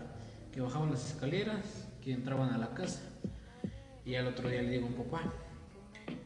[0.53, 3.01] que bajaban las escaleras, que entraban a la casa.
[4.05, 5.23] Y al otro día le digo a un papá,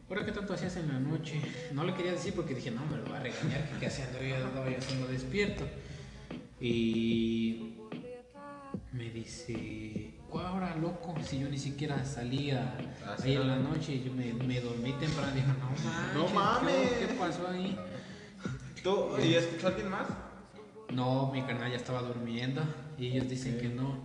[0.09, 1.41] ¿ahora qué tanto hacías en la noche?
[1.73, 4.21] No le quería decir porque dije, no, me lo va a regañar, que qué haciendo
[4.23, 5.65] yo estaba yo haciendo despierto.
[6.61, 7.75] Y
[8.93, 10.02] me dice,
[10.41, 13.71] ahora loco, si yo ni siquiera salía Ah, ahí en la no.
[13.71, 16.93] noche, yo me, me dormí temprano, dije, no manches, No ¿qué- mames.
[16.99, 17.77] ¿qué pasó ahí?
[18.83, 20.09] ¿Tú, ¿Y escuchó alguien más?
[20.91, 22.63] No, mi carnal ya estaba durmiendo
[22.99, 23.97] y ellos dicen que no.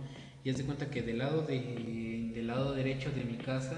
[0.44, 3.76] Y haz de cuenta que del lado, de, del lado derecho de mi casa,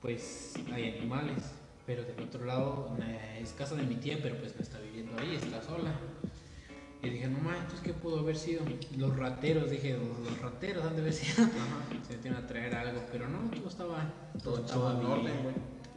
[0.00, 1.42] pues hay animales.
[1.86, 5.12] Pero del otro lado eh, es casa de mi tía, pero pues no está viviendo
[5.20, 5.92] ahí, está sola.
[7.02, 8.62] Y dije, no manches, ¿qué pudo haber sido?
[8.96, 11.48] Los rateros, dije, los rateros han de haber sido.
[12.06, 14.04] Se metieron a traer algo, pero no, todo estaba,
[14.42, 15.36] todo, todo estaba todo bien.
[15.36, 15.54] Orden,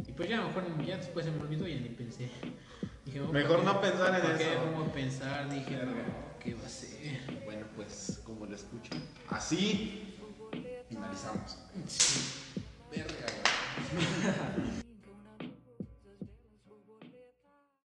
[0.07, 2.29] y pues ya, mejor ya después se me olvidó y ya ni pensé.
[3.05, 4.49] Dije, oh, mejor no pensar en ¿para eso.
[4.63, 5.47] ¿Cómo pensar?
[5.49, 5.93] Dije, no,
[6.39, 7.41] ¿qué va a ser?
[7.45, 8.99] Bueno, pues como lo escuchan,
[9.29, 10.15] así
[10.89, 11.57] finalizamos.
[11.87, 12.31] Sí.
[12.89, 13.27] Verga,